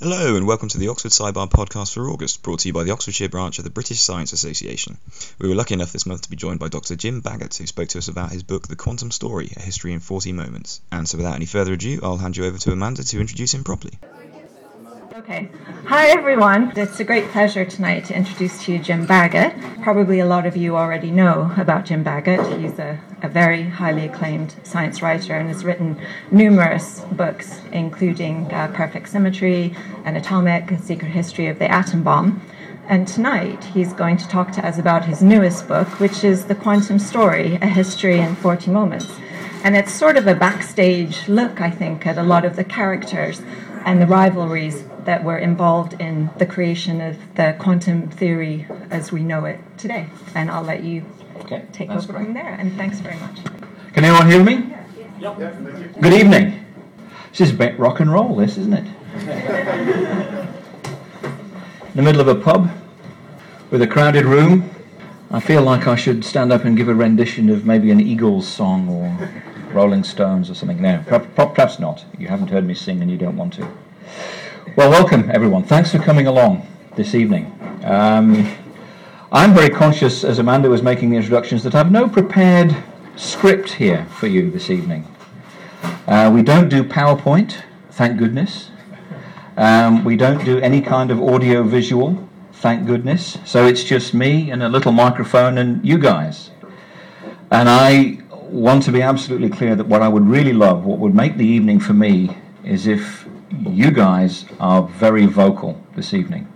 Hello, 0.00 0.36
and 0.36 0.46
welcome 0.46 0.68
to 0.68 0.78
the 0.78 0.86
Oxford 0.86 1.10
SciBar 1.10 1.50
podcast 1.50 1.92
for 1.92 2.08
August, 2.08 2.44
brought 2.44 2.60
to 2.60 2.68
you 2.68 2.72
by 2.72 2.84
the 2.84 2.92
Oxfordshire 2.92 3.28
branch 3.28 3.58
of 3.58 3.64
the 3.64 3.70
British 3.70 4.00
Science 4.00 4.32
Association. 4.32 4.96
We 5.40 5.48
were 5.48 5.56
lucky 5.56 5.74
enough 5.74 5.90
this 5.90 6.06
month 6.06 6.22
to 6.22 6.30
be 6.30 6.36
joined 6.36 6.60
by 6.60 6.68
Dr. 6.68 6.94
Jim 6.94 7.20
Baggott, 7.20 7.58
who 7.58 7.66
spoke 7.66 7.88
to 7.88 7.98
us 7.98 8.06
about 8.06 8.30
his 8.30 8.44
book, 8.44 8.68
The 8.68 8.76
Quantum 8.76 9.10
Story 9.10 9.50
A 9.56 9.60
History 9.60 9.92
in 9.92 9.98
40 9.98 10.30
Moments. 10.34 10.80
And 10.92 11.08
so, 11.08 11.18
without 11.18 11.34
any 11.34 11.46
further 11.46 11.72
ado, 11.72 11.98
I'll 12.00 12.16
hand 12.16 12.36
you 12.36 12.44
over 12.44 12.58
to 12.58 12.70
Amanda 12.70 13.02
to 13.02 13.20
introduce 13.20 13.52
him 13.52 13.64
properly. 13.64 13.98
Okay. 15.16 15.50
Hi, 15.86 16.10
everyone. 16.10 16.74
It's 16.76 17.00
a 17.00 17.04
great 17.04 17.28
pleasure 17.30 17.64
tonight 17.64 18.04
to 18.04 18.16
introduce 18.16 18.62
to 18.66 18.72
you 18.74 18.78
Jim 18.78 19.04
Baggott. 19.04 19.82
Probably 19.82 20.20
a 20.20 20.26
lot 20.26 20.46
of 20.46 20.56
you 20.56 20.76
already 20.76 21.10
know 21.10 21.52
about 21.56 21.86
Jim 21.86 22.04
Baggott. 22.04 22.60
He's 22.60 22.78
a, 22.78 23.00
a 23.22 23.28
very 23.28 23.62
highly 23.64 24.04
acclaimed 24.04 24.54
science 24.62 25.02
writer 25.02 25.34
and 25.34 25.48
has 25.48 25.64
written 25.64 26.00
numerous 26.30 27.00
books, 27.12 27.60
including 27.72 28.52
uh, 28.52 28.70
Perfect 28.74 29.08
Symmetry, 29.08 29.74
Anatomic, 30.04 30.70
A 30.70 30.78
Secret 30.78 31.10
History 31.10 31.46
of 31.48 31.58
the 31.58 31.70
Atom 31.70 32.02
Bomb. 32.02 32.40
And 32.88 33.06
tonight 33.06 33.64
he's 33.64 33.92
going 33.92 34.16
to 34.16 34.28
talk 34.28 34.52
to 34.52 34.66
us 34.66 34.78
about 34.78 35.04
his 35.04 35.22
newest 35.22 35.68
book, 35.68 36.00
which 36.00 36.24
is 36.24 36.46
The 36.46 36.54
Quantum 36.54 36.98
Story 36.98 37.56
A 37.56 37.66
History 37.66 38.18
in 38.18 38.34
40 38.36 38.70
Moments. 38.70 39.18
And 39.62 39.76
it's 39.76 39.92
sort 39.92 40.16
of 40.16 40.26
a 40.26 40.34
backstage 40.34 41.28
look, 41.28 41.60
I 41.60 41.70
think, 41.70 42.06
at 42.06 42.16
a 42.16 42.22
lot 42.22 42.44
of 42.44 42.56
the 42.56 42.64
characters 42.64 43.42
and 43.84 44.00
the 44.00 44.06
rivalries 44.06 44.84
that 45.04 45.24
were 45.24 45.38
involved 45.38 46.00
in 46.00 46.30
the 46.38 46.46
creation 46.46 47.00
of 47.00 47.16
the 47.34 47.56
quantum 47.58 48.08
theory 48.08 48.66
as 48.90 49.10
we 49.10 49.22
know 49.22 49.44
it 49.44 49.58
today. 49.76 50.06
And 50.34 50.50
I'll 50.50 50.62
let 50.62 50.82
you 50.84 51.04
Okay, 51.40 51.64
take 51.72 51.88
that's 51.88 52.04
over 52.04 52.12
great. 52.14 52.24
from 52.26 52.34
there. 52.34 52.54
And 52.58 52.76
thanks 52.76 52.98
very 53.00 53.16
much. 53.18 53.40
Can 53.94 54.04
anyone 54.04 54.30
hear 54.30 54.42
me? 54.42 54.74
Good 56.00 56.12
evening. 56.12 56.64
This 57.30 57.40
is 57.42 57.50
a 57.52 57.54
bit 57.54 57.78
rock 57.78 58.00
and 58.00 58.12
roll, 58.12 58.36
this, 58.36 58.56
isn't 58.58 58.72
it? 58.74 58.84
In 61.94 61.94
the 61.94 62.02
middle 62.02 62.20
of 62.20 62.28
a 62.28 62.34
pub 62.34 62.70
with 63.70 63.82
a 63.82 63.86
crowded 63.86 64.24
room. 64.24 64.70
I 65.30 65.40
feel 65.40 65.62
like 65.62 65.86
I 65.86 65.94
should 65.96 66.24
stand 66.24 66.52
up 66.52 66.64
and 66.64 66.76
give 66.76 66.88
a 66.88 66.94
rendition 66.94 67.50
of 67.50 67.66
maybe 67.66 67.90
an 67.90 68.00
Eagles 68.00 68.48
song 68.48 68.88
or 68.88 69.30
Rolling 69.74 70.02
Stones 70.04 70.48
or 70.50 70.54
something. 70.54 70.80
No, 70.80 71.04
per- 71.06 71.18
per- 71.20 71.46
perhaps 71.46 71.78
not. 71.78 72.04
You 72.18 72.28
haven't 72.28 72.48
heard 72.48 72.64
me 72.64 72.72
sing 72.74 73.02
and 73.02 73.10
you 73.10 73.18
don't 73.18 73.36
want 73.36 73.52
to. 73.54 73.68
Well, 74.76 74.90
welcome 74.90 75.30
everyone. 75.30 75.64
Thanks 75.64 75.90
for 75.92 75.98
coming 75.98 76.26
along 76.26 76.66
this 76.96 77.14
evening. 77.14 77.52
Um, 77.84 78.48
I'm 79.30 79.52
very 79.52 79.68
conscious, 79.68 80.24
as 80.24 80.38
Amanda 80.38 80.70
was 80.70 80.82
making 80.82 81.10
the 81.10 81.16
introductions, 81.18 81.62
that 81.64 81.74
I've 81.74 81.92
no 81.92 82.08
prepared 82.08 82.74
script 83.16 83.72
here 83.72 84.06
for 84.06 84.26
you 84.26 84.50
this 84.50 84.70
evening. 84.70 85.06
Uh, 86.06 86.30
we 86.34 86.42
don't 86.42 86.70
do 86.70 86.82
PowerPoint, 86.82 87.62
thank 87.90 88.18
goodness. 88.18 88.70
Um, 89.58 90.02
we 90.02 90.16
don't 90.16 90.42
do 90.46 90.58
any 90.60 90.80
kind 90.80 91.10
of 91.10 91.22
audio 91.22 91.62
visual, 91.62 92.26
thank 92.54 92.86
goodness. 92.86 93.36
So 93.44 93.66
it's 93.66 93.84
just 93.84 94.14
me 94.14 94.50
and 94.50 94.62
a 94.62 94.68
little 94.70 94.92
microphone 94.92 95.58
and 95.58 95.84
you 95.84 95.98
guys. 95.98 96.50
And 97.50 97.68
I 97.68 98.20
want 98.30 98.82
to 98.84 98.92
be 98.92 99.02
absolutely 99.02 99.50
clear 99.50 99.76
that 99.76 99.88
what 99.88 100.00
I 100.00 100.08
would 100.08 100.26
really 100.26 100.54
love, 100.54 100.86
what 100.86 101.00
would 101.00 101.14
make 101.14 101.36
the 101.36 101.46
evening 101.46 101.80
for 101.80 101.92
me, 101.92 102.34
is 102.64 102.86
if 102.86 103.28
you 103.50 103.90
guys 103.90 104.46
are 104.58 104.84
very 104.84 105.26
vocal 105.26 105.78
this 105.96 106.14
evening 106.14 106.50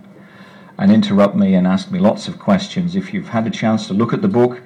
and 0.77 0.91
interrupt 0.91 1.35
me 1.35 1.53
and 1.53 1.67
ask 1.67 1.91
me 1.91 1.99
lots 1.99 2.27
of 2.27 2.39
questions. 2.39 2.95
If 2.95 3.13
you've 3.13 3.29
had 3.29 3.45
a 3.47 3.51
chance 3.51 3.87
to 3.87 3.93
look 3.93 4.13
at 4.13 4.21
the 4.21 4.27
book 4.27 4.61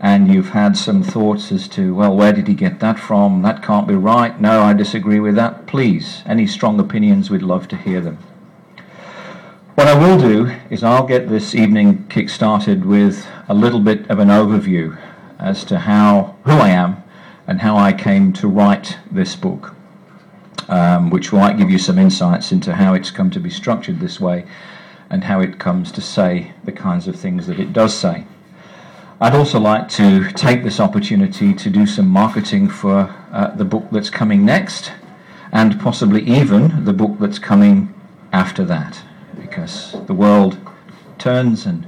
and 0.00 0.32
you've 0.32 0.50
had 0.50 0.76
some 0.76 1.02
thoughts 1.02 1.50
as 1.50 1.66
to, 1.68 1.94
well, 1.94 2.14
where 2.14 2.32
did 2.32 2.46
he 2.46 2.54
get 2.54 2.80
that 2.80 2.98
from? 2.98 3.42
That 3.42 3.62
can't 3.62 3.88
be 3.88 3.94
right. 3.94 4.40
No, 4.40 4.62
I 4.62 4.72
disagree 4.72 5.18
with 5.18 5.34
that. 5.34 5.66
Please, 5.66 6.22
any 6.24 6.46
strong 6.46 6.78
opinions, 6.78 7.30
we'd 7.30 7.42
love 7.42 7.66
to 7.68 7.76
hear 7.76 8.00
them. 8.00 8.18
What 9.74 9.88
I 9.88 9.98
will 9.98 10.18
do 10.18 10.54
is 10.70 10.82
I'll 10.82 11.06
get 11.06 11.28
this 11.28 11.54
evening 11.54 12.06
kick-started 12.08 12.84
with 12.84 13.26
a 13.48 13.54
little 13.54 13.80
bit 13.80 14.08
of 14.10 14.18
an 14.18 14.28
overview 14.28 14.98
as 15.38 15.64
to 15.66 15.80
how 15.80 16.36
who 16.44 16.52
I 16.52 16.70
am 16.70 17.02
and 17.46 17.60
how 17.60 17.76
I 17.76 17.92
came 17.92 18.32
to 18.34 18.48
write 18.48 18.98
this 19.10 19.36
book, 19.36 19.74
um, 20.68 21.10
which 21.10 21.32
might 21.32 21.58
give 21.58 21.70
you 21.70 21.78
some 21.78 21.98
insights 21.98 22.52
into 22.52 22.74
how 22.74 22.94
it's 22.94 23.10
come 23.10 23.30
to 23.30 23.40
be 23.40 23.50
structured 23.50 24.00
this 24.00 24.20
way 24.20 24.46
and 25.10 25.24
how 25.24 25.40
it 25.40 25.58
comes 25.58 25.90
to 25.92 26.00
say 26.00 26.52
the 26.64 26.72
kinds 26.72 27.08
of 27.08 27.16
things 27.16 27.46
that 27.46 27.58
it 27.58 27.72
does 27.72 27.96
say. 27.96 28.24
I'd 29.20 29.34
also 29.34 29.58
like 29.58 29.88
to 29.90 30.30
take 30.32 30.62
this 30.62 30.78
opportunity 30.78 31.52
to 31.52 31.70
do 31.70 31.86
some 31.86 32.06
marketing 32.06 32.68
for 32.68 33.12
uh, 33.32 33.48
the 33.56 33.64
book 33.64 33.88
that's 33.90 34.10
coming 34.10 34.44
next 34.44 34.92
and 35.50 35.80
possibly 35.80 36.22
even 36.22 36.84
the 36.84 36.92
book 36.92 37.16
that's 37.18 37.38
coming 37.38 37.92
after 38.32 38.64
that 38.66 39.02
because 39.40 39.96
the 40.06 40.14
world 40.14 40.58
turns 41.18 41.66
and 41.66 41.86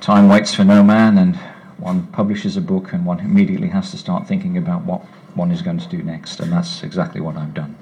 time 0.00 0.28
waits 0.28 0.54
for 0.54 0.64
no 0.64 0.82
man 0.82 1.18
and 1.18 1.36
one 1.76 2.06
publishes 2.08 2.56
a 2.56 2.60
book 2.60 2.92
and 2.92 3.06
one 3.06 3.20
immediately 3.20 3.68
has 3.68 3.92
to 3.92 3.96
start 3.96 4.26
thinking 4.26 4.56
about 4.56 4.82
what 4.82 5.02
one 5.34 5.52
is 5.52 5.62
going 5.62 5.78
to 5.78 5.88
do 5.88 6.02
next 6.02 6.40
and 6.40 6.50
that's 6.50 6.82
exactly 6.82 7.20
what 7.20 7.36
I've 7.36 7.54
done. 7.54 7.76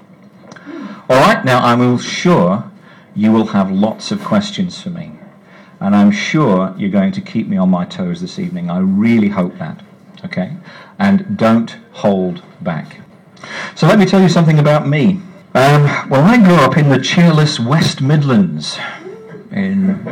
All 1.09 1.19
right, 1.19 1.43
now 1.43 1.65
I'm 1.65 1.97
sure 1.97 2.69
you 3.17 3.31
will 3.31 3.47
have 3.47 3.71
lots 3.71 4.11
of 4.11 4.23
questions 4.23 4.79
for 4.79 4.91
me. 4.91 5.11
And 5.79 5.95
I'm 5.95 6.11
sure 6.11 6.73
you're 6.77 6.91
going 6.91 7.11
to 7.13 7.21
keep 7.21 7.47
me 7.47 7.57
on 7.57 7.69
my 7.69 7.83
toes 7.83 8.21
this 8.21 8.37
evening. 8.37 8.69
I 8.69 8.77
really 8.77 9.29
hope 9.29 9.57
that. 9.57 9.83
Okay? 10.23 10.55
And 10.99 11.35
don't 11.35 11.77
hold 11.93 12.43
back. 12.61 13.01
So 13.75 13.87
let 13.87 13.97
me 13.97 14.05
tell 14.05 14.21
you 14.21 14.29
something 14.29 14.59
about 14.59 14.87
me. 14.87 15.19
Um, 15.55 16.09
well, 16.09 16.23
I 16.23 16.37
grew 16.37 16.55
up 16.55 16.77
in 16.77 16.89
the 16.89 16.99
cheerless 16.99 17.59
West 17.59 18.01
Midlands. 18.01 18.77
In, 19.51 20.03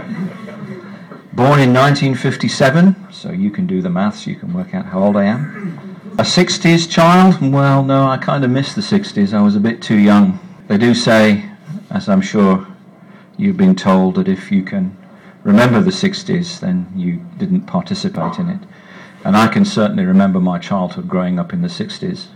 born 1.34 1.60
in 1.60 1.74
1957, 1.74 3.12
so 3.12 3.32
you 3.32 3.52
can 3.52 3.68
do 3.68 3.82
the 3.82 3.90
maths, 3.90 4.26
you 4.26 4.36
can 4.36 4.52
work 4.52 4.74
out 4.74 4.86
how 4.86 5.04
old 5.04 5.16
I 5.16 5.26
am. 5.26 6.00
A 6.18 6.24
60s 6.24 6.90
child? 6.90 7.40
Well, 7.52 7.84
no, 7.84 8.08
I 8.08 8.18
kind 8.18 8.44
of 8.44 8.50
missed 8.50 8.76
the 8.76 8.82
60s. 8.82 9.34
I 9.34 9.42
was 9.42 9.56
a 9.56 9.60
bit 9.60 9.82
too 9.82 9.98
young. 9.98 10.40
They 10.68 10.78
do 10.78 10.96
say, 10.96 11.48
as 11.92 12.10
I'm 12.10 12.22
sure 12.22 12.66
you've 13.38 13.58
been 13.58 13.76
told 13.76 14.16
that 14.16 14.28
if 14.28 14.52
you 14.52 14.64
can 14.64 14.98
remember 15.44 15.82
the 15.82 15.92
60s, 15.92 16.60
then 16.60 16.92
you 16.96 17.26
didn't 17.38 17.62
participate 17.62 18.40
in 18.40 18.50
it. 18.50 18.60
And 19.24 19.36
I 19.36 19.48
can 19.48 19.66
certainly 19.66 20.06
remember 20.06 20.40
my 20.40 20.60
childhood 20.60 21.08
growing 21.08 21.40
up 21.40 21.54
in 21.54 21.62
the 21.62 21.68
60s. 21.68 22.28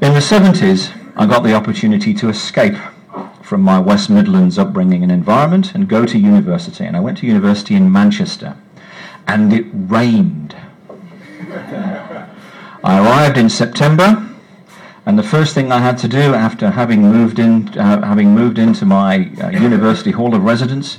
In 0.00 0.12
the 0.12 0.20
70s, 0.20 0.92
I 1.16 1.26
got 1.26 1.42
the 1.42 1.54
opportunity 1.54 2.14
to 2.14 2.28
escape 2.28 2.76
from 3.42 3.62
my 3.62 3.78
West 3.78 4.10
Midlands 4.10 4.58
upbringing 4.58 5.02
and 5.02 5.12
environment 5.12 5.74
and 5.74 5.88
go 5.88 6.04
to 6.06 6.18
university. 6.18 6.84
And 6.84 6.96
I 6.96 7.00
went 7.00 7.18
to 7.18 7.26
university 7.26 7.74
in 7.74 7.92
Manchester, 7.92 8.56
and 9.26 9.52
it 9.52 9.66
rained. 9.72 10.56
I 12.82 12.98
arrived 12.98 13.38
in 13.38 13.48
September, 13.48 14.28
and 15.06 15.18
the 15.18 15.22
first 15.22 15.54
thing 15.54 15.70
I 15.70 15.80
had 15.80 15.98
to 15.98 16.08
do 16.08 16.34
after 16.34 16.70
having 16.70 17.02
moved 17.02 17.38
in, 17.38 17.68
uh, 17.78 18.04
having 18.06 18.34
moved 18.34 18.58
into 18.58 18.86
my 18.86 19.30
uh, 19.42 19.50
university 19.50 20.10
hall 20.10 20.34
of 20.34 20.44
residence, 20.44 20.98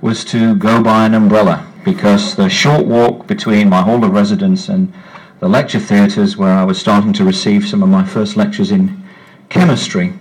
was 0.00 0.24
to 0.26 0.54
go 0.56 0.82
buy 0.82 1.06
an 1.06 1.14
umbrella 1.14 1.66
because 1.84 2.36
the 2.36 2.48
short 2.48 2.86
walk 2.86 3.26
between 3.26 3.68
my 3.68 3.82
hall 3.82 4.04
of 4.04 4.12
residence 4.12 4.68
and 4.68 4.92
the 5.40 5.48
lecture 5.48 5.78
theatres, 5.78 6.36
where 6.36 6.52
I 6.52 6.64
was 6.64 6.78
starting 6.78 7.12
to 7.14 7.24
receive 7.24 7.66
some 7.66 7.82
of 7.82 7.88
my 7.88 8.04
first 8.04 8.36
lectures 8.36 8.70
in 8.70 9.02
chemistry, 9.48 10.12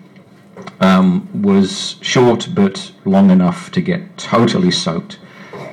um, 0.80 1.28
was 1.42 1.98
short 2.02 2.48
but 2.54 2.92
long 3.04 3.30
enough 3.32 3.72
to 3.72 3.82
get 3.82 4.18
totally 4.18 4.72
soaked 4.72 5.20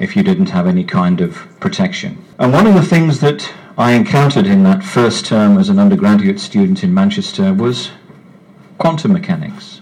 if 0.01 0.17
you 0.17 0.23
didn't 0.23 0.51
have 0.51 0.67
any 0.67 0.83
kind 0.83 1.21
of 1.21 1.47
protection. 1.61 2.25
And 2.39 2.53
one 2.53 2.67
of 2.67 2.75
the 2.75 2.83
things 2.83 3.21
that 3.21 3.53
I 3.77 3.93
encountered 3.95 4.47
in 4.47 4.63
that 4.63 4.85
first 4.85 5.27
term 5.27 5.59
as 5.59 5.69
an 5.69 5.81
undergraduate 5.81 6.39
student 6.39 6.85
in 6.85 6.95
Manchester 6.95 7.53
was 7.53 7.91
quantum 8.79 9.13
mechanics. 9.13 9.81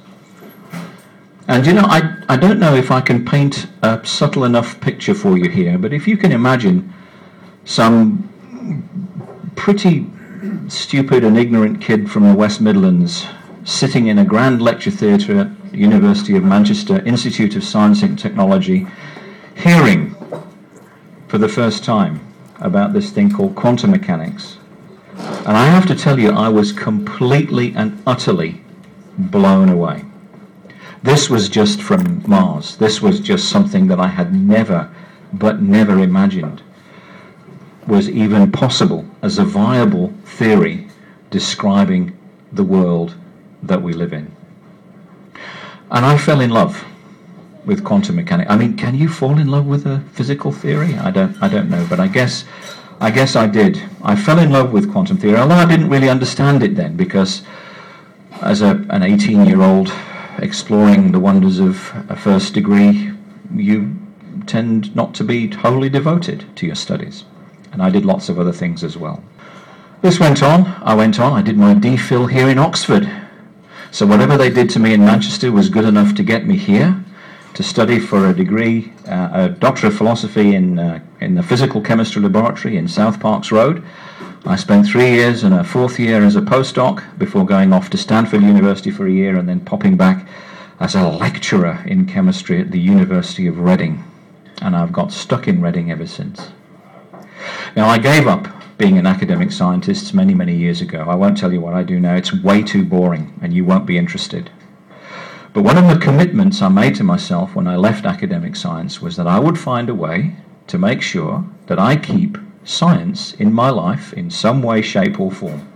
And 1.47 1.67
you 1.67 1.75
know, 1.75 1.85
I, 1.85 2.17
I 2.27 2.37
don't 2.39 2.59
know 2.59 2.75
if 2.75 2.91
I 2.91 3.03
can 3.03 3.23
paint 3.23 3.67
a 3.83 4.01
subtle 4.07 4.45
enough 4.45 4.81
picture 4.81 5.13
for 5.13 5.37
you 5.37 5.51
here, 5.51 5.77
but 5.77 5.93
if 5.93 6.09
you 6.09 6.17
can 6.17 6.33
imagine 6.33 6.91
some 7.67 8.31
pretty 9.57 10.07
stupid 10.69 11.23
and 11.23 11.37
ignorant 11.37 11.83
kid 11.83 12.11
from 12.11 12.27
the 12.27 12.35
West 12.35 12.63
Midlands 12.63 13.27
sitting 13.65 14.07
in 14.07 14.19
a 14.19 14.25
grand 14.25 14.63
lecture 14.63 14.91
theatre 14.91 15.39
at 15.41 15.75
University 15.75 16.35
of 16.35 16.45
Manchester 16.45 17.05
Institute 17.05 17.57
of 17.57 17.63
Science 17.63 18.03
and 18.03 18.19
Technology, 18.19 18.87
hearing 19.55 20.15
for 21.29 21.37
the 21.37 21.49
first 21.49 21.85
time 21.85 22.32
about 22.63 22.93
this 22.93 23.11
thing 23.11 23.31
called 23.31 23.55
quantum 23.55 23.91
mechanics. 23.91 24.57
And 25.17 25.57
I 25.57 25.67
have 25.67 25.87
to 25.87 25.95
tell 25.95 26.19
you, 26.19 26.31
I 26.31 26.49
was 26.49 26.73
completely 26.73 27.75
and 27.75 28.03
utterly 28.07 28.63
blown 29.19 29.69
away. 29.69 30.05
This 31.03 31.29
was 31.29 31.49
just 31.49 31.83
from 31.83 32.23
Mars. 32.27 32.77
This 32.77 33.03
was 33.03 33.21
just 33.21 33.51
something 33.51 33.89
that 33.89 34.01
I 34.01 34.07
had 34.07 34.35
never, 34.35 34.91
but 35.33 35.61
never 35.61 35.99
imagined 35.99 36.63
was 37.87 38.09
even 38.09 38.53
possible 38.53 39.05
as 39.23 39.39
a 39.39 39.45
viable 39.45 40.13
theory 40.25 40.89
describing 41.31 42.17
the 42.53 42.63
world 42.63 43.15
that 43.63 43.83
we 43.83 43.93
live 43.93 44.13
in. 44.13 44.31
And 45.91 46.07
I 46.07 46.17
fell 46.17 46.41
in 46.41 46.51
love 46.51 46.85
with 47.65 47.85
quantum 47.85 48.17
mechanics. 48.17 48.51
I 48.51 48.57
mean, 48.57 48.77
can 48.77 48.95
you 48.95 49.09
fall 49.09 49.39
in 49.39 49.49
love 49.49 49.67
with 49.67 49.87
a 49.87 50.01
physical 50.13 50.53
theory? 50.53 50.95
I 50.95 51.11
don't, 51.11 51.41
I 51.43 51.49
don't 51.49 51.71
know, 51.71 51.87
but 51.89 52.01
I 52.01 52.09
guess, 52.09 52.45
I 53.01 53.11
guess 53.11 53.37
I 53.37 53.47
did. 53.47 53.83
I 54.03 54.17
fell 54.17 54.39
in 54.39 54.51
love 54.51 54.73
with 54.73 54.91
quantum 54.91 55.17
theory, 55.17 55.39
although 55.39 55.55
I 55.55 55.67
didn't 55.67 55.89
really 55.89 56.09
understand 56.09 56.63
it 56.63 56.75
then, 56.75 56.97
because 56.97 57.43
as 58.41 58.63
a, 58.63 58.71
an 58.71 59.03
18-year-old 59.03 59.93
exploring 60.39 61.13
the 61.13 61.21
wonders 61.21 61.59
of 61.61 61.93
a 62.09 62.17
first 62.17 62.55
degree, 62.55 63.13
you 63.55 63.97
tend 64.47 64.95
not 64.97 65.15
to 65.15 65.25
be 65.25 65.49
wholly 65.49 65.89
devoted 65.89 66.45
to 66.57 66.67
your 66.67 66.75
studies. 66.75 67.25
And 67.71 67.83
I 67.83 67.91
did 67.91 68.05
lots 68.05 68.29
of 68.29 68.39
other 68.39 68.53
things 68.53 68.83
as 68.83 68.97
well. 68.97 69.23
This 70.01 70.19
went 70.19 70.43
on, 70.43 70.67
I 70.83 70.95
went 70.95 71.21
on, 71.21 71.33
I 71.33 71.43
did 71.43 71.57
my 71.57 71.75
DPhil 71.75 72.31
here 72.31 72.49
in 72.49 72.59
Oxford. 72.59 73.09
So 73.93 74.05
whatever 74.05 74.37
they 74.37 74.51
did 74.51 74.69
to 74.71 74.81
me 74.81 74.95
in 74.95 75.05
Manchester 75.05 75.53
was 75.53 75.69
good 75.69 75.85
enough 75.85 76.15
to 76.17 76.25
get 76.25 76.45
me 76.47 76.57
here 76.57 77.02
to 77.55 77.63
study 77.63 77.99
for 77.99 78.27
a 78.27 78.35
degree, 78.35 78.93
uh, 79.07 79.29
a 79.33 79.49
Doctor 79.49 79.89
of 79.89 79.97
Philosophy 79.97 80.55
in, 80.55 80.79
uh, 80.79 81.01
in 81.21 81.35
the 81.35 81.43
Physical 81.43 81.81
Chemistry 81.81 82.23
Laboratory 82.23 82.77
in 82.77 82.89
South 82.89 83.21
Parks 83.21 83.53
Road. 83.53 83.85
I 84.45 84.57
spent 84.57 84.87
three 84.87 85.11
years 85.11 85.45
and 85.45 85.55
a 85.55 85.63
fourth 85.63 86.01
year 86.01 86.25
as 86.25 86.35
a 86.35 86.41
postdoc 86.41 87.03
before 87.19 87.47
going 87.47 87.73
off 87.73 87.91
to 87.91 87.97
Stanford 87.97 88.43
University 88.43 88.91
for 88.91 89.07
a 89.07 89.13
year 89.13 89.37
and 89.37 89.49
then 89.49 89.61
popping 89.61 89.97
back 89.97 90.27
as 90.81 90.97
a 90.97 91.09
lecturer 91.09 91.85
in 91.87 92.07
chemistry 92.07 92.61
at 92.61 92.73
the 92.73 92.81
University 92.81 93.47
of 93.47 93.59
Reading. 93.59 94.03
And 94.61 94.75
I've 94.75 94.93
got 94.93 95.13
stuck 95.13 95.47
in 95.47 95.61
Reading 95.63 95.93
ever 95.93 96.07
since. 96.07 96.51
Now, 97.77 97.89
I 97.89 97.99
gave 97.99 98.27
up 98.27 98.49
being 98.79 98.99
an 98.99 99.07
academic 99.07 99.53
scientist 99.53 100.13
many, 100.13 100.35
many 100.35 100.57
years 100.57 100.81
ago. 100.81 101.05
I 101.09 101.15
won't 101.15 101.39
tell 101.39 101.53
you 101.53 101.61
what 101.61 101.75
I 101.75 101.85
do 101.85 102.01
now. 102.01 102.17
It's 102.17 102.33
way 102.33 102.63
too 102.63 102.85
boring, 102.85 103.39
and 103.41 103.53
you 103.53 103.65
won't 103.65 103.87
be 103.87 103.97
interested. 103.97 104.51
But 105.53 105.65
one 105.65 105.77
of 105.77 105.87
the 105.87 106.03
commitments 106.03 106.63
I 106.63 106.69
made 106.69 106.95
to 106.95 107.05
myself 107.05 107.55
when 107.55 107.67
I 107.67 107.77
left 107.77 108.07
academic 108.07 108.57
science 108.57 109.03
was 109.03 109.17
that 109.17 109.27
I 109.27 109.39
would 109.39 109.59
find 109.59 109.91
a 109.91 109.95
way 109.95 110.35
to 110.69 110.79
make 110.79 111.03
sure 111.03 111.45
that 111.67 111.79
I 111.79 111.97
keep 111.97 112.39
science 112.65 113.35
in 113.35 113.53
my 113.53 113.69
life 113.69 114.15
in 114.15 114.31
some 114.31 114.63
way, 114.63 114.81
shape, 114.81 115.21
or 115.21 115.31
form. 115.31 115.69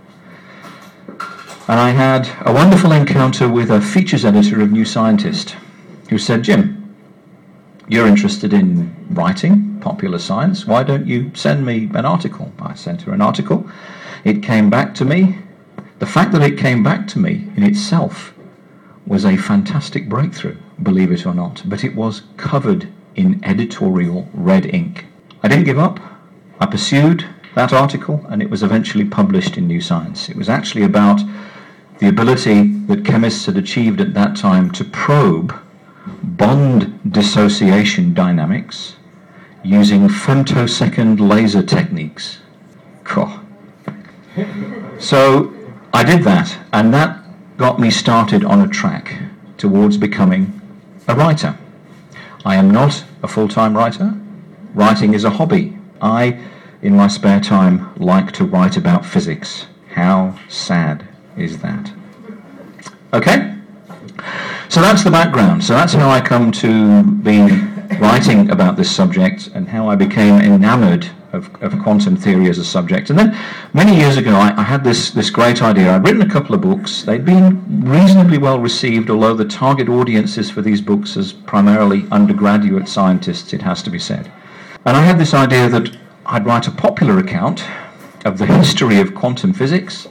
And 1.67 1.79
I 1.79 1.91
had 1.91 2.27
a 2.41 2.51
wonderful 2.51 2.91
encounter 2.91 3.47
with 3.47 3.69
a 3.69 3.79
features 3.79 4.25
editor 4.25 4.61
of 4.61 4.71
New 4.71 4.85
Scientist 4.85 5.55
who 6.09 6.17
said, 6.17 6.41
Jim, 6.41 6.95
you're 7.87 8.07
interested 8.07 8.53
in 8.53 8.95
writing 9.11 9.79
popular 9.79 10.17
science. 10.17 10.65
Why 10.65 10.81
don't 10.81 11.05
you 11.05 11.31
send 11.35 11.65
me 11.65 11.89
an 11.93 12.05
article? 12.05 12.51
I 12.59 12.73
sent 12.73 13.03
her 13.03 13.13
an 13.13 13.21
article. 13.21 13.69
It 14.23 14.41
came 14.41 14.71
back 14.71 14.95
to 14.95 15.05
me. 15.05 15.37
The 15.99 16.07
fact 16.07 16.31
that 16.31 16.41
it 16.41 16.57
came 16.57 16.83
back 16.83 17.07
to 17.09 17.19
me 17.19 17.47
in 17.55 17.63
itself 17.63 18.33
was 19.07 19.25
a 19.25 19.37
fantastic 19.37 20.09
breakthrough, 20.09 20.57
believe 20.83 21.11
it 21.11 21.25
or 21.25 21.33
not. 21.33 21.63
But 21.65 21.83
it 21.83 21.95
was 21.95 22.23
covered 22.35 22.89
in 23.15 23.43
editorial 23.43 24.29
red 24.33 24.65
ink. 24.65 25.05
I 25.41 25.47
didn't 25.47 25.65
give 25.65 25.79
up. 25.79 25.99
I 26.59 26.65
pursued 26.65 27.25
that 27.55 27.73
article 27.73 28.25
and 28.29 28.41
it 28.41 28.49
was 28.49 28.61
eventually 28.63 29.05
published 29.05 29.57
in 29.57 29.67
New 29.67 29.81
Scientist. 29.81 30.29
It 30.29 30.35
was 30.35 30.49
actually 30.49 30.83
about 30.83 31.21
the 31.99 32.07
ability 32.07 32.73
that 32.87 33.05
chemists 33.05 33.45
had 33.47 33.57
achieved 33.57 34.01
at 34.01 34.13
that 34.13 34.35
time 34.35 34.69
to 34.71 34.83
probe 34.83 35.55
bond 36.23 37.11
dissociation 37.11 38.13
dynamics 38.13 38.97
using 39.63 40.07
femtosecond 40.07 41.19
laser 41.19 41.63
techniques. 41.63 42.39
So 44.99 45.53
I 45.93 46.03
did 46.03 46.23
that, 46.23 46.57
and 46.71 46.93
that 46.93 47.19
got 47.57 47.79
me 47.79 47.89
started 47.89 48.45
on 48.45 48.61
a 48.61 48.67
track 48.67 49.19
towards 49.57 49.97
becoming 49.97 50.61
a 51.07 51.15
writer. 51.15 51.57
I 52.45 52.55
am 52.55 52.69
not 52.71 53.03
a 53.23 53.27
full 53.27 53.47
time 53.47 53.75
writer. 53.75 54.15
Writing 54.73 55.13
is 55.13 55.23
a 55.23 55.31
hobby. 55.31 55.77
I, 55.99 56.39
in 56.81 56.95
my 56.95 57.07
spare 57.07 57.41
time, 57.41 57.93
like 57.97 58.31
to 58.33 58.45
write 58.45 58.77
about 58.77 59.05
physics. 59.05 59.65
How 59.93 60.37
sad 60.47 61.07
is 61.35 61.59
that? 61.59 61.91
Okay? 63.13 63.55
So 64.69 64.81
that's 64.81 65.03
the 65.03 65.11
background. 65.11 65.63
So 65.63 65.73
that's 65.73 65.93
how 65.93 66.09
I 66.09 66.21
come 66.21 66.51
to 66.53 67.03
be 67.03 67.47
writing 67.99 68.49
about 68.49 68.75
this 68.75 68.93
subject 68.93 69.47
and 69.53 69.67
how 69.67 69.89
I 69.89 69.95
became 69.95 70.41
enamored 70.41 71.09
of, 71.33 71.53
of 71.61 71.77
quantum 71.81 72.15
theory 72.15 72.49
as 72.49 72.57
a 72.57 72.65
subject. 72.65 73.09
And 73.09 73.19
then 73.19 73.37
many 73.73 73.95
years 73.95 74.17
ago, 74.17 74.35
I, 74.35 74.53
I, 74.57 74.63
had 74.63 74.83
this, 74.83 75.11
this 75.11 75.29
great 75.29 75.61
idea. 75.61 75.93
I'd 75.95 76.03
written 76.03 76.21
a 76.21 76.29
couple 76.29 76.55
of 76.55 76.61
books. 76.61 77.03
They'd 77.03 77.25
been 77.25 77.83
reasonably 77.83 78.37
well 78.37 78.59
received, 78.59 79.09
although 79.09 79.33
the 79.33 79.45
target 79.45 79.89
audiences 79.89 80.49
for 80.49 80.61
these 80.61 80.81
books 80.81 81.17
is 81.17 81.33
primarily 81.33 82.05
undergraduate 82.11 82.87
scientists, 82.87 83.53
it 83.53 83.61
has 83.61 83.83
to 83.83 83.89
be 83.89 83.99
said. 83.99 84.31
And 84.85 84.95
I 84.95 85.01
had 85.03 85.19
this 85.19 85.33
idea 85.33 85.69
that 85.69 85.97
I'd 86.25 86.45
write 86.45 86.67
a 86.67 86.71
popular 86.71 87.17
account 87.19 87.63
of 88.25 88.37
the 88.37 88.45
history 88.45 88.99
of 88.99 89.15
quantum 89.15 89.53
physics 89.53 90.07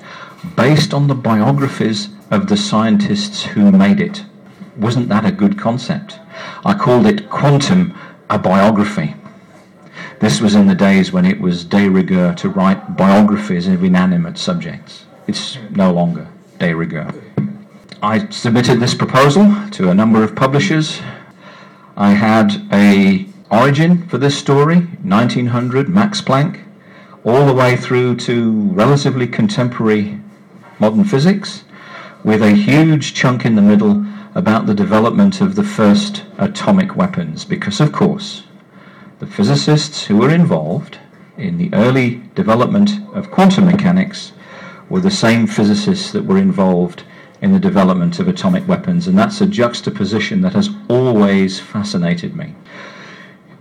based 0.54 0.94
on 0.94 1.08
the 1.08 1.14
biographies 1.14 2.08
of 2.30 2.48
the 2.48 2.56
scientists 2.56 3.42
who 3.42 3.70
made 3.72 4.00
it. 4.00 4.24
Wasn't 4.76 5.08
that 5.08 5.24
a 5.24 5.32
good 5.32 5.58
concept? 5.58 6.18
I 6.64 6.74
called 6.74 7.06
it 7.06 7.30
Quantum, 7.30 7.96
a 8.28 8.38
biography. 8.38 9.14
This 10.20 10.40
was 10.40 10.54
in 10.54 10.66
the 10.66 10.74
days 10.74 11.12
when 11.12 11.24
it 11.24 11.40
was 11.40 11.64
de 11.64 11.88
rigueur 11.88 12.34
to 12.34 12.48
write 12.48 12.96
biographies 12.96 13.68
of 13.68 13.84
inanimate 13.84 14.38
subjects. 14.38 15.04
It's 15.26 15.58
no 15.70 15.92
longer 15.92 16.28
de 16.58 16.74
rigueur. 16.74 17.12
I 18.02 18.28
submitted 18.30 18.80
this 18.80 18.94
proposal 18.94 19.54
to 19.72 19.90
a 19.90 19.94
number 19.94 20.22
of 20.22 20.34
publishers. 20.34 21.00
I 21.96 22.12
had 22.12 22.66
a 22.72 23.26
origin 23.50 24.06
for 24.08 24.18
this 24.18 24.36
story, 24.36 24.80
1900, 25.02 25.88
Max 25.88 26.20
Planck, 26.20 26.60
all 27.24 27.46
the 27.46 27.54
way 27.54 27.76
through 27.76 28.16
to 28.16 28.50
relatively 28.72 29.26
contemporary 29.26 30.20
modern 30.78 31.04
physics, 31.04 31.64
with 32.24 32.42
a 32.42 32.52
huge 32.52 33.14
chunk 33.14 33.44
in 33.44 33.54
the 33.54 33.62
middle 33.62 34.04
about 34.36 34.66
the 34.66 34.74
development 34.74 35.40
of 35.40 35.54
the 35.54 35.64
first 35.64 36.22
atomic 36.36 36.94
weapons. 36.94 37.42
Because, 37.46 37.80
of 37.80 37.90
course, 37.90 38.44
the 39.18 39.26
physicists 39.26 40.04
who 40.04 40.18
were 40.18 40.28
involved 40.28 40.98
in 41.38 41.56
the 41.56 41.72
early 41.72 42.16
development 42.34 42.90
of 43.14 43.30
quantum 43.30 43.64
mechanics 43.64 44.32
were 44.90 45.00
the 45.00 45.10
same 45.10 45.46
physicists 45.46 46.12
that 46.12 46.26
were 46.26 46.36
involved 46.36 47.02
in 47.40 47.52
the 47.52 47.58
development 47.58 48.18
of 48.18 48.28
atomic 48.28 48.68
weapons, 48.68 49.08
and 49.08 49.18
that's 49.18 49.40
a 49.40 49.46
juxtaposition 49.46 50.42
that 50.42 50.52
has 50.52 50.68
always 50.90 51.58
fascinated 51.58 52.36
me. 52.36 52.54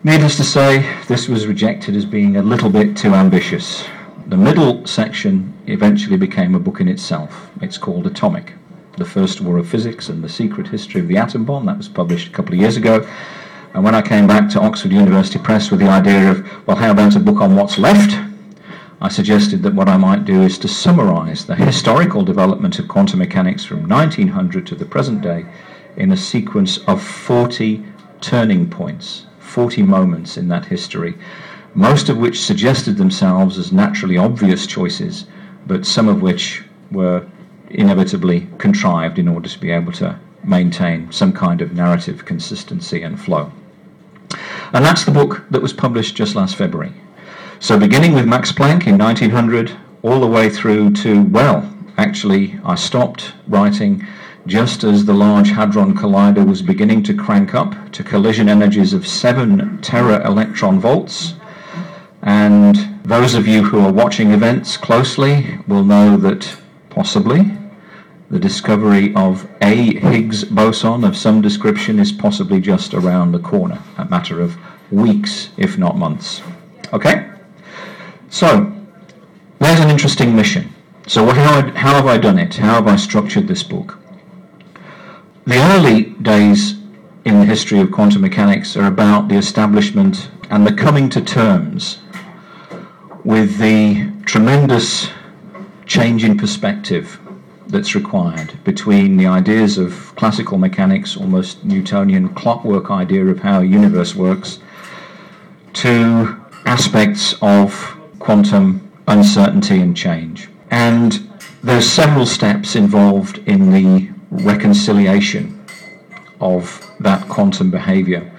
Needless 0.04 0.36
to 0.36 0.44
say, 0.44 0.94
this 1.08 1.30
was 1.30 1.48
rejected 1.48 1.96
as 1.96 2.06
being 2.06 2.36
a 2.36 2.44
little 2.44 2.70
bit 2.70 2.98
too 2.98 3.14
ambitious. 3.14 3.86
The 4.28 4.38
middle 4.38 4.86
section 4.86 5.54
eventually 5.68 6.18
became 6.18 6.54
a 6.54 6.60
book 6.60 6.82
in 6.82 6.90
itself. 6.90 7.50
It's 7.62 7.78
called 7.78 8.06
Atomic 8.06 8.54
The 8.98 9.06
First 9.06 9.42
War 9.42 9.58
of 9.58 9.68
Physics 9.68 10.10
and 10.10 10.24
the 10.24 10.30
Secret 10.30 10.68
History 10.68 11.02
of 11.02 11.08
the 11.08 11.18
Atom 11.18 11.46
Bomb. 11.46 11.66
That 11.66 11.78
was 11.78 11.90
published 11.90 12.30
a 12.30 12.32
couple 12.32 12.54
of 12.54 12.60
years 12.60 12.78
ago. 12.78 13.08
And 13.74 13.84
when 13.84 13.94
I 13.94 14.02
came 14.02 14.26
back 14.26 14.50
to 14.52 14.62
Oxford 14.62 14.92
University 14.92 15.38
Press 15.38 15.70
with 15.70 15.82
the 15.82 15.90
idea 15.90 16.32
of, 16.32 16.68
well, 16.68 16.78
how 16.78 16.92
about 16.92 17.16
a 17.16 17.20
book 17.20 17.42
on 17.42 17.56
what's 17.56 17.78
left? 17.78 18.18
I 19.02 19.10
suggested 19.10 19.64
that 19.64 19.76
what 19.76 19.90
I 19.90 19.98
might 19.98 20.24
do 20.24 20.44
is 20.44 20.58
to 20.60 20.68
summarize 20.68 21.46
the 21.46 21.56
historical 21.56 22.24
development 22.24 22.80
of 22.80 22.88
quantum 22.88 23.20
mechanics 23.20 23.66
from 23.66 23.88
1900 23.88 24.66
to 24.68 24.76
the 24.76 24.86
present 24.86 25.22
day 25.22 25.46
in 25.98 26.12
a 26.12 26.18
sequence 26.18 26.78
of 26.88 27.04
40 27.04 27.84
turning 28.22 28.70
points, 28.70 29.26
40 29.40 29.84
moments 29.84 30.38
in 30.38 30.48
that 30.48 30.66
history 30.66 31.16
most 31.76 32.08
of 32.08 32.18
which 32.18 32.40
suggested 32.40 32.96
themselves 32.96 33.58
as 33.58 33.74
naturally 33.74 34.18
obvious 34.18 34.66
choices, 34.66 35.26
but 35.68 35.86
some 35.86 36.08
of 36.08 36.22
which 36.22 36.64
were 36.90 37.28
inevitably 37.70 38.48
contrived 38.58 39.20
in 39.20 39.28
order 39.28 39.50
to 39.50 39.60
be 39.60 39.72
able 39.72 39.92
to 39.94 40.20
maintain 40.44 41.12
some 41.12 41.34
kind 41.34 41.62
of 41.62 41.74
narrative 41.74 42.26
consistency 42.26 43.02
and 43.02 43.20
flow. 43.20 43.52
And 44.74 44.84
that's 44.84 45.06
the 45.06 45.12
book 45.12 45.46
that 45.50 45.62
was 45.62 45.74
published 45.74 46.16
just 46.16 46.36
last 46.36 46.56
February. 46.56 46.94
So, 47.60 47.80
beginning 47.80 48.14
with 48.14 48.28
Max 48.28 48.52
Planck 48.52 48.86
in 48.86 48.98
1900, 48.98 49.78
all 50.04 50.20
the 50.20 50.28
way 50.28 50.50
through 50.50 50.92
to, 50.94 51.24
well, 51.24 51.74
actually, 51.98 52.60
I 52.64 52.76
stopped 52.76 53.34
writing 53.48 54.06
just 54.46 54.84
as 54.84 55.06
the 55.06 55.14
Large 55.14 55.50
Hadron 55.50 55.96
Collider 55.96 56.46
was 56.48 56.62
beginning 56.62 57.02
to 57.04 57.14
crank 57.16 57.56
up 57.56 57.92
to 57.94 58.04
collision 58.04 58.48
energies 58.48 58.94
of 58.94 59.08
7 59.08 59.82
tera 59.82 60.26
electron 60.28 60.80
volts 60.80 61.34
and 62.22 62.76
those 63.04 63.36
of 63.36 63.48
you 63.48 63.64
who 63.64 63.80
are 63.80 63.92
watching 63.92 64.32
events 64.32 64.78
closely 64.78 65.60
will 65.68 65.84
know 65.84 66.18
that 66.18 66.58
possibly 66.96 67.46
the 68.30 68.40
discovery 68.40 69.14
of 69.16 69.48
a 69.62 70.00
Higgs 70.00 70.46
boson 70.46 71.04
of 71.04 71.16
some 71.16 71.42
description 71.42 72.00
is 72.00 72.12
possibly 72.12 72.60
just 72.62 72.94
around 72.94 73.34
the 73.34 73.40
corner, 73.40 73.80
a 73.98 74.06
matter 74.06 74.42
of 74.42 74.58
weeks, 74.92 75.50
if 75.58 75.78
not 75.78 75.98
months. 75.98 76.42
Okay? 76.94 77.30
So, 78.30 78.72
there's 79.60 79.80
an 79.82 79.90
interesting 79.90 80.36
mission. 80.36 80.74
So, 81.06 81.26
how, 81.28 81.70
how 81.74 81.96
have 81.96 82.08
I 82.08 82.18
done 82.18 82.40
it? 82.40 82.56
How 82.56 82.76
have 82.76 82.88
I 82.88 82.96
structured 82.96 83.48
this 83.48 83.62
book? 83.62 84.00
The 85.46 85.58
early 85.58 86.06
days 86.22 86.76
in 87.26 87.40
the 87.40 87.46
history 87.46 87.80
of 87.80 87.92
quantum 87.92 88.22
mechanics 88.22 88.76
are 88.78 88.88
about 88.88 89.28
the 89.28 89.36
establishment 89.36 90.30
and 90.50 90.66
the 90.66 90.74
coming 90.74 91.10
to 91.10 91.22
terms 91.22 92.00
with 93.24 93.58
the 93.58 94.12
tremendous 94.26 95.10
change 95.86 96.24
in 96.24 96.38
perspective 96.38 97.20
that's 97.68 97.96
required 97.96 98.64
between 98.64 99.18
the 99.18 99.26
ideas 99.26 99.78
of 99.78 100.14
classical 100.16 100.58
mechanics, 100.58 101.18
almost 101.18 101.64
Newtonian 101.64 102.30
clockwork 102.30 102.92
idea 102.92 103.26
of 103.26 103.40
how 103.40 103.62
a 103.62 103.66
universe 103.66 104.16
works, 104.16 104.60
to 105.74 106.40
aspects 106.66 107.36
of 107.42 107.98
quantum 108.20 108.92
uncertainty 109.08 109.80
and 109.80 109.96
change. 109.96 110.50
And 110.72 111.30
there's 111.64 111.90
several 111.90 112.26
steps 112.26 112.76
involved 112.76 113.40
in 113.40 113.72
the 113.72 114.10
reconciliation 114.30 115.66
of 116.40 116.82
that 117.00 117.28
quantum 117.28 117.72
behavior 117.72 118.32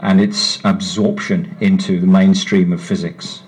and 0.00 0.20
its 0.20 0.58
absorption 0.64 1.56
into 1.60 2.00
the 2.00 2.06
mainstream 2.06 2.72
of 2.72 2.82
physics. 2.82 3.42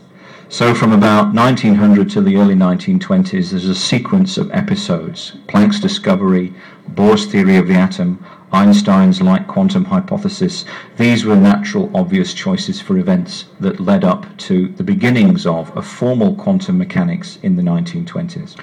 So, 0.50 0.74
from 0.74 0.92
about 0.92 1.34
1900 1.34 2.08
to 2.10 2.22
the 2.22 2.38
early 2.38 2.54
1920s, 2.54 3.50
there's 3.50 3.66
a 3.66 3.74
sequence 3.74 4.38
of 4.38 4.50
episodes 4.50 5.32
Planck's 5.46 5.78
discovery, 5.78 6.54
Bohr's 6.88 7.26
theory 7.26 7.58
of 7.58 7.68
the 7.68 7.74
atom, 7.74 8.24
Einstein's 8.50 9.20
light 9.20 9.46
quantum 9.46 9.84
hypothesis. 9.84 10.64
These 10.96 11.26
were 11.26 11.36
natural, 11.36 11.94
obvious 11.94 12.32
choices 12.32 12.80
for 12.80 12.96
events 12.96 13.44
that 13.60 13.78
led 13.78 14.04
up 14.04 14.38
to 14.38 14.68
the 14.68 14.82
beginnings 14.82 15.44
of 15.44 15.76
a 15.76 15.82
formal 15.82 16.34
quantum 16.34 16.78
mechanics 16.78 17.38
in 17.42 17.56
the 17.56 17.62
1920s. 17.62 18.58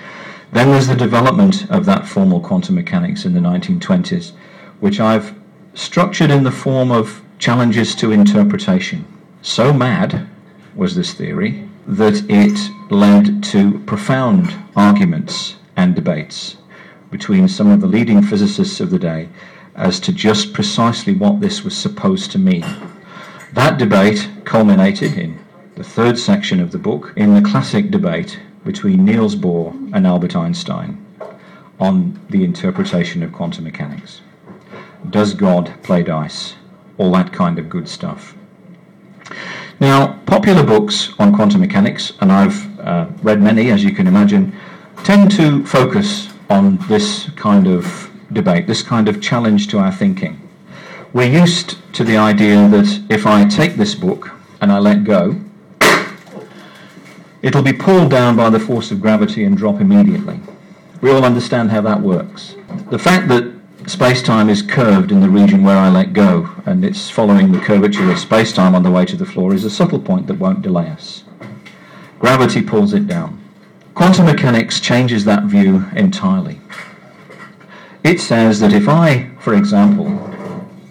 Then 0.53 0.71
there's 0.71 0.87
the 0.87 0.95
development 0.95 1.69
of 1.69 1.85
that 1.85 2.07
formal 2.07 2.39
quantum 2.39 2.73
mechanics 2.73 3.25
in 3.25 3.35
the 3.35 3.39
1920s, 3.39 4.31
which 4.79 4.99
I've 4.99 5.35
structured 5.75 6.31
in 6.31 6.41
the 6.41 6.51
form 6.51 6.89
of 6.89 7.21
challenges 7.37 7.93
to 7.97 8.11
interpretation. 8.11 9.05
So 9.43 9.71
mad 9.71 10.27
was 10.75 10.95
this 10.95 11.13
theory 11.13 11.64
that 11.87 12.23
it 12.29 12.91
led 12.91 13.43
to 13.43 13.79
profound 13.85 14.53
arguments 14.75 15.55
and 15.75 15.95
debates 15.95 16.57
between 17.11 17.47
some 17.47 17.69
of 17.69 17.81
the 17.81 17.87
leading 17.87 18.21
physicists 18.21 18.79
of 18.79 18.89
the 18.89 18.99
day 18.99 19.29
as 19.75 19.99
to 19.99 20.11
just 20.11 20.53
precisely 20.53 21.13
what 21.13 21.41
this 21.41 21.63
was 21.63 21.77
supposed 21.77 22.31
to 22.31 22.39
mean. 22.39 22.65
That 23.53 23.77
debate 23.77 24.29
culminated 24.45 25.17
in 25.17 25.39
the 25.75 25.83
third 25.83 26.17
section 26.17 26.59
of 26.59 26.71
the 26.71 26.77
book 26.77 27.13
in 27.15 27.33
the 27.33 27.41
classic 27.41 27.91
debate 27.91 28.39
between 28.63 29.05
Niels 29.05 29.35
Bohr 29.35 29.73
and 29.93 30.07
Albert 30.07 30.35
Einstein 30.35 31.05
on 31.79 32.19
the 32.29 32.43
interpretation 32.43 33.21
of 33.21 33.33
quantum 33.33 33.65
mechanics. 33.65 34.21
Does 35.09 35.33
God 35.33 35.73
play 35.83 36.03
dice? 36.03 36.55
All 36.97 37.11
that 37.11 37.31
kind 37.31 37.59
of 37.59 37.69
good 37.69 37.87
stuff. 37.87 38.35
Now, 39.79 40.19
popular 40.25 40.63
books 40.63 41.11
on 41.19 41.35
quantum 41.35 41.59
mechanics, 41.59 42.13
and 42.21 42.31
I've 42.31 42.79
uh, 42.79 43.07
read 43.21 43.41
many, 43.41 43.71
as 43.71 43.83
you 43.83 43.93
can 43.93 44.07
imagine, 44.07 44.55
tend 45.03 45.31
to 45.31 45.65
focus 45.65 46.29
on 46.49 46.77
this 46.87 47.29
kind 47.35 47.67
of 47.67 48.09
debate, 48.31 48.67
this 48.67 48.81
kind 48.81 49.09
of 49.09 49.21
challenge 49.21 49.67
to 49.69 49.79
our 49.79 49.91
thinking. 49.91 50.41
We're 51.11 51.31
used 51.41 51.77
to 51.93 52.05
the 52.05 52.15
idea 52.15 52.67
that 52.69 53.01
if 53.09 53.25
I 53.25 53.45
take 53.45 53.75
this 53.75 53.95
book 53.95 54.31
and 54.61 54.71
I 54.71 54.79
let 54.79 55.03
go, 55.03 55.41
it'll 57.41 57.61
be 57.61 57.73
pulled 57.73 58.11
down 58.11 58.37
by 58.37 58.49
the 58.49 58.59
force 58.59 58.91
of 58.91 59.01
gravity 59.01 59.43
and 59.43 59.57
drop 59.57 59.81
immediately. 59.81 60.39
We 61.01 61.11
all 61.11 61.25
understand 61.25 61.71
how 61.71 61.81
that 61.81 61.99
works. 61.99 62.55
The 62.91 62.99
fact 62.99 63.27
that 63.27 63.54
space-time 63.87 64.49
is 64.49 64.61
curved 64.61 65.11
in 65.11 65.19
the 65.19 65.29
region 65.29 65.63
where 65.63 65.77
I 65.77 65.89
let 65.89 66.13
go, 66.13 66.49
and 66.65 66.83
it's 66.83 67.09
following 67.09 67.51
the 67.51 67.59
curvature 67.59 68.11
of 68.11 68.17
space-time 68.17 68.73
on 68.73 68.83
the 68.83 68.91
way 68.91 69.05
to 69.05 69.15
the 69.15 69.25
floor, 69.25 69.53
is 69.53 69.63
a 69.63 69.69
subtle 69.69 69.99
point 69.99 70.27
that 70.27 70.39
won't 70.39 70.61
delay 70.61 70.87
us. 70.87 71.23
Gravity 72.19 72.61
pulls 72.61 72.93
it 72.93 73.07
down. 73.07 73.41
Quantum 73.93 74.25
mechanics 74.25 74.79
changes 74.79 75.25
that 75.25 75.43
view 75.43 75.85
entirely. 75.95 76.59
It 78.03 78.19
says 78.19 78.59
that 78.59 78.73
if 78.73 78.89
I, 78.89 79.29
for 79.39 79.53
example, 79.53 80.19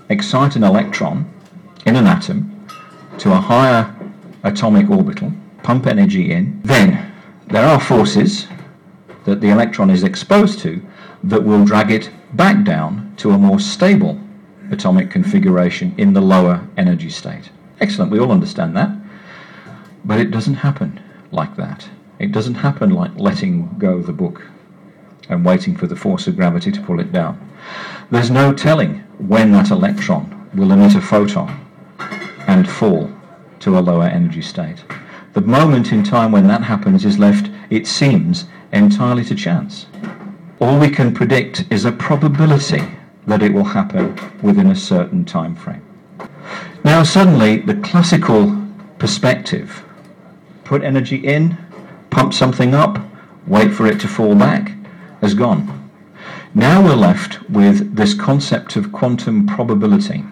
excite 0.09 0.57
an 0.57 0.65
electron 0.65 1.31
in 1.87 1.97
an 1.97 2.07
atom 2.07 2.67
to 3.19 3.33
a 3.33 3.37
higher 3.37 3.95
atomic 4.43 4.89
orbital, 4.91 5.33
pump 5.63 5.87
energy 5.87 6.33
in, 6.33 6.61
then 6.63 7.13
there 7.49 7.67
are 7.67 7.81
forces 7.81 8.47
that 9.25 9.41
the 9.41 9.49
electron 9.49 9.91
is 9.91 10.05
exposed 10.05 10.61
to 10.61 10.83
that 11.23 11.45
will 11.45 11.65
drag 11.65 11.91
it 11.91 12.11
back 12.37 12.65
down 12.65 13.15
to 13.19 13.31
a 13.31 13.39
more 13.39 13.61
stable 13.61 14.21
atomic 14.71 15.11
configuration 15.11 15.95
in 15.99 16.13
the 16.13 16.21
lower 16.21 16.67
energy 16.77 17.11
state. 17.11 17.51
Excellent, 17.81 18.11
we 18.11 18.19
all 18.19 18.33
understand 18.33 18.77
that. 18.77 18.91
But 20.05 20.21
it 20.21 20.31
doesn't 20.31 20.55
happen 20.55 21.01
like 21.31 21.57
that. 21.57 21.89
It 22.19 22.33
doesn't 22.33 22.55
happen 22.55 22.91
like 22.91 23.13
letting 23.17 23.79
go 23.79 24.01
the 24.01 24.13
book 24.13 24.43
and 25.29 25.45
waiting 25.45 25.77
for 25.77 25.87
the 25.87 25.97
force 25.97 26.27
of 26.27 26.37
gravity 26.37 26.71
to 26.73 26.83
pull 26.83 27.01
it 27.01 27.13
down. 27.13 27.51
There's 28.11 28.31
no 28.31 28.53
telling 28.53 28.99
when 29.19 29.53
that 29.53 29.71
electron 29.71 30.49
will 30.55 30.73
emit 30.73 30.95
a 30.95 31.01
photon 31.01 31.61
and 32.47 32.69
fall 32.69 33.11
to 33.61 33.79
a 33.79 33.81
lower 33.81 34.05
energy 34.05 34.43
state. 34.43 34.85
The 35.33 35.41
moment 35.41 35.93
in 35.93 36.05
time 36.05 36.31
when 36.31 36.47
that 36.49 36.63
happens 36.63 37.05
is 37.05 37.19
left, 37.19 37.51
it 37.71 37.87
seems, 37.87 38.45
entirely 38.73 39.25
to 39.25 39.35
chance. 39.35 39.87
All 40.65 40.79
we 40.79 40.89
can 40.89 41.13
predict 41.13 41.71
is 41.71 41.85
a 41.85 41.93
probability 41.93 42.89
that 43.27 43.43
it 43.43 43.53
will 43.53 43.65
happen 43.65 44.19
within 44.41 44.71
a 44.71 44.75
certain 44.75 45.27
time 45.27 45.55
frame. 45.55 45.83
Now 46.83 47.03
suddenly 47.03 47.59
the 47.59 47.75
classical 47.75 48.57
perspective, 48.99 49.85
put 50.65 50.83
energy 50.83 51.17
in, 51.17 51.59
pump 52.09 52.33
something 52.33 52.75
up, 52.75 52.99
wait 53.47 53.75
for 53.75 53.87
it 53.87 54.01
to 54.01 54.09
fall 54.09 54.35
back, 54.35 54.73
has 55.21 55.35
gone. 55.35 55.91
Now 56.55 56.83
we're 56.83 56.95
left 56.95 57.43
with 57.51 57.95
this 57.97 58.15
concept 58.15 58.75
of 58.77 58.91
quantum 58.91 59.47
probability. 59.47 60.25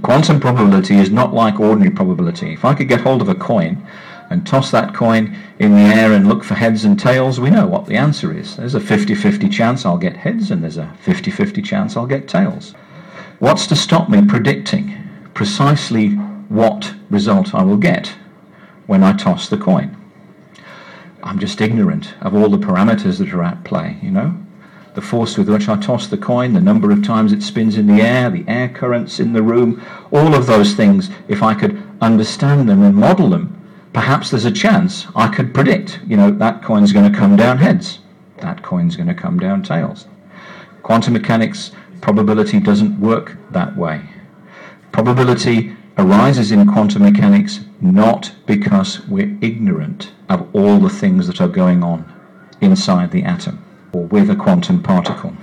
Quantum 0.00 0.40
probability 0.40 0.96
is 0.96 1.10
not 1.10 1.34
like 1.34 1.60
ordinary 1.60 1.90
probability. 1.90 2.54
If 2.54 2.64
I 2.64 2.72
could 2.72 2.88
get 2.88 3.02
hold 3.02 3.20
of 3.20 3.28
a 3.28 3.34
coin 3.34 3.86
and 4.32 4.46
toss 4.46 4.70
that 4.70 4.94
coin 4.94 5.36
in 5.58 5.74
the 5.74 5.82
air 5.82 6.12
and 6.12 6.28
look 6.28 6.42
for 6.42 6.54
heads 6.54 6.84
and 6.84 6.98
tails, 6.98 7.38
we 7.38 7.50
know 7.50 7.66
what 7.66 7.86
the 7.86 7.96
answer 7.96 8.36
is. 8.36 8.56
There's 8.56 8.74
a 8.74 8.80
50-50 8.80 9.52
chance 9.52 9.86
I'll 9.86 9.98
get 9.98 10.16
heads 10.16 10.50
and 10.50 10.62
there's 10.62 10.78
a 10.78 10.92
50-50 11.04 11.64
chance 11.64 11.96
I'll 11.96 12.06
get 12.06 12.26
tails. 12.26 12.74
What's 13.38 13.66
to 13.68 13.76
stop 13.76 14.08
me 14.08 14.26
predicting 14.26 14.96
precisely 15.34 16.10
what 16.48 16.94
result 17.10 17.54
I 17.54 17.62
will 17.62 17.76
get 17.76 18.14
when 18.86 19.02
I 19.02 19.16
toss 19.16 19.48
the 19.48 19.56
coin? 19.56 19.96
I'm 21.22 21.38
just 21.38 21.60
ignorant 21.60 22.14
of 22.20 22.34
all 22.34 22.48
the 22.48 22.58
parameters 22.58 23.18
that 23.18 23.32
are 23.32 23.44
at 23.44 23.62
play, 23.64 23.98
you 24.02 24.10
know? 24.10 24.36
The 24.94 25.00
force 25.00 25.38
with 25.38 25.48
which 25.48 25.68
I 25.68 25.76
toss 25.76 26.08
the 26.08 26.18
coin, 26.18 26.52
the 26.52 26.60
number 26.60 26.90
of 26.90 27.02
times 27.02 27.32
it 27.32 27.42
spins 27.42 27.78
in 27.78 27.86
the 27.86 28.02
air, 28.02 28.28
the 28.28 28.44
air 28.46 28.68
currents 28.68 29.20
in 29.20 29.32
the 29.32 29.42
room, 29.42 29.82
all 30.10 30.34
of 30.34 30.46
those 30.46 30.74
things, 30.74 31.10
if 31.28 31.42
I 31.42 31.54
could 31.54 31.82
understand 32.00 32.68
them 32.68 32.82
and 32.82 32.94
model 32.94 33.30
them, 33.30 33.61
perhaps 33.92 34.30
there's 34.30 34.44
a 34.44 34.50
chance 34.50 35.06
I 35.14 35.28
could 35.28 35.54
predict, 35.54 36.00
you 36.06 36.16
know, 36.16 36.30
that 36.30 36.62
coin's 36.62 36.92
going 36.92 37.10
to 37.10 37.18
come 37.18 37.36
down 37.36 37.58
heads, 37.58 37.98
that 38.38 38.62
coin's 38.62 38.96
going 38.96 39.08
to 39.08 39.14
come 39.14 39.38
down 39.38 39.62
tails. 39.62 40.06
Quantum 40.82 41.12
mechanics 41.12 41.72
probability 42.00 42.58
doesn't 42.58 43.00
work 43.00 43.36
that 43.50 43.76
way. 43.76 44.02
Probability 44.90 45.76
arises 45.98 46.50
in 46.52 46.66
quantum 46.70 47.02
mechanics 47.02 47.60
not 47.80 48.32
because 48.46 49.06
we're 49.06 49.36
ignorant 49.40 50.12
of 50.28 50.54
all 50.54 50.78
the 50.78 50.90
things 50.90 51.26
that 51.26 51.40
are 51.40 51.48
going 51.48 51.82
on 51.82 52.10
inside 52.60 53.10
the 53.10 53.22
atom 53.22 53.62
or 53.92 54.04
with 54.06 54.30
a 54.30 54.36
quantum 54.36 54.82
particle. 54.82 55.36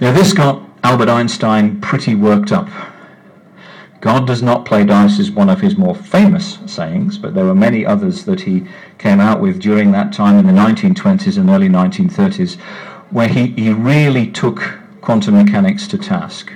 Now 0.00 0.12
this 0.12 0.32
got 0.32 0.62
Albert 0.82 1.08
Einstein 1.08 1.80
pretty 1.80 2.14
worked 2.14 2.52
up 2.52 2.68
God 4.06 4.24
does 4.24 4.40
not 4.40 4.64
play 4.64 4.84
dice 4.84 5.18
is 5.18 5.32
one 5.32 5.50
of 5.50 5.60
his 5.60 5.76
more 5.76 5.92
famous 5.96 6.60
sayings, 6.66 7.18
but 7.18 7.34
there 7.34 7.44
were 7.44 7.56
many 7.56 7.84
others 7.84 8.24
that 8.26 8.42
he 8.42 8.64
came 8.98 9.18
out 9.18 9.40
with 9.40 9.58
during 9.60 9.90
that 9.90 10.12
time 10.12 10.38
in 10.38 10.46
the 10.46 10.52
1920s 10.52 11.36
and 11.36 11.50
early 11.50 11.68
1930s, 11.68 12.54
where 13.10 13.26
he, 13.26 13.48
he 13.48 13.72
really 13.72 14.30
took 14.30 14.78
quantum 15.00 15.34
mechanics 15.34 15.88
to 15.88 15.98
task. 15.98 16.52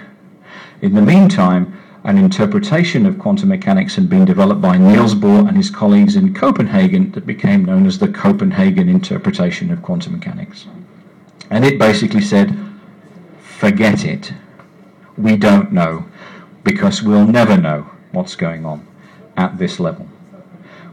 In 0.81 0.95
the 0.95 1.03
meantime, 1.03 1.77
an 2.05 2.19
interpretation 2.19 3.05
of 3.05 3.19
quantum 3.19 3.49
mechanics 3.49 3.97
had 3.97 4.09
been 4.09 4.25
developed 4.25 4.61
by 4.61 4.79
Niels 4.79 5.17
Bohr 5.17 5.49
and 5.49 5.57
his 5.57 5.71
colleagues 5.71 6.15
in 6.15 6.33
Copenhagen 6.33 7.11
that 7.11 7.27
became 7.27 7.65
known 7.65 7.85
as 7.85 7.99
the 7.99 8.07
Copenhagen 8.07 8.89
interpretation 8.89 9.73
of 9.73 9.83
quantum 9.83 10.13
mechanics. 10.13 10.69
And 11.51 11.65
it 11.65 11.81
basically 11.81 12.23
said, 12.23 12.57
forget 13.41 14.05
it. 14.05 14.35
We 15.19 15.37
don't 15.37 15.73
know 15.73 16.07
because 16.65 17.03
we'll 17.03 17.27
never 17.27 17.57
know 17.57 17.91
what's 18.13 18.37
going 18.37 18.65
on 18.65 18.87
at 19.37 19.59
this 19.59 19.81
level. 19.81 20.09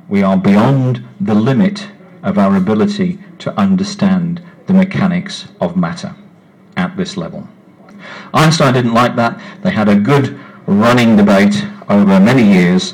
We 0.07 0.23
are 0.23 0.37
beyond 0.37 1.03
the 1.19 1.35
limit 1.35 1.89
of 2.23 2.37
our 2.37 2.55
ability 2.55 3.19
to 3.39 3.53
understand 3.59 4.41
the 4.67 4.73
mechanics 4.73 5.47
of 5.59 5.75
matter 5.75 6.15
at 6.75 6.95
this 6.97 7.17
level. 7.17 7.47
Einstein 8.33 8.73
didn't 8.73 8.93
like 8.93 9.15
that. 9.15 9.41
They 9.63 9.71
had 9.71 9.89
a 9.89 9.95
good 9.95 10.39
running 10.65 11.15
debate 11.15 11.65
over 11.89 12.19
many 12.19 12.43
years, 12.43 12.93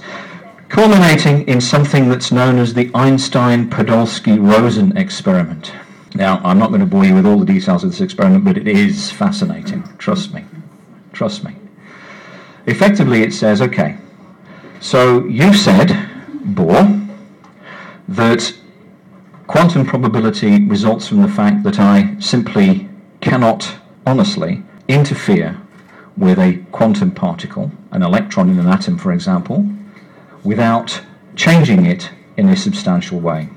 culminating 0.70 1.48
in 1.48 1.62
something 1.62 2.10
that's 2.10 2.32
known 2.32 2.58
as 2.58 2.74
the 2.74 2.92
Einstein-Podolsky-Rosen 2.94 4.98
experiment. 4.98 5.74
Now, 6.16 6.42
I'm 6.44 6.60
not 6.60 6.70
going 6.70 6.82
to 6.82 6.86
bore 6.86 7.06
you 7.06 7.16
with 7.16 7.26
all 7.26 7.40
the 7.40 7.46
details 7.46 7.84
of 7.84 7.92
this 7.92 8.02
experiment, 8.02 8.46
but 8.46 8.58
it 8.58 8.68
is 8.68 9.12
fascinating. 9.12 9.84
Trust 9.98 10.34
me. 10.34 10.46
Trust 11.12 11.44
me. 11.44 11.56
Effectively, 12.66 13.24
it 13.24 13.34
says, 13.34 13.62
okay, 13.62 13.98
so 14.80 15.26
you 15.26 15.54
said, 15.54 15.90
Bohr, 16.44 17.08
that 18.08 18.54
quantum 19.48 19.86
probability 19.86 20.66
results 20.66 21.08
from 21.08 21.22
the 21.22 21.28
fact 21.28 21.64
that 21.64 21.80
I 21.80 22.18
simply 22.20 22.90
cannot 23.22 23.76
honestly 24.06 24.64
interfere 24.88 25.60
with 26.18 26.38
a 26.38 26.64
quantum 26.72 27.12
particle, 27.12 27.72
an 27.92 28.04
electron 28.04 28.50
in 28.50 28.60
an 28.60 28.68
atom, 28.68 28.98
for 28.98 29.12
example, 29.12 29.68
without 30.44 31.02
changing 31.36 31.86
it 31.86 32.12
in 32.38 32.50
a 32.50 32.56
substantial 32.56 33.20
way. 33.20 33.50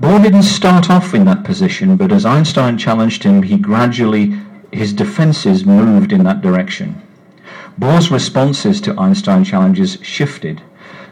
Bohr 0.00 0.22
didn't 0.22 0.44
start 0.44 0.88
off 0.90 1.14
in 1.14 1.24
that 1.24 1.44
position, 1.44 1.96
but 1.96 2.12
as 2.12 2.24
Einstein 2.24 2.78
challenged 2.78 3.24
him, 3.24 3.42
he 3.42 3.58
gradually, 3.58 4.38
his 4.72 4.92
defenses 4.92 5.64
moved 5.64 6.12
in 6.12 6.22
that 6.24 6.40
direction. 6.40 7.02
Bohr's 7.78 8.10
responses 8.10 8.80
to 8.80 8.98
Einstein 8.98 9.44
challenges 9.44 9.98
shifted, 10.02 10.60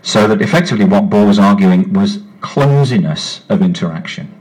so 0.02 0.26
that 0.26 0.42
effectively 0.42 0.85
what 0.85 1.08
Bohr 1.08 1.25
was 1.25 1.38
arguing 1.38 1.92
was 1.92 2.18
clumsiness 2.40 3.42
of 3.49 3.62
interaction. 3.62 4.35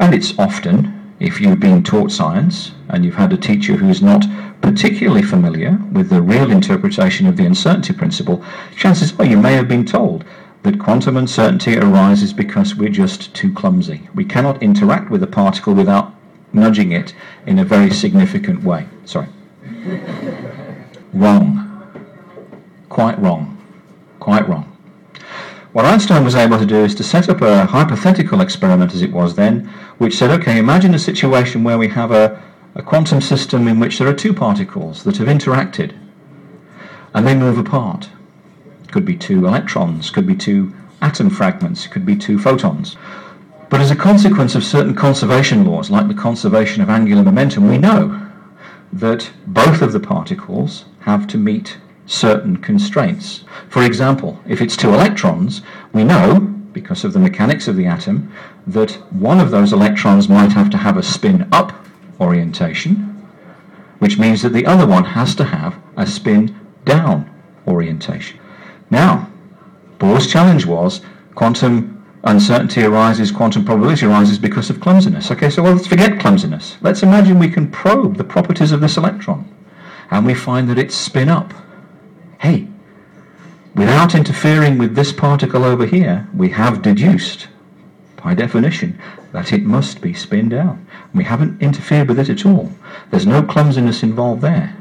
And 0.00 0.12
it's 0.12 0.36
often, 0.36 1.14
if 1.20 1.40
you've 1.40 1.60
been 1.60 1.84
taught 1.84 2.10
science 2.10 2.72
and 2.88 3.04
you've 3.04 3.14
had 3.14 3.32
a 3.32 3.36
teacher 3.36 3.74
who's 3.74 4.02
not 4.02 4.24
particularly 4.60 5.22
familiar 5.22 5.78
with 5.92 6.10
the 6.10 6.20
real 6.20 6.50
interpretation 6.50 7.28
of 7.28 7.36
the 7.36 7.46
uncertainty 7.46 7.92
principle, 7.92 8.44
chances 8.74 9.12
are 9.20 9.24
you 9.24 9.38
may 9.38 9.52
have 9.52 9.68
been 9.68 9.86
told 9.86 10.24
that 10.64 10.80
quantum 10.80 11.16
uncertainty 11.16 11.78
arises 11.78 12.32
because 12.32 12.74
we're 12.74 12.88
just 12.88 13.32
too 13.32 13.52
clumsy. 13.52 14.08
We 14.12 14.24
cannot 14.24 14.60
interact 14.60 15.08
with 15.08 15.22
a 15.22 15.28
particle 15.28 15.74
without 15.74 16.14
nudging 16.52 16.90
it 16.90 17.14
in 17.46 17.60
a 17.60 17.64
very 17.64 17.90
significant 17.90 18.64
way. 18.64 18.88
Sorry. 19.04 19.28
wrong. 21.12 21.59
Quite 22.90 23.18
wrong. 23.20 23.56
Quite 24.18 24.46
wrong. 24.48 24.66
What 25.72 25.84
Einstein 25.84 26.24
was 26.24 26.34
able 26.34 26.58
to 26.58 26.66
do 26.66 26.84
is 26.84 26.96
to 26.96 27.04
set 27.04 27.28
up 27.28 27.40
a 27.40 27.64
hypothetical 27.64 28.40
experiment, 28.40 28.92
as 28.92 29.00
it 29.00 29.12
was 29.12 29.36
then, 29.36 29.66
which 29.98 30.16
said, 30.16 30.30
okay, 30.32 30.58
imagine 30.58 30.92
a 30.94 30.98
situation 30.98 31.62
where 31.62 31.78
we 31.78 31.86
have 31.86 32.10
a, 32.10 32.42
a 32.74 32.82
quantum 32.82 33.20
system 33.20 33.68
in 33.68 33.78
which 33.78 33.98
there 33.98 34.08
are 34.08 34.12
two 34.12 34.34
particles 34.34 35.04
that 35.04 35.18
have 35.18 35.28
interacted 35.28 35.96
and 37.14 37.24
they 37.24 37.36
move 37.36 37.58
apart. 37.58 38.10
Could 38.90 39.04
be 39.04 39.16
two 39.16 39.46
electrons, 39.46 40.10
could 40.10 40.26
be 40.26 40.34
two 40.34 40.74
atom 41.00 41.30
fragments, 41.30 41.86
could 41.86 42.04
be 42.04 42.16
two 42.16 42.40
photons. 42.40 42.96
But 43.68 43.80
as 43.80 43.92
a 43.92 43.96
consequence 43.96 44.56
of 44.56 44.64
certain 44.64 44.96
conservation 44.96 45.64
laws, 45.64 45.90
like 45.90 46.08
the 46.08 46.14
conservation 46.14 46.82
of 46.82 46.90
angular 46.90 47.22
momentum, 47.22 47.68
we 47.68 47.78
know 47.78 48.28
that 48.92 49.30
both 49.46 49.80
of 49.80 49.92
the 49.92 50.00
particles 50.00 50.86
have 51.02 51.28
to 51.28 51.38
meet 51.38 51.78
certain 52.10 52.56
constraints. 52.56 53.44
For 53.68 53.84
example, 53.84 54.40
if 54.46 54.60
it's 54.60 54.76
two 54.76 54.92
electrons, 54.92 55.62
we 55.92 56.02
know, 56.02 56.40
because 56.72 57.04
of 57.04 57.12
the 57.12 57.20
mechanics 57.20 57.68
of 57.68 57.76
the 57.76 57.86
atom, 57.86 58.32
that 58.66 58.90
one 59.12 59.38
of 59.38 59.52
those 59.52 59.72
electrons 59.72 60.28
might 60.28 60.52
have 60.52 60.70
to 60.70 60.76
have 60.76 60.96
a 60.96 61.04
spin 61.04 61.48
up 61.52 61.72
orientation, 62.20 62.94
which 64.00 64.18
means 64.18 64.42
that 64.42 64.52
the 64.52 64.66
other 64.66 64.86
one 64.86 65.04
has 65.04 65.36
to 65.36 65.44
have 65.44 65.76
a 65.96 66.04
spin 66.04 66.58
down 66.84 67.30
orientation. 67.68 68.40
Now, 68.90 69.30
Bohr's 70.00 70.26
challenge 70.26 70.66
was 70.66 71.02
quantum 71.36 72.04
uncertainty 72.24 72.82
arises, 72.82 73.30
quantum 73.30 73.64
probability 73.64 74.06
arises 74.06 74.38
because 74.38 74.68
of 74.68 74.80
clumsiness. 74.80 75.30
Okay, 75.30 75.48
so 75.48 75.62
well, 75.62 75.74
let's 75.74 75.86
forget 75.86 76.18
clumsiness. 76.18 76.76
Let's 76.80 77.04
imagine 77.04 77.38
we 77.38 77.50
can 77.50 77.70
probe 77.70 78.16
the 78.16 78.24
properties 78.24 78.72
of 78.72 78.80
this 78.80 78.96
electron, 78.96 79.48
and 80.10 80.26
we 80.26 80.34
find 80.34 80.68
that 80.68 80.78
it's 80.78 80.96
spin 80.96 81.28
up 81.28 81.54
hey, 82.40 82.66
without 83.74 84.14
interfering 84.14 84.78
with 84.78 84.94
this 84.94 85.12
particle 85.12 85.64
over 85.64 85.86
here, 85.86 86.28
we 86.34 86.50
have 86.50 86.82
deduced, 86.82 87.48
by 88.22 88.34
definition, 88.34 88.98
that 89.32 89.52
it 89.52 89.62
must 89.62 90.00
be 90.00 90.12
spin 90.12 90.48
down. 90.48 90.86
We 91.14 91.24
haven't 91.24 91.60
interfered 91.62 92.08
with 92.08 92.18
it 92.18 92.28
at 92.28 92.46
all. 92.46 92.72
There's 93.10 93.26
no 93.26 93.42
clumsiness 93.42 94.02
involved 94.02 94.42
there. 94.42 94.74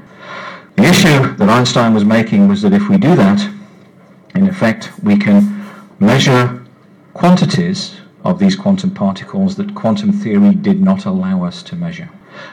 The 0.78 0.86
issue 0.86 1.36
that 1.36 1.50
Einstein 1.50 1.93
was 1.93 2.06
making 2.06 2.48
was 2.48 2.62
that 2.62 2.74
if 2.74 2.88
we 2.88 2.98
do 2.98 3.15
that, 3.15 3.54
in 4.34 4.48
effect, 4.48 4.91
we 5.04 5.17
can 5.17 5.65
measure 6.00 6.63
quantities 7.13 7.98
of 8.24 8.39
these 8.39 8.56
quantum 8.56 8.91
particles 8.91 9.58
that 9.58 9.76
quantum 9.76 10.13
theory 10.13 10.56
did 10.56 10.82
not 10.82 11.06
allow 11.06 11.43
us 11.43 11.62
to 11.63 11.76
measure. 11.76 12.10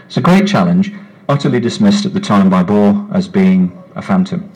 It's 0.06 0.16
a 0.16 0.20
great 0.20 0.48
challenge, 0.48 0.92
utterly 1.28 1.60
dismissed 1.60 2.06
at 2.06 2.14
the 2.14 2.20
time 2.20 2.50
by 2.50 2.64
Bohr 2.64 3.08
as 3.14 3.28
being 3.28 3.80
a 3.94 4.02
phantom. 4.02 4.50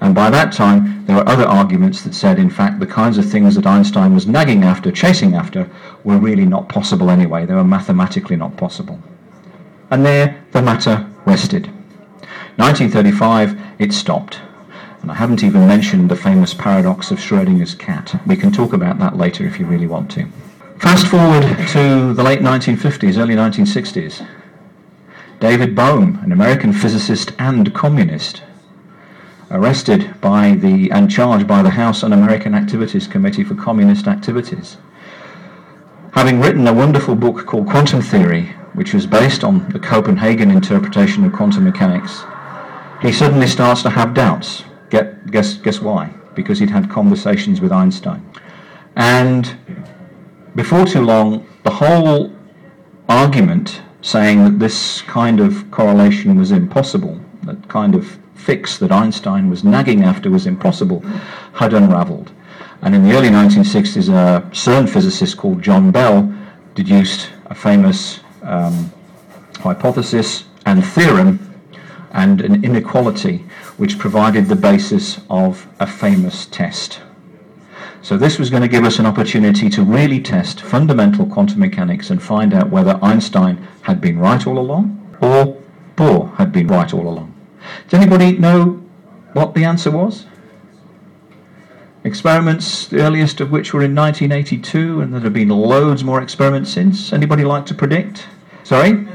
And 0.00 0.14
by 0.14 0.30
that 0.30 0.52
time, 0.52 1.04
there 1.06 1.16
were 1.16 1.28
other 1.28 1.44
arguments 1.44 2.02
that 2.02 2.14
said, 2.14 2.38
in 2.38 2.50
fact, 2.50 2.80
the 2.80 2.86
kinds 2.86 3.18
of 3.18 3.30
things 3.30 3.54
that 3.54 3.66
Einstein 3.66 4.14
was 4.14 4.26
nagging 4.26 4.64
after, 4.64 4.90
chasing 4.90 5.34
after, 5.34 5.68
were 6.04 6.18
really 6.18 6.46
not 6.46 6.68
possible 6.68 7.10
anyway. 7.10 7.46
They 7.46 7.54
were 7.54 7.64
mathematically 7.64 8.36
not 8.36 8.56
possible. 8.56 8.98
And 9.90 10.04
there 10.04 10.44
the 10.52 10.62
matter 10.62 11.06
rested. 11.26 11.66
1935, 12.56 13.60
it 13.78 13.92
stopped. 13.92 14.40
And 15.02 15.10
I 15.10 15.14
haven't 15.14 15.42
even 15.42 15.66
mentioned 15.66 16.10
the 16.10 16.16
famous 16.16 16.54
paradox 16.54 17.10
of 17.10 17.18
Schrodinger's 17.18 17.74
cat. 17.74 18.20
We 18.26 18.36
can 18.36 18.52
talk 18.52 18.72
about 18.72 18.98
that 19.00 19.16
later 19.16 19.46
if 19.46 19.58
you 19.58 19.66
really 19.66 19.86
want 19.86 20.10
to. 20.12 20.26
Fast 20.78 21.08
forward 21.08 21.42
to 21.68 22.14
the 22.14 22.22
late 22.22 22.40
1950s, 22.40 23.18
early 23.18 23.34
1960s. 23.34 24.26
David 25.40 25.74
Bohm, 25.74 26.20
an 26.22 26.32
American 26.32 26.72
physicist 26.72 27.32
and 27.38 27.74
communist, 27.74 28.42
arrested 29.54 30.20
by 30.20 30.56
the 30.56 30.90
and 30.90 31.08
charged 31.08 31.46
by 31.46 31.62
the 31.62 31.70
House 31.70 32.02
Un-American 32.02 32.54
Activities 32.54 33.06
Committee 33.06 33.44
for 33.44 33.54
Communist 33.54 34.08
Activities. 34.08 34.76
Having 36.12 36.40
written 36.40 36.66
a 36.66 36.74
wonderful 36.74 37.14
book 37.14 37.46
called 37.46 37.68
Quantum 37.68 38.02
Theory, 38.02 38.46
which 38.74 38.92
was 38.92 39.06
based 39.06 39.44
on 39.44 39.68
the 39.68 39.78
Copenhagen 39.78 40.50
interpretation 40.50 41.24
of 41.24 41.32
quantum 41.32 41.64
mechanics, 41.64 42.24
he 43.00 43.12
suddenly 43.12 43.46
starts 43.46 43.82
to 43.82 43.90
have 43.90 44.12
doubts. 44.12 44.64
Get, 44.90 45.30
guess, 45.30 45.54
guess 45.54 45.80
why? 45.80 46.12
Because 46.34 46.58
he'd 46.58 46.70
had 46.70 46.90
conversations 46.90 47.60
with 47.60 47.70
Einstein. 47.70 48.28
And 48.96 49.56
before 50.56 50.84
too 50.84 51.02
long, 51.02 51.46
the 51.62 51.70
whole 51.70 52.32
argument 53.08 53.82
saying 54.02 54.42
that 54.44 54.58
this 54.58 55.02
kind 55.02 55.38
of 55.38 55.70
correlation 55.70 56.36
was 56.36 56.50
impossible, 56.50 57.20
that 57.44 57.68
kind 57.68 57.94
of 57.94 58.18
fix 58.44 58.76
that 58.78 58.92
Einstein 58.92 59.48
was 59.48 59.64
nagging 59.64 60.04
after 60.04 60.30
was 60.30 60.46
impossible 60.46 61.00
had 61.54 61.72
unraveled. 61.72 62.30
And 62.82 62.94
in 62.94 63.02
the 63.02 63.16
early 63.16 63.28
1960s, 63.28 64.08
a 64.10 64.42
CERN 64.50 64.86
physicist 64.86 65.38
called 65.38 65.62
John 65.62 65.90
Bell 65.90 66.30
deduced 66.74 67.30
a 67.46 67.54
famous 67.54 68.20
um, 68.42 68.92
hypothesis 69.60 70.44
and 70.66 70.84
theorem 70.84 71.38
and 72.12 72.42
an 72.42 72.62
inequality 72.62 73.44
which 73.78 73.98
provided 73.98 74.46
the 74.46 74.56
basis 74.56 75.20
of 75.30 75.66
a 75.80 75.86
famous 75.86 76.46
test. 76.46 77.00
So 78.02 78.18
this 78.18 78.38
was 78.38 78.50
going 78.50 78.62
to 78.62 78.68
give 78.68 78.84
us 78.84 78.98
an 78.98 79.06
opportunity 79.06 79.70
to 79.70 79.82
really 79.82 80.20
test 80.20 80.60
fundamental 80.60 81.24
quantum 81.24 81.60
mechanics 81.60 82.10
and 82.10 82.22
find 82.22 82.52
out 82.52 82.68
whether 82.68 82.98
Einstein 83.02 83.66
had 83.82 84.02
been 84.02 84.18
right 84.18 84.46
all 84.46 84.58
along 84.58 85.00
or 85.22 85.56
Bohr 85.96 86.36
had 86.36 86.52
been 86.52 86.66
right 86.66 86.92
all 86.92 87.08
along. 87.08 87.33
Does 87.88 88.00
anybody 88.00 88.38
know 88.38 88.82
what 89.34 89.54
the 89.54 89.64
answer 89.64 89.90
was? 89.90 90.26
Experiments, 92.02 92.86
the 92.88 93.00
earliest 93.00 93.40
of 93.40 93.50
which 93.50 93.72
were 93.72 93.82
in 93.82 93.94
1982, 93.94 95.00
and 95.00 95.12
there 95.12 95.20
have 95.20 95.32
been 95.32 95.48
loads 95.48 96.04
more 96.04 96.20
experiments 96.22 96.70
since. 96.70 97.12
Anybody 97.12 97.44
like 97.44 97.66
to 97.66 97.74
predict? 97.74 98.26
Sorry? 98.62 99.06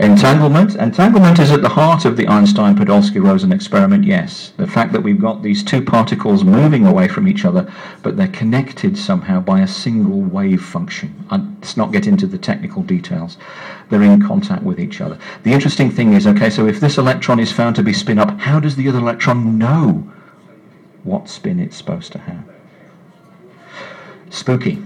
Entanglement. 0.00 0.76
Entanglement 0.76 1.38
is 1.38 1.50
at 1.50 1.60
the 1.60 1.68
heart 1.68 2.06
of 2.06 2.16
the 2.16 2.26
Einstein-Podolsky-Rosen 2.26 3.52
experiment, 3.52 4.04
yes. 4.04 4.50
The 4.56 4.66
fact 4.66 4.92
that 4.92 5.02
we've 5.02 5.20
got 5.20 5.42
these 5.42 5.62
two 5.62 5.82
particles 5.82 6.42
moving 6.42 6.86
away 6.86 7.06
from 7.06 7.28
each 7.28 7.44
other, 7.44 7.70
but 8.02 8.16
they're 8.16 8.28
connected 8.28 8.96
somehow 8.96 9.40
by 9.40 9.60
a 9.60 9.68
single 9.68 10.22
wave 10.22 10.64
function. 10.64 11.26
Let's 11.30 11.76
not 11.76 11.92
get 11.92 12.06
into 12.06 12.26
the 12.26 12.38
technical 12.38 12.82
details. 12.82 13.36
They're 13.90 14.02
in 14.02 14.26
contact 14.26 14.62
with 14.62 14.80
each 14.80 15.02
other. 15.02 15.18
The 15.42 15.52
interesting 15.52 15.90
thing 15.90 16.14
is, 16.14 16.26
okay, 16.26 16.48
so 16.48 16.66
if 16.66 16.80
this 16.80 16.96
electron 16.96 17.38
is 17.38 17.52
found 17.52 17.76
to 17.76 17.82
be 17.82 17.92
spin 17.92 18.18
up, 18.18 18.40
how 18.40 18.58
does 18.58 18.76
the 18.76 18.88
other 18.88 19.00
electron 19.00 19.58
know 19.58 20.10
what 21.04 21.28
spin 21.28 21.60
it's 21.60 21.76
supposed 21.76 22.12
to 22.12 22.20
have? 22.20 22.48
Spooky, 24.30 24.76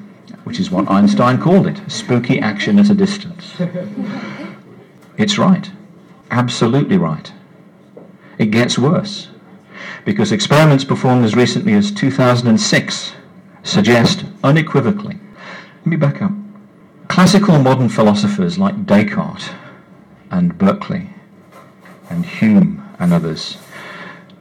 which 0.43 0.59
is 0.59 0.73
what 0.73 0.91
Einstein 0.91 1.41
called 1.41 1.69
it. 1.69 1.81
Spooky 1.87 2.41
action 2.41 2.81
at 2.81 2.91
a 2.91 2.95
distance. 2.95 3.55
It's 5.17 5.39
right. 5.39 5.71
absolutely 6.31 6.97
right. 6.97 7.33
It 8.39 8.47
gets 8.51 8.79
worse 8.79 9.29
because 10.05 10.33
experiments 10.33 10.85
performed 10.85 11.25
as 11.25 11.37
recently 11.37 11.73
as 11.75 11.93
2006 11.93 13.13
suggest 13.63 14.25
unequivocally. 14.43 15.19
Let 15.79 15.87
me 15.87 15.97
back 15.97 16.21
up. 16.21 16.33
Classical 17.09 17.59
modern 17.59 17.89
philosophers 17.89 18.59
like 18.59 18.87
Descartes 18.87 19.51
and 20.31 20.59
Berkeley 20.59 21.11
and 22.11 22.27
Hume 22.27 22.89
and 22.99 23.13
others 23.13 23.57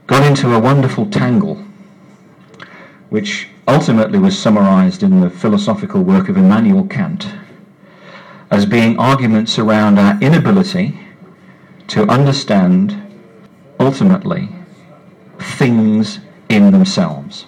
got 0.08 0.26
into 0.26 0.54
a 0.54 0.60
wonderful 0.60 1.06
tangle 1.06 1.64
which 3.10 3.48
ultimately 3.68 4.18
was 4.18 4.38
summarized 4.38 5.04
in 5.04 5.22
the 5.22 5.30
philosophical 5.30 6.02
work 6.02 6.30
of 6.30 6.38
Immanuel 6.38 6.86
Kant 6.88 7.28
as 8.54 8.68
being 8.68 9.00
arguments 9.00 9.58
around 9.58 9.98
our 9.98 10.16
inability 10.22 10.96
to 11.88 12.04
understand 12.04 12.96
ultimately 13.80 14.48
things 15.40 16.20
in 16.50 16.70
themselves. 16.70 17.48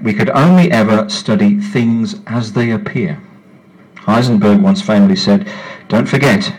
We 0.00 0.14
could 0.14 0.30
only 0.30 0.72
ever 0.72 1.10
study 1.10 1.60
things 1.60 2.16
as 2.26 2.54
they 2.54 2.70
appear. 2.70 3.20
Heisenberg 3.96 4.62
once 4.62 4.80
famously 4.80 5.16
said, 5.16 5.52
Don't 5.88 6.08
forget, 6.08 6.50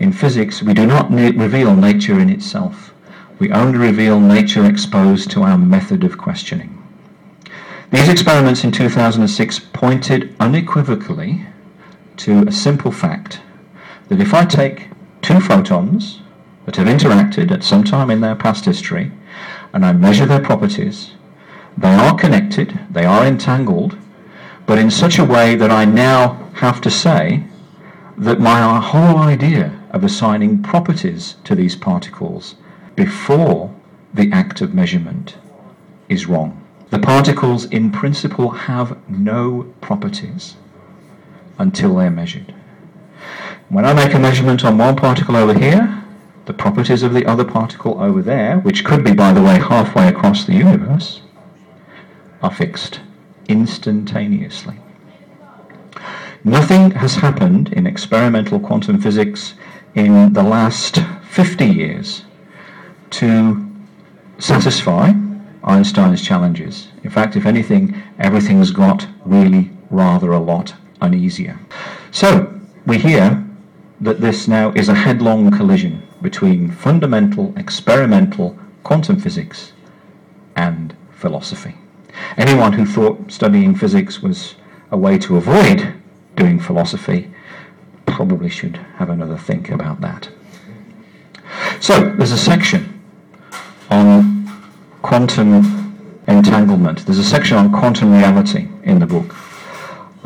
in 0.00 0.12
physics 0.12 0.60
we 0.60 0.74
do 0.74 0.84
not 0.84 1.08
reveal 1.08 1.76
nature 1.76 2.18
in 2.18 2.28
itself. 2.28 2.92
We 3.38 3.52
only 3.52 3.78
reveal 3.78 4.18
nature 4.18 4.64
exposed 4.64 5.30
to 5.30 5.44
our 5.44 5.56
method 5.56 6.02
of 6.02 6.18
questioning. 6.18 6.82
These 7.92 8.08
experiments 8.08 8.64
in 8.64 8.72
2006 8.72 9.60
pointed 9.72 10.34
unequivocally 10.40 11.46
to 12.16 12.46
a 12.46 12.52
simple 12.52 12.92
fact 12.92 13.40
that 14.08 14.20
if 14.20 14.34
I 14.34 14.44
take 14.44 14.88
two 15.22 15.40
photons 15.40 16.20
that 16.64 16.76
have 16.76 16.86
interacted 16.86 17.50
at 17.50 17.64
some 17.64 17.84
time 17.84 18.10
in 18.10 18.20
their 18.20 18.34
past 18.34 18.64
history 18.64 19.12
and 19.72 19.84
I 19.84 19.92
measure 19.92 20.26
their 20.26 20.40
properties, 20.40 21.12
they 21.76 21.94
are 21.94 22.14
connected, 22.14 22.78
they 22.90 23.04
are 23.04 23.26
entangled, 23.26 23.96
but 24.66 24.78
in 24.78 24.90
such 24.90 25.18
a 25.18 25.24
way 25.24 25.54
that 25.56 25.70
I 25.70 25.84
now 25.84 26.50
have 26.54 26.80
to 26.82 26.90
say 26.90 27.44
that 28.16 28.40
my 28.40 28.80
whole 28.80 29.18
idea 29.18 29.80
of 29.90 30.04
assigning 30.04 30.62
properties 30.62 31.36
to 31.44 31.54
these 31.54 31.76
particles 31.76 32.54
before 32.94 33.74
the 34.12 34.30
act 34.32 34.60
of 34.60 34.72
measurement 34.72 35.36
is 36.08 36.26
wrong. 36.26 36.64
The 36.90 36.98
particles 37.00 37.64
in 37.66 37.90
principle 37.90 38.50
have 38.50 38.96
no 39.08 39.72
properties 39.80 40.56
until 41.58 41.96
they're 41.96 42.10
measured. 42.10 42.54
When 43.68 43.84
I 43.84 43.92
make 43.92 44.14
a 44.14 44.18
measurement 44.18 44.64
on 44.64 44.78
one 44.78 44.96
particle 44.96 45.36
over 45.36 45.58
here, 45.58 46.02
the 46.46 46.52
properties 46.52 47.02
of 47.02 47.14
the 47.14 47.24
other 47.26 47.44
particle 47.44 48.00
over 48.00 48.20
there, 48.20 48.58
which 48.58 48.84
could 48.84 49.02
be, 49.02 49.14
by 49.14 49.32
the 49.32 49.42
way, 49.42 49.58
halfway 49.58 50.08
across 50.08 50.44
the 50.44 50.54
universe, 50.54 51.22
are 52.42 52.52
fixed 52.52 53.00
instantaneously. 53.48 54.78
Nothing 56.44 56.90
has 56.90 57.16
happened 57.16 57.72
in 57.72 57.86
experimental 57.86 58.60
quantum 58.60 59.00
physics 59.00 59.54
in 59.94 60.34
the 60.34 60.42
last 60.42 60.98
50 61.30 61.64
years 61.66 62.24
to 63.10 63.66
satisfy 64.38 65.12
Einstein's 65.62 66.20
challenges. 66.20 66.88
In 67.02 67.08
fact, 67.08 67.36
if 67.36 67.46
anything, 67.46 68.02
everything's 68.18 68.70
got 68.70 69.06
really 69.24 69.70
rather 69.90 70.32
a 70.32 70.38
lot 70.38 70.74
uneasier. 71.04 71.58
So, 72.10 72.52
we 72.86 72.98
hear 72.98 73.44
that 74.00 74.20
this 74.20 74.48
now 74.48 74.72
is 74.72 74.88
a 74.88 74.94
headlong 74.94 75.50
collision 75.50 76.02
between 76.20 76.70
fundamental 76.70 77.54
experimental 77.56 78.58
quantum 78.82 79.20
physics 79.20 79.72
and 80.56 80.94
philosophy. 81.12 81.74
Anyone 82.36 82.72
who 82.72 82.84
thought 82.84 83.30
studying 83.30 83.74
physics 83.74 84.22
was 84.22 84.54
a 84.90 84.96
way 84.96 85.18
to 85.18 85.36
avoid 85.36 85.94
doing 86.36 86.58
philosophy 86.60 87.30
probably 88.06 88.48
should 88.48 88.76
have 88.96 89.10
another 89.10 89.38
think 89.38 89.70
about 89.70 90.00
that. 90.00 90.28
So, 91.80 92.14
there's 92.16 92.32
a 92.32 92.38
section 92.38 93.02
on 93.90 94.48
quantum 95.02 95.84
entanglement. 96.26 97.04
There's 97.06 97.18
a 97.18 97.24
section 97.24 97.56
on 97.56 97.70
quantum 97.72 98.12
reality 98.12 98.68
in 98.82 98.98
the 98.98 99.06
book. 99.06 99.34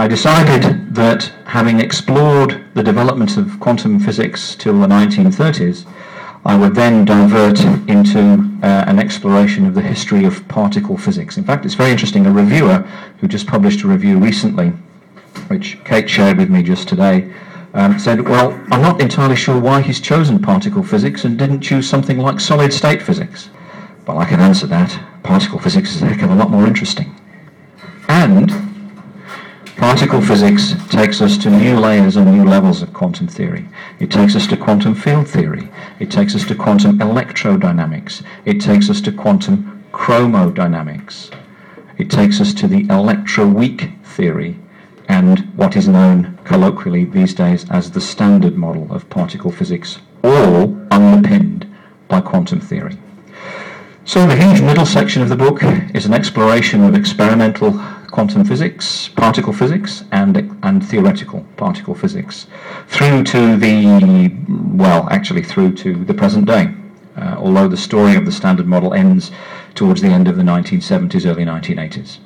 I 0.00 0.06
decided 0.06 0.94
that 0.94 1.24
having 1.44 1.80
explored 1.80 2.64
the 2.74 2.84
development 2.84 3.37
of 3.37 3.58
quantum 3.58 3.98
physics 3.98 4.54
till 4.54 4.78
the 4.78 4.87
1930s, 4.87 5.87
I 6.46 6.56
would 6.56 6.76
then 6.76 7.04
divert 7.04 7.58
into 7.88 8.48
uh, 8.62 8.84
an 8.87 9.00
exploration 9.00 9.66
of 9.66 9.74
the 9.74 9.82
history 9.82 10.24
of 10.24 10.46
particle 10.46 10.96
physics. 10.96 11.37
In 11.37 11.42
fact, 11.42 11.64
it's 11.64 11.74
very 11.74 11.90
interesting. 11.90 12.26
A 12.26 12.32
reviewer 12.32 12.78
who 13.18 13.26
just 13.26 13.48
published 13.48 13.82
a 13.82 13.88
review 13.88 14.18
recently, 14.18 14.68
which 15.48 15.82
Kate 15.84 16.08
shared 16.08 16.38
with 16.38 16.48
me 16.48 16.62
just 16.62 16.87
today, 16.87 17.34
um, 17.74 17.98
said, 17.98 18.20
Well, 18.20 18.52
I'm 18.70 18.80
not 18.80 19.00
entirely 19.00 19.34
sure 19.34 19.61
why 19.61 19.82
he's 19.82 20.00
chosen 20.00 20.40
particle 20.40 20.84
physics 20.84 21.24
and 21.24 21.37
didn't 21.37 21.61
choose 21.61 21.88
something 21.88 22.18
like 22.18 22.38
solid 22.38 22.72
state 22.72 23.02
physics. 23.02 23.50
Well, 24.06 24.18
I 24.18 24.26
can 24.26 24.38
answer 24.38 24.68
that. 24.68 24.96
Particle 25.24 25.58
physics 25.58 25.96
is 25.96 26.02
a 26.02 26.06
heck 26.06 26.22
of 26.22 26.30
a 26.30 26.37
lot 26.37 26.50
more 26.50 26.68
interesting. 26.68 27.16
And 28.08 28.67
Particle 29.79 30.21
physics 30.21 30.75
takes 30.88 31.23
us 31.23 31.38
to 31.38 31.51
new 31.51 31.79
layers 31.79 32.17
and 32.17 32.33
new 32.33 32.45
levels 32.45 32.83
of 32.83 32.93
quantum 32.93 33.29
theory. 33.29 33.69
It 34.01 34.11
takes 34.11 34.35
us 34.35 34.49
to 34.49 34.57
quantum 34.57 34.97
field 34.97 35.29
theory. 35.29 35.71
It 36.01 36.11
takes 36.11 36.35
us 36.35 36.45
to 36.49 36.57
quantum 36.57 36.99
electrodynamics. 36.99 38.25
It 38.45 38.61
takes 38.61 38.91
us 38.91 39.01
to 39.03 39.12
quantum 39.12 39.85
chromodynamics. 39.93 41.33
It 41.97 42.11
takes 42.11 42.41
us 42.41 42.53
to 42.55 42.67
the 42.67 42.87
electroweak 42.87 44.05
theory 44.05 44.59
and 45.09 45.38
what 45.57 45.77
is 45.77 45.87
known 45.87 46.37
colloquially 46.43 47.05
these 47.05 47.33
days 47.33 47.64
as 47.71 47.93
the 47.93 48.01
standard 48.01 48.57
model 48.57 48.93
of 48.93 49.09
particle 49.09 49.53
physics, 49.53 50.01
all 50.25 50.77
underpinned 50.91 51.73
by 52.09 52.21
quantum 52.21 52.61
theory. 52.61 52.99
So 54.09 54.27
the 54.27 54.37
huge 54.37 54.62
middle 54.62 54.87
section 54.87 55.21
of 55.21 55.29
the 55.29 55.37
book 55.37 55.62
is 55.94 56.07
an 56.07 56.14
exploration 56.14 56.83
of 56.83 56.94
experimental 56.94 57.73
quantum 58.11 58.42
physics, 58.42 59.09
particle 59.09 59.53
physics, 59.53 60.03
and, 60.12 60.59
and 60.62 60.83
theoretical 60.83 61.44
particle 61.59 61.94
physics, 61.94 62.47
through 62.87 63.25
to 63.25 63.59
the, 63.59 64.35
well, 64.49 65.07
actually 65.11 65.42
through 65.42 65.75
to 65.75 66.07
the 66.07 66.14
present 66.14 66.47
day. 66.47 66.75
Uh, 67.18 67.35
although 67.37 67.68
the 67.68 67.77
story 67.77 68.16
of 68.16 68.25
the 68.25 68.33
standard 68.33 68.66
model 68.66 68.94
ends 68.94 69.31
towards 69.75 70.01
the 70.01 70.09
end 70.09 70.27
of 70.27 70.37
the 70.37 70.42
1970s, 70.42 71.27
early 71.27 71.44
1980s. 71.44 72.16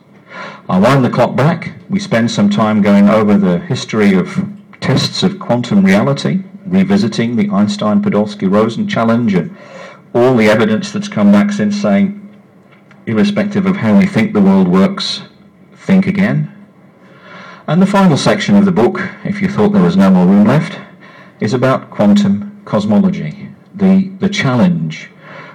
I 0.68 0.78
wind 0.78 1.04
the 1.04 1.10
clock 1.10 1.34
back. 1.34 1.72
We 1.90 1.98
spend 1.98 2.30
some 2.30 2.48
time 2.48 2.80
going 2.80 3.08
over 3.08 3.36
the 3.36 3.58
history 3.58 4.14
of 4.14 4.48
tests 4.80 5.24
of 5.24 5.40
quantum 5.40 5.84
reality, 5.84 6.44
revisiting 6.64 7.34
the 7.34 7.50
Einstein-Podolsky-Rosen 7.50 8.86
challenge 8.86 9.34
and 9.34 9.56
all 10.14 10.36
the 10.36 10.48
evidence 10.48 10.92
that's 10.92 11.08
come 11.08 11.32
back 11.32 11.52
since 11.52 11.80
saying, 11.80 12.18
irrespective 13.06 13.66
of 13.66 13.76
how 13.76 13.98
we 13.98 14.06
think 14.06 14.32
the 14.32 14.40
world 14.40 14.68
works, 14.68 15.22
think 15.74 16.06
again. 16.06 16.48
And 17.66 17.80
the 17.80 17.86
final 17.86 18.16
section 18.16 18.56
of 18.56 18.64
the 18.64 18.72
book, 18.72 19.00
if 19.24 19.40
you 19.40 19.48
thought 19.48 19.70
there 19.70 19.82
was 19.82 19.96
no 19.96 20.10
more 20.10 20.26
room 20.26 20.46
left, 20.46 20.78
is 21.40 21.54
about 21.54 21.90
quantum 21.90 22.60
cosmology, 22.64 23.48
the, 23.74 24.10
the 24.20 24.28
challenge 24.28 25.10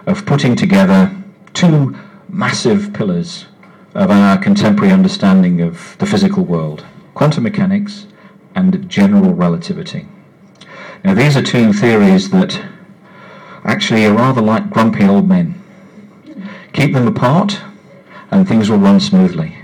of 0.06 0.26
putting 0.26 0.56
together 0.56 1.16
two 1.54 1.96
massive 2.30 2.94
pillars 2.94 3.46
of 3.94 4.12
our 4.12 4.38
contemporary 4.38 4.92
understanding 4.92 5.62
of 5.62 5.98
the 6.00 6.06
physical 6.06 6.44
world, 6.44 6.86
quantum 7.14 7.44
mechanics 7.44 8.08
and 8.56 8.90
general 8.90 9.34
relativity. 9.34 10.08
Now 11.04 11.14
these 11.14 11.38
are 11.38 11.42
two 11.42 11.74
theories 11.74 12.30
that 12.32 12.62
actually 13.68 14.06
are 14.06 14.14
rather 14.14 14.42
like 14.42 14.70
grumpy 14.70 15.06
old 15.06 15.28
men. 15.28 15.62
Keep 16.74 16.94
them 16.94 17.08
apart 17.08 17.60
and 18.32 18.48
things 18.48 18.70
will 18.70 18.78
run 18.80 19.00
smoothly. 19.00 19.56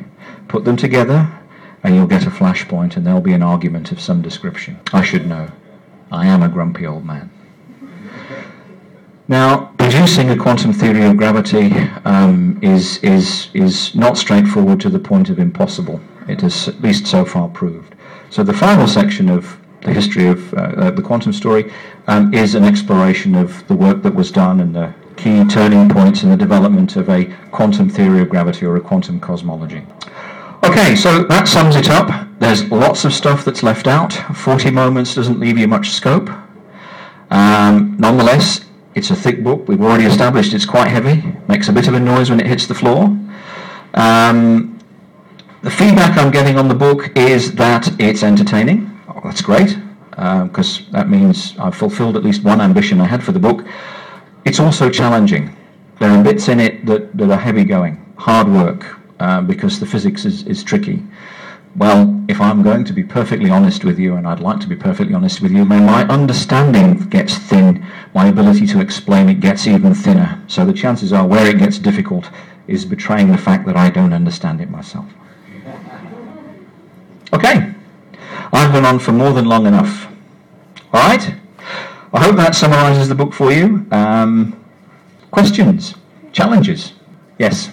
Put 0.48 0.66
them 0.66 0.78
together 0.78 1.28
and 1.84 1.96
you'll 1.96 2.08
get 2.08 2.28
a 2.28 2.30
flashpoint 2.30 2.96
and 2.96 3.06
there'll 3.06 3.22
be 3.22 3.34
an 3.34 3.42
argument 3.42 3.92
of 3.92 4.00
some 4.00 4.22
description. 4.22 4.80
I 4.94 5.04
should 5.04 5.26
know. 5.26 5.50
I 6.12 6.28
am 6.28 6.44
a 6.44 6.50
grumpy 6.50 6.86
old 6.86 7.06
man. 7.06 7.32
Now, 9.28 9.74
producing 9.78 10.30
a 10.30 10.38
quantum 10.38 10.74
theory 10.74 11.06
of 11.06 11.16
gravity 11.16 11.72
um, 12.04 12.60
is, 12.62 12.98
is, 12.98 13.50
is 13.54 13.96
not 13.96 14.18
straightforward 14.18 14.82
to 14.82 14.90
the 14.90 15.00
point 15.00 15.30
of 15.30 15.40
impossible. 15.40 16.02
It 16.28 16.44
is 16.44 16.68
at 16.68 16.82
least 16.82 17.08
so 17.08 17.24
far 17.24 17.48
proved. 17.48 17.96
So 18.30 18.44
the 18.44 18.54
final 18.54 18.88
section 18.88 19.30
of 19.30 19.58
the 19.84 19.94
history 19.94 20.28
of 20.28 20.54
uh, 20.54 20.58
uh, 20.58 20.92
the 20.92 21.02
quantum 21.02 21.34
story 21.34 21.72
um, 22.08 22.34
is 22.34 22.56
an 22.56 22.64
exploration 22.64 23.36
of 23.36 23.66
the 23.68 23.76
work 23.76 24.02
that 24.04 24.16
was 24.16 24.32
done 24.32 24.60
and 24.60 24.76
the 24.76 24.94
key 25.18 25.44
turning 25.46 25.90
points 25.90 26.24
in 26.24 26.30
the 26.30 26.38
development 26.38 26.96
of 26.96 27.10
a 27.10 27.26
quantum 27.52 27.90
theory 27.90 28.22
of 28.22 28.30
gravity 28.30 28.66
or 28.66 28.76
a 28.76 28.82
quantum 28.82 29.20
cosmology. 29.20 29.86
Okay, 30.64 30.96
so 30.96 31.24
that 31.24 31.48
sums 31.48 31.76
it 31.76 31.90
up. 31.90 32.28
There's 32.40 32.70
lots 32.72 33.06
of 33.06 33.14
stuff 33.14 33.44
that's 33.46 33.64
left 33.64 33.88
out. 33.88 34.14
40 34.14 34.72
moments 34.72 35.14
doesn't 35.14 35.40
leave 35.40 35.58
you 35.58 35.68
much 35.68 35.92
scope. 35.92 36.30
Um, 37.30 37.96
nonetheless, 38.00 38.64
It's 38.96 39.10
a 39.10 39.16
thick 39.16 39.44
book. 39.44 39.68
We've 39.68 39.82
already 39.82 40.06
established 40.06 40.54
it's 40.54 40.66
quite 40.66 40.88
heavy. 40.88 41.24
Makes 41.48 41.68
a 41.68 41.74
bit 41.74 41.88
of 41.88 41.96
a 41.96 42.00
noise 42.00 42.30
when 42.30 42.40
it 42.40 42.46
hits 42.46 42.68
the 42.68 42.76
floor. 42.76 43.06
Um, 43.96 44.80
the 45.64 45.72
feedback 45.72 46.18
I'm 46.18 46.32
getting 46.32 46.58
on 46.60 46.68
the 46.68 46.76
book 46.76 47.18
is 47.18 47.54
that 47.56 47.90
it's 48.00 48.22
entertaining. 48.22 48.93
That's 49.24 49.42
great, 49.42 49.78
because 50.10 50.82
uh, 50.82 50.92
that 50.92 51.10
means 51.10 51.58
I've 51.58 51.76
fulfilled 51.76 52.18
at 52.18 52.24
least 52.24 52.44
one 52.44 52.60
ambition 52.60 53.00
I 53.00 53.06
had 53.06 53.24
for 53.24 53.32
the 53.32 53.40
book. 53.40 53.66
It's 54.46 54.60
also 54.60 54.90
challenging. 54.90 55.56
There 56.00 56.10
are 56.10 56.24
bits 56.24 56.50
in 56.50 56.60
it 56.60 56.86
that, 56.86 57.16
that 57.18 57.30
are 57.30 57.38
heavy 57.38 57.64
going, 57.64 58.14
hard 58.18 58.48
work, 58.50 59.00
uh, 59.20 59.42
because 59.42 59.80
the 59.80 59.86
physics 59.86 60.26
is, 60.26 60.44
is 60.44 60.64
tricky. 60.64 61.02
Well, 61.76 62.24
if 62.28 62.40
I'm 62.40 62.62
going 62.62 62.84
to 62.84 62.94
be 62.94 63.04
perfectly 63.04 63.50
honest 63.50 63.84
with 63.84 63.98
you, 63.98 64.16
and 64.16 64.28
I'd 64.28 64.42
like 64.42 64.60
to 64.60 64.68
be 64.68 64.76
perfectly 64.76 65.14
honest 65.16 65.42
with 65.42 65.52
you, 65.52 65.66
my 65.66 66.06
understanding 66.08 66.98
gets 67.10 67.38
thin, 67.38 67.84
my 68.14 68.28
ability 68.28 68.68
to 68.68 68.82
explain 68.82 69.30
it 69.30 69.40
gets 69.40 69.66
even 69.66 69.96
thinner. 69.96 70.44
So 70.48 70.66
the 70.66 70.74
chances 70.74 71.14
are 71.14 71.26
where 71.26 71.48
it 71.48 71.58
gets 71.58 71.80
difficult 71.80 72.30
is 72.68 72.86
betraying 72.86 73.32
the 73.32 73.38
fact 73.38 73.66
that 73.66 73.76
I 73.76 73.90
don't 73.90 74.14
understand 74.14 74.62
it 74.62 74.70
myself. 74.70 75.06
Okay, 77.34 77.73
I've 78.54 78.72
been 78.72 78.86
on 78.86 79.00
for 79.00 79.12
more 79.12 79.34
than 79.34 79.46
long 79.46 79.66
enough. 79.66 80.08
All 80.94 81.02
right? 81.02 81.36
I 82.14 82.24
hope 82.24 82.36
that 82.36 82.54
summarizes 82.54 83.10
the 83.10 83.16
book 83.16 83.34
for 83.34 83.52
you. 83.52 83.88
Um, 83.92 84.64
questions? 85.32 85.96
Challenges? 86.32 86.94
Yes? 87.40 87.72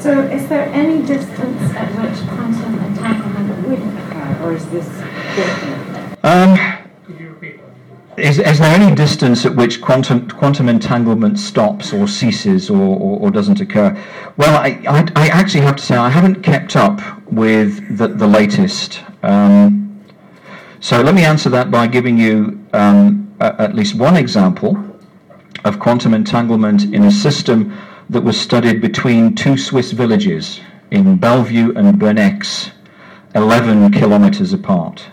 So, 0.00 0.22
is 0.22 0.48
there 0.48 0.64
any 0.72 1.02
distance 1.06 1.74
at 1.74 1.90
which 2.00 2.28
quantum 2.28 2.78
entanglement 2.82 3.68
would 3.68 3.78
occur, 3.78 4.42
or 4.42 4.54
is 4.54 4.66
this 4.70 4.88
definite? 5.36 6.24
Um, 6.24 6.82
could 7.04 7.20
you 7.20 7.28
repeat? 7.28 7.60
is, 8.16 8.38
is 8.38 8.58
there 8.58 8.74
any 8.74 8.94
distance 8.94 9.44
at 9.44 9.54
which 9.54 9.82
quantum, 9.82 10.30
quantum 10.30 10.70
entanglement 10.70 11.38
stops 11.38 11.92
or 11.92 12.08
ceases 12.08 12.70
or, 12.70 12.80
or, 12.80 13.20
or 13.20 13.30
doesn't 13.30 13.60
occur? 13.60 13.94
Well, 14.38 14.56
I, 14.56 14.82
I, 14.88 15.06
I, 15.14 15.28
actually 15.28 15.64
have 15.64 15.76
to 15.76 15.82
say 15.82 15.94
I 15.94 16.08
haven't 16.08 16.42
kept 16.42 16.74
up 16.74 17.00
with 17.30 17.98
the, 17.98 18.08
the 18.08 18.26
latest. 18.26 19.02
Um, 19.22 19.81
so 20.82 21.00
let 21.00 21.14
me 21.14 21.24
answer 21.24 21.48
that 21.48 21.70
by 21.70 21.86
giving 21.86 22.18
you 22.18 22.60
um, 22.72 23.32
a, 23.38 23.54
at 23.62 23.74
least 23.76 23.94
one 23.94 24.16
example 24.16 24.76
of 25.64 25.78
quantum 25.78 26.12
entanglement 26.12 26.92
in 26.92 27.04
a 27.04 27.10
system 27.10 27.72
that 28.10 28.22
was 28.22 28.38
studied 28.38 28.80
between 28.80 29.32
two 29.36 29.56
Swiss 29.56 29.92
villages 29.92 30.60
in 30.90 31.18
Bellevue 31.18 31.72
and 31.76 32.00
Bernex, 32.00 32.72
11 33.36 33.92
kilometers 33.92 34.52
apart, 34.52 35.06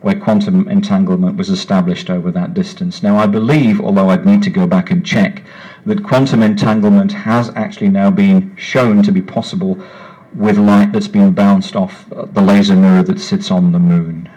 where 0.00 0.14
quantum 0.20 0.68
entanglement 0.68 1.36
was 1.36 1.50
established 1.50 2.08
over 2.08 2.30
that 2.30 2.54
distance. 2.54 3.02
Now, 3.02 3.16
I 3.16 3.26
believe, 3.26 3.80
although 3.80 4.10
I'd 4.10 4.24
need 4.24 4.44
to 4.44 4.50
go 4.50 4.64
back 4.64 4.92
and 4.92 5.04
check, 5.04 5.42
that 5.86 6.04
quantum 6.04 6.40
entanglement 6.40 7.10
has 7.10 7.50
actually 7.56 7.88
now 7.88 8.12
been 8.12 8.54
shown 8.54 9.02
to 9.02 9.10
be 9.10 9.20
possible 9.20 9.76
with 10.36 10.56
light 10.56 10.92
that's 10.92 11.08
been 11.08 11.32
bounced 11.32 11.74
off 11.74 12.06
the 12.10 12.40
laser 12.40 12.76
mirror 12.76 13.02
that 13.02 13.18
sits 13.18 13.50
on 13.50 13.72
the 13.72 13.80
moon. 13.80 14.30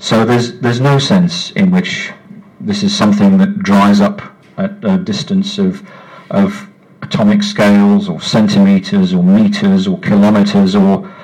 So 0.00 0.24
there's, 0.24 0.58
there's 0.60 0.80
no 0.80 0.98
sense 0.98 1.50
in 1.52 1.70
which 1.70 2.10
this 2.58 2.82
is 2.82 2.96
something 2.96 3.36
that 3.36 3.58
dries 3.58 4.00
up 4.00 4.22
at 4.56 4.82
a 4.82 4.96
distance 4.96 5.58
of, 5.58 5.86
of 6.30 6.68
atomic 7.02 7.42
scales 7.42 8.08
or 8.08 8.18
centimeters 8.18 9.12
or 9.12 9.22
meters 9.22 9.86
or 9.86 9.98
kilometers 10.00 10.74
or 10.74 11.14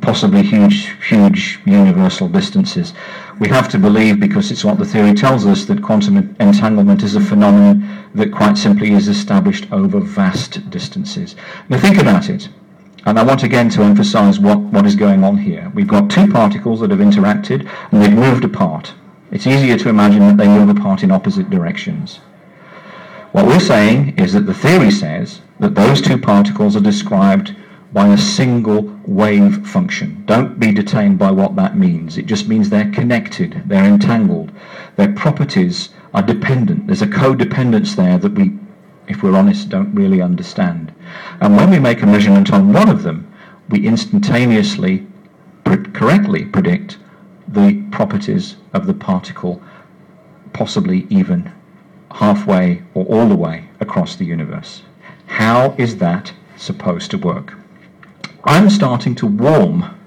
possibly 0.00 0.42
huge, 0.42 0.94
huge 1.08 1.58
universal 1.66 2.28
distances. 2.28 2.94
We 3.40 3.48
have 3.48 3.68
to 3.70 3.78
believe, 3.78 4.20
because 4.20 4.52
it's 4.52 4.64
what 4.64 4.78
the 4.78 4.84
theory 4.84 5.14
tells 5.14 5.44
us, 5.44 5.64
that 5.64 5.82
quantum 5.82 6.16
entanglement 6.38 7.02
is 7.02 7.16
a 7.16 7.20
phenomenon 7.20 8.08
that 8.14 8.30
quite 8.30 8.56
simply 8.56 8.92
is 8.92 9.08
established 9.08 9.66
over 9.72 9.98
vast 9.98 10.70
distances. 10.70 11.34
Now 11.68 11.78
think 11.78 11.98
about 11.98 12.30
it. 12.30 12.48
And 13.04 13.18
I 13.18 13.24
want 13.24 13.42
again 13.42 13.68
to 13.70 13.82
emphasize 13.82 14.38
what, 14.38 14.58
what 14.58 14.86
is 14.86 14.94
going 14.94 15.24
on 15.24 15.36
here. 15.36 15.70
We've 15.74 15.88
got 15.88 16.10
two 16.10 16.30
particles 16.30 16.80
that 16.80 16.90
have 16.90 17.00
interacted 17.00 17.68
and 17.90 18.00
they've 18.00 18.12
moved 18.12 18.44
apart. 18.44 18.94
It's 19.32 19.46
easier 19.46 19.76
to 19.78 19.88
imagine 19.88 20.20
that 20.20 20.36
they 20.36 20.46
move 20.46 20.68
apart 20.68 21.02
in 21.02 21.10
opposite 21.10 21.50
directions. 21.50 22.20
What 23.32 23.46
we're 23.46 23.60
saying 23.60 24.18
is 24.18 24.34
that 24.34 24.46
the 24.46 24.54
theory 24.54 24.90
says 24.90 25.40
that 25.58 25.74
those 25.74 26.00
two 26.00 26.18
particles 26.18 26.76
are 26.76 26.80
described 26.80 27.56
by 27.92 28.08
a 28.08 28.18
single 28.18 28.82
wave 29.06 29.66
function. 29.66 30.22
Don't 30.26 30.60
be 30.60 30.70
detained 30.72 31.18
by 31.18 31.30
what 31.30 31.56
that 31.56 31.76
means. 31.76 32.18
It 32.18 32.26
just 32.26 32.46
means 32.48 32.70
they're 32.70 32.90
connected, 32.90 33.62
they're 33.66 33.84
entangled, 33.84 34.52
their 34.96 35.12
properties 35.12 35.90
are 36.14 36.22
dependent. 36.22 36.86
There's 36.86 37.02
a 37.02 37.06
codependence 37.06 37.96
there 37.96 38.18
that 38.18 38.32
we, 38.32 38.58
if 39.08 39.22
we're 39.22 39.36
honest, 39.36 39.68
don't 39.70 39.94
really 39.94 40.22
understand. 40.22 40.92
And 41.40 41.56
when 41.56 41.70
we 41.70 41.78
make 41.78 42.02
a 42.02 42.06
measurement 42.06 42.52
on 42.52 42.72
one 42.72 42.88
of 42.88 43.02
them, 43.02 43.32
we 43.68 43.86
instantaneously, 43.86 45.06
pre- 45.64 45.84
correctly 45.92 46.44
predict 46.44 46.98
the 47.48 47.82
properties 47.90 48.56
of 48.72 48.86
the 48.86 48.94
particle, 48.94 49.62
possibly 50.52 51.06
even 51.10 51.52
halfway 52.12 52.82
or 52.94 53.04
all 53.06 53.28
the 53.28 53.36
way 53.36 53.68
across 53.80 54.16
the 54.16 54.24
universe. 54.24 54.82
How 55.26 55.74
is 55.78 55.96
that 55.96 56.32
supposed 56.56 57.10
to 57.12 57.18
work? 57.18 57.54
I'm 58.44 58.70
starting 58.70 59.14
to 59.16 59.26
warm 59.26 59.98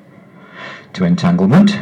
to 0.93 1.03
entanglement. 1.03 1.77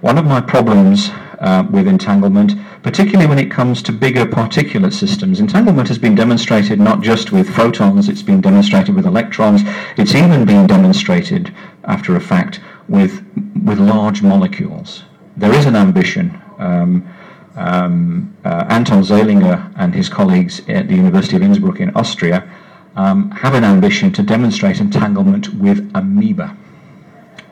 One 0.00 0.18
of 0.18 0.24
my 0.24 0.40
problems 0.40 1.10
uh, 1.40 1.66
with 1.70 1.88
entanglement, 1.88 2.52
particularly 2.82 3.26
when 3.26 3.38
it 3.38 3.50
comes 3.50 3.82
to 3.82 3.92
bigger 3.92 4.26
particulate 4.26 4.92
systems, 4.92 5.40
entanglement 5.40 5.88
has 5.88 5.98
been 5.98 6.14
demonstrated 6.14 6.78
not 6.78 7.00
just 7.00 7.32
with 7.32 7.48
photons, 7.48 8.08
it's 8.08 8.22
been 8.22 8.40
demonstrated 8.40 8.94
with 8.94 9.06
electrons, 9.06 9.62
it's 9.96 10.14
even 10.14 10.44
been 10.44 10.66
demonstrated, 10.66 11.54
after 11.84 12.14
a 12.14 12.20
fact, 12.20 12.60
with, 12.88 13.24
with 13.64 13.78
large 13.78 14.22
molecules. 14.22 15.04
There 15.36 15.54
is 15.54 15.64
an 15.66 15.76
ambition. 15.76 16.40
Um, 16.58 17.08
um, 17.56 18.36
uh, 18.44 18.66
Anton 18.68 19.02
Zeilinger 19.02 19.72
and 19.76 19.94
his 19.94 20.08
colleagues 20.08 20.60
at 20.68 20.88
the 20.88 20.94
University 20.94 21.36
of 21.36 21.42
Innsbruck 21.42 21.80
in 21.80 21.90
Austria 21.96 22.48
um, 22.96 23.30
have 23.30 23.54
an 23.54 23.64
ambition 23.64 24.12
to 24.12 24.22
demonstrate 24.22 24.80
entanglement 24.80 25.54
with 25.54 25.90
amoeba. 25.94 26.56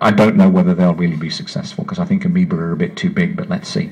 I 0.00 0.10
don't 0.10 0.36
know 0.36 0.48
whether 0.48 0.74
they'll 0.74 0.94
really 0.94 1.16
be 1.16 1.30
successful 1.30 1.84
because 1.84 1.98
I 1.98 2.04
think 2.04 2.24
amoeba 2.24 2.56
are 2.56 2.72
a 2.72 2.76
bit 2.76 2.96
too 2.96 3.10
big, 3.10 3.36
but 3.36 3.48
let's 3.48 3.68
see. 3.68 3.90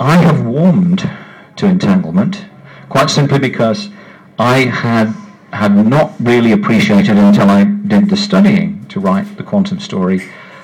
I 0.00 0.16
have 0.16 0.44
warmed 0.44 1.08
to 1.56 1.66
entanglement 1.66 2.46
quite 2.88 3.10
simply 3.10 3.38
because 3.38 3.90
I 4.38 4.60
had 4.64 5.14
had 5.52 5.86
not 5.86 6.14
really 6.18 6.52
appreciated 6.52 7.16
until 7.18 7.50
I 7.50 7.64
did 7.64 8.08
the 8.08 8.16
studying 8.16 8.86
to 8.86 9.00
write 9.00 9.36
the 9.36 9.42
quantum 9.42 9.80
story 9.80 10.20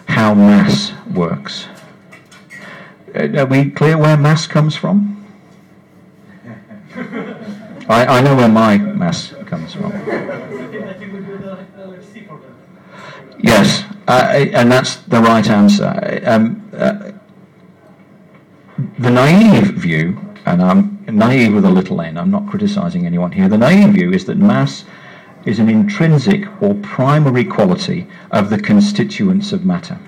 how 0.06 0.34
mass 0.34 0.92
works. 1.14 1.68
Uh, 3.14 3.28
are 3.36 3.46
we 3.46 3.70
clear 3.70 3.98
where 3.98 4.16
mass 4.16 4.46
comes 4.46 4.74
from? 4.74 5.26
I, 7.88 8.06
I 8.06 8.20
know 8.22 8.34
where 8.34 8.48
my 8.48 8.78
mass 8.78 9.34
comes 9.46 9.74
from. 9.74 9.92
Yes, 13.40 13.84
uh, 14.08 14.32
and 14.32 14.72
that's 14.72 14.96
the 14.96 15.20
right 15.20 15.48
answer. 15.48 16.22
Um, 16.24 16.68
uh, 16.76 17.12
the 18.98 19.10
naive 19.10 19.74
view, 19.74 20.18
and 20.46 20.62
I'm 20.62 21.04
naive 21.06 21.54
with 21.54 21.64
a 21.64 21.70
little 21.70 22.00
n, 22.00 22.16
I'm 22.16 22.30
not 22.30 22.48
criticizing 22.48 23.06
anyone 23.06 23.32
here, 23.32 23.48
the 23.48 23.58
naive 23.58 23.94
view 23.94 24.12
is 24.12 24.24
that 24.24 24.38
mass 24.38 24.84
is 25.44 25.58
an 25.58 25.68
intrinsic 25.68 26.46
or 26.62 26.74
primary 26.76 27.44
quality 27.44 28.06
of 28.30 28.50
the 28.50 28.58
constituents 28.58 29.52
of 29.52 29.64
matter. 29.64 29.98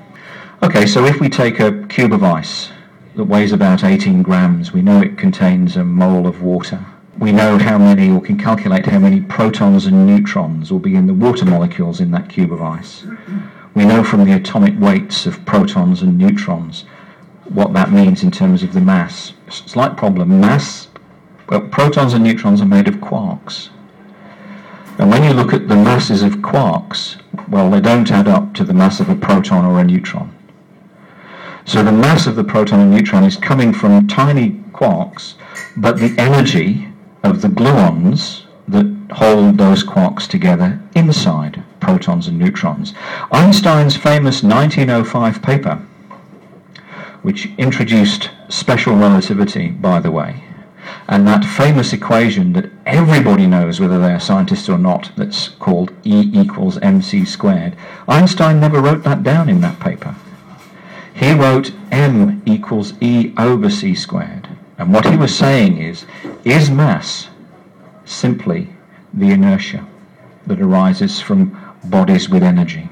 Okay, 0.62 0.86
so 0.86 1.04
if 1.04 1.20
we 1.20 1.28
take 1.28 1.60
a 1.60 1.86
cube 1.88 2.12
of 2.12 2.24
ice, 2.24 2.70
that 3.16 3.24
weighs 3.24 3.52
about 3.52 3.84
18 3.84 4.22
grams. 4.22 4.72
We 4.72 4.82
know 4.82 5.00
it 5.00 5.18
contains 5.18 5.76
a 5.76 5.84
mole 5.84 6.26
of 6.26 6.42
water. 6.42 6.84
We 7.18 7.32
know 7.32 7.58
how 7.58 7.76
many, 7.76 8.10
or 8.10 8.20
can 8.20 8.38
calculate 8.38 8.86
how 8.86 8.98
many 8.98 9.20
protons 9.20 9.86
and 9.86 10.06
neutrons 10.06 10.70
will 10.72 10.78
be 10.78 10.94
in 10.94 11.06
the 11.06 11.14
water 11.14 11.44
molecules 11.44 12.00
in 12.00 12.10
that 12.12 12.28
cube 12.28 12.52
of 12.52 12.62
ice. 12.62 13.04
We 13.74 13.84
know 13.84 14.02
from 14.02 14.24
the 14.24 14.32
atomic 14.32 14.78
weights 14.80 15.26
of 15.26 15.44
protons 15.44 16.02
and 16.02 16.18
neutrons 16.18 16.84
what 17.44 17.72
that 17.74 17.92
means 17.92 18.22
in 18.24 18.30
terms 18.30 18.64
of 18.64 18.72
the 18.72 18.80
mass. 18.80 19.32
Slight 19.48 19.96
problem. 19.96 20.40
Mass, 20.40 20.88
well, 21.48 21.60
protons 21.60 22.14
and 22.14 22.24
neutrons 22.24 22.60
are 22.60 22.66
made 22.66 22.88
of 22.88 22.96
quarks. 22.96 23.70
And 24.98 25.08
when 25.08 25.22
you 25.22 25.32
look 25.32 25.52
at 25.52 25.68
the 25.68 25.76
masses 25.76 26.22
of 26.22 26.36
quarks, 26.36 27.20
well, 27.48 27.70
they 27.70 27.80
don't 27.80 28.10
add 28.10 28.26
up 28.26 28.54
to 28.54 28.64
the 28.64 28.74
mass 28.74 28.98
of 28.98 29.08
a 29.08 29.14
proton 29.14 29.64
or 29.64 29.78
a 29.80 29.84
neutron. 29.84 30.36
So 31.64 31.84
the 31.84 31.92
mass 31.92 32.26
of 32.26 32.34
the 32.34 32.44
proton 32.44 32.80
and 32.80 32.90
neutron 32.90 33.24
is 33.24 33.36
coming 33.36 33.72
from 33.72 34.08
tiny 34.08 34.50
quarks, 34.72 35.34
but 35.76 35.98
the 35.98 36.14
energy 36.18 36.88
of 37.22 37.40
the 37.40 37.48
gluons 37.48 38.42
that 38.66 38.86
hold 39.12 39.58
those 39.58 39.84
quarks 39.84 40.26
together 40.26 40.80
inside 40.94 41.62
protons 41.80 42.28
and 42.28 42.38
neutrons. 42.38 42.94
Einstein's 43.32 43.96
famous 43.96 44.42
1905 44.42 45.42
paper, 45.42 45.76
which 47.22 47.48
introduced 47.58 48.30
special 48.48 48.94
relativity, 48.94 49.68
by 49.68 50.00
the 50.00 50.10
way, 50.10 50.42
And 51.08 51.26
that 51.26 51.44
famous 51.44 51.92
equation 51.92 52.52
that 52.54 52.70
everybody 52.86 53.46
knows, 53.46 53.80
whether 53.80 53.98
they're 53.98 54.20
scientists 54.20 54.68
or 54.68 54.78
not, 54.78 55.10
that's 55.16 55.48
called 55.48 55.92
E 56.04 56.30
equals 56.32 56.78
mc 56.78 57.24
squared, 57.24 57.76
Einstein 58.08 58.60
never 58.60 58.80
wrote 58.80 59.02
that 59.04 59.22
down 59.22 59.48
in 59.48 59.60
that 59.60 59.80
paper. 59.80 60.14
He 61.12 61.32
wrote 61.32 61.72
m 61.90 62.42
equals 62.46 62.94
E 63.00 63.34
over 63.36 63.68
c 63.68 63.94
squared. 63.94 64.48
And 64.78 64.94
what 64.94 65.04
he 65.04 65.16
was 65.16 65.36
saying 65.36 65.78
is, 65.78 66.06
is 66.44 66.70
mass 66.70 67.28
simply 68.04 68.68
the 69.12 69.30
inertia 69.30 69.86
that 70.46 70.60
arises 70.60 71.20
from 71.20 71.59
bodies 71.84 72.28
with 72.28 72.42
energy? 72.42 72.88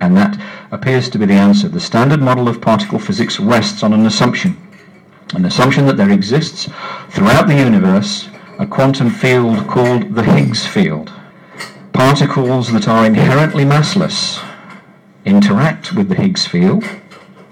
And 0.00 0.16
that 0.16 0.40
appears 0.70 1.08
to 1.10 1.18
be 1.18 1.26
the 1.26 1.34
answer. 1.34 1.68
The 1.68 1.80
standard 1.80 2.20
model 2.20 2.48
of 2.48 2.60
particle 2.60 2.98
physics 2.98 3.38
rests 3.38 3.82
on 3.82 3.92
an 3.92 4.06
assumption. 4.06 4.56
An 5.34 5.44
assumption 5.44 5.86
that 5.86 5.96
there 5.96 6.10
exists 6.10 6.68
throughout 7.10 7.46
the 7.46 7.56
universe 7.56 8.28
a 8.58 8.66
quantum 8.66 9.08
field 9.08 9.66
called 9.68 10.14
the 10.14 10.22
Higgs 10.22 10.66
field. 10.66 11.10
Particles 11.94 12.70
that 12.72 12.88
are 12.88 13.06
inherently 13.06 13.64
massless 13.64 14.44
interact 15.24 15.94
with 15.94 16.08
the 16.08 16.14
Higgs 16.14 16.46
field, 16.46 16.84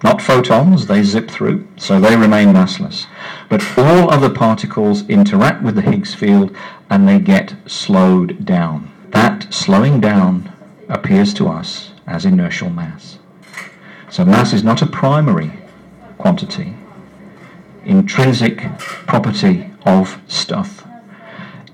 not 0.03 0.21
photons, 0.21 0.87
they 0.87 1.03
zip 1.03 1.31
through, 1.31 1.67
so 1.77 1.99
they 1.99 2.15
remain 2.17 2.49
massless. 2.49 3.07
But 3.49 3.65
all 3.79 4.11
other 4.11 4.29
particles 4.29 5.09
interact 5.09 5.63
with 5.63 5.77
the 5.77 5.83
Higgs 5.83 6.15
field 6.15 6.55
and 6.91 7.09
they 7.09 7.19
get 7.19 7.55
slowed 7.67 8.45
down. 8.45 8.93
That 9.19 9.53
slowing 9.53 9.99
down 9.99 10.53
appears 10.89 11.35
to 11.35 11.49
us 11.49 11.91
as 12.07 12.25
inertial 12.25 12.71
mass. 12.71 13.19
So 14.11 14.25
mass 14.25 14.53
is 14.53 14.63
not 14.63 14.81
a 14.81 14.87
primary 14.87 15.51
quantity, 16.19 16.75
intrinsic 17.85 18.61
property 18.79 19.73
of 19.85 20.21
stuff. 20.29 20.87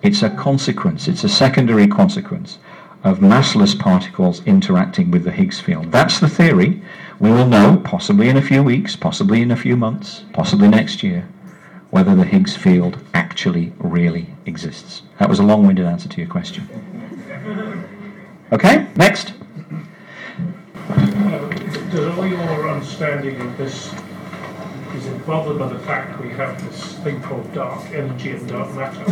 It's 0.00 0.22
a 0.22 0.30
consequence, 0.30 1.06
it's 1.06 1.22
a 1.22 1.28
secondary 1.28 1.86
consequence 1.86 2.60
of 3.02 3.18
massless 3.18 3.78
particles 3.78 4.42
interacting 4.46 5.10
with 5.10 5.24
the 5.24 5.30
Higgs 5.30 5.60
field. 5.60 5.92
That's 5.92 6.20
the 6.20 6.30
theory. 6.30 6.80
We 7.20 7.30
will 7.30 7.46
know, 7.46 7.76
possibly 7.84 8.30
in 8.30 8.38
a 8.38 8.48
few 8.50 8.62
weeks, 8.62 8.96
possibly 8.96 9.42
in 9.42 9.50
a 9.50 9.56
few 9.56 9.76
months, 9.76 10.24
possibly 10.32 10.68
next 10.68 11.02
year, 11.02 11.28
whether 11.90 12.14
the 12.14 12.24
Higgs 12.24 12.56
field 12.56 13.04
actually 13.12 13.74
really 13.76 14.28
exists. 14.46 15.02
That 15.18 15.28
was 15.28 15.40
a 15.40 15.44
long-winded 15.44 15.84
answer 15.84 16.08
to 16.08 16.16
your 16.22 16.30
question. 16.30 16.93
Okay, 18.52 18.86
next. 18.96 19.34
Does 21.90 22.18
all 22.18 22.26
your 22.26 22.68
understanding 22.70 23.40
of 23.40 23.56
this 23.58 23.92
is 24.94 25.06
it 25.06 25.26
bothered 25.26 25.58
by 25.58 25.68
the 25.68 25.78
fact 25.80 26.20
we 26.22 26.30
have 26.30 26.64
this 26.64 26.94
thing 27.00 27.20
called 27.20 27.52
dark 27.52 27.84
energy 27.90 28.30
and 28.30 28.48
dark 28.48 28.72
matter? 28.74 29.04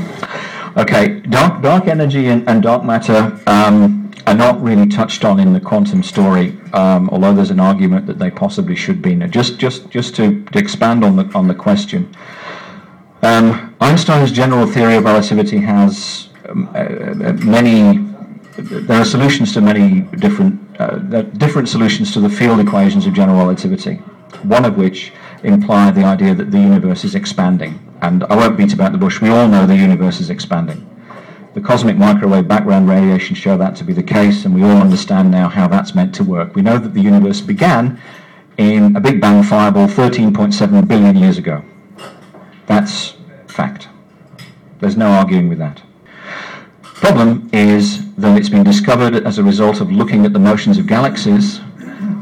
Okay, 0.77 1.21
dark, 1.21 1.61
dark 1.61 1.89
energy 1.89 2.29
and, 2.29 2.49
and 2.49 2.63
dark 2.63 2.85
matter 2.85 3.39
um, 3.47 4.11
are 4.27 4.35
not 4.35 4.63
really 4.63 4.87
touched 4.87 5.25
on 5.25 5.41
in 5.41 5.53
the 5.53 5.61
quantum 5.61 6.03
story, 6.03 6.57
um, 6.73 7.11
although 7.11 7.35
there's 7.35 7.51
an 7.51 7.61
argument 7.61 8.07
that 8.07 8.19
they 8.19 8.31
possibly 8.31 8.77
should 8.77 9.03
be. 9.03 9.15
Now, 9.15 9.27
just, 9.27 9.59
just, 9.59 9.91
just 9.91 10.15
to, 10.17 10.43
to 10.45 10.59
expand 10.59 11.05
on 11.05 11.17
the, 11.17 11.31
on 11.35 11.49
the 11.49 11.55
question, 11.55 12.15
um, 13.23 13.75
Einstein's 13.81 14.33
general 14.33 14.67
theory 14.67 14.97
of 14.97 15.05
relativity 15.05 15.59
has 15.59 16.29
um, 16.49 16.69
uh, 16.75 16.79
uh, 16.79 17.33
many. 17.45 18.12
There 18.57 19.01
are 19.01 19.05
solutions 19.05 19.53
to 19.55 19.61
many 19.63 20.03
different 20.19 20.61
uh, 20.79 20.99
different 21.23 21.69
solutions 21.69 22.13
to 22.13 22.21
the 22.21 22.29
field 22.29 22.61
equations 22.61 23.07
of 23.07 23.15
general 23.15 23.39
relativity. 23.39 23.95
One 24.43 24.65
of 24.65 24.77
which 24.77 25.13
imply 25.43 25.91
the 25.91 26.05
idea 26.05 26.35
that 26.35 26.51
the 26.51 26.59
universe 26.59 27.05
is 27.05 27.15
expanding. 27.15 27.79
And 28.03 28.25
I 28.25 28.37
won't 28.37 28.57
beat 28.57 28.73
about 28.73 28.93
the 28.93 28.99
bush. 28.99 29.21
We 29.21 29.29
all 29.29 29.49
know 29.49 29.67
the 29.67 29.77
universe 29.77 30.21
is 30.21 30.29
expanding. 30.29 30.89
The 31.55 31.61
cosmic 31.61 31.97
microwave 31.97 32.49
background 32.49 32.89
radiation 32.89 33.37
show 33.37 33.57
that 33.59 33.77
to 33.77 33.85
be 33.85 33.93
the 33.93 34.03
case, 34.03 34.45
and 34.45 34.55
we 34.55 34.63
all 34.63 34.79
understand 34.79 35.31
now 35.31 35.49
how 35.49 35.69
that's 35.69 35.95
meant 35.95 36.15
to 36.17 36.25
work. 36.25 36.55
We 36.55 36.63
know 36.63 36.79
that 36.79 36.95
the 36.95 37.01
universe 37.01 37.41
began 37.41 38.01
in 38.57 38.97
a 38.97 39.01
Big 39.01 39.21
Bang 39.21 39.43
fireball 39.43 39.87
13.7 39.87 40.89
billion 40.89 41.17
years 41.17 41.39
ago. 41.39 41.65
That's 42.67 43.15
fact. 43.47 43.89
There's 44.81 44.97
no 44.97 45.11
arguing 45.11 45.49
with 45.49 45.59
that. 45.59 45.83
The 47.03 47.09
problem 47.09 47.51
is 47.53 48.15
that 48.15 48.39
it's 48.39 48.49
been 48.49 48.63
discovered 48.63 49.27
as 49.27 49.39
a 49.39 49.43
result 49.43 49.81
of 49.81 49.91
looking 49.91 50.25
at 50.25 50.33
the 50.33 50.39
motions 50.39 50.79
of 50.79 50.87
galaxies 50.87 51.59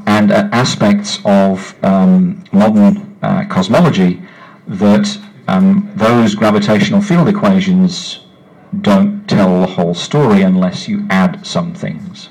and 0.06 0.32
at 0.32 0.50
aspects 0.54 1.18
of 1.26 1.74
um, 1.84 2.42
modern 2.50 3.14
uh, 3.20 3.44
cosmology 3.50 4.22
that 4.66 5.18
um, 5.48 5.92
those 5.96 6.34
gravitational 6.34 7.02
field 7.02 7.28
equations 7.28 8.20
don't 8.80 9.28
tell 9.28 9.60
the 9.60 9.66
whole 9.66 9.92
story 9.92 10.40
unless 10.40 10.88
you 10.88 11.06
add 11.10 11.46
some 11.46 11.74
things. 11.74 12.30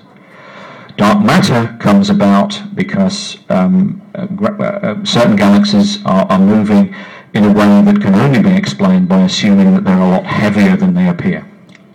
Dark 0.97 1.23
matter 1.23 1.77
comes 1.79 2.09
about 2.09 2.59
because 2.73 3.37
um, 3.49 4.01
uh, 4.15 4.25
uh, 4.63 5.05
certain 5.05 5.35
galaxies 5.35 6.03
are, 6.03 6.25
are 6.25 6.39
moving 6.39 6.95
in 7.35 7.43
a 7.43 7.53
way 7.53 7.83
that 7.83 8.01
can 8.01 8.15
only 8.15 8.41
be 8.41 8.51
explained 8.51 9.07
by 9.07 9.21
assuming 9.21 9.75
that 9.75 9.83
they're 9.83 9.99
a 9.99 10.09
lot 10.09 10.25
heavier 10.25 10.75
than 10.75 10.95
they 10.95 11.07
appear 11.07 11.45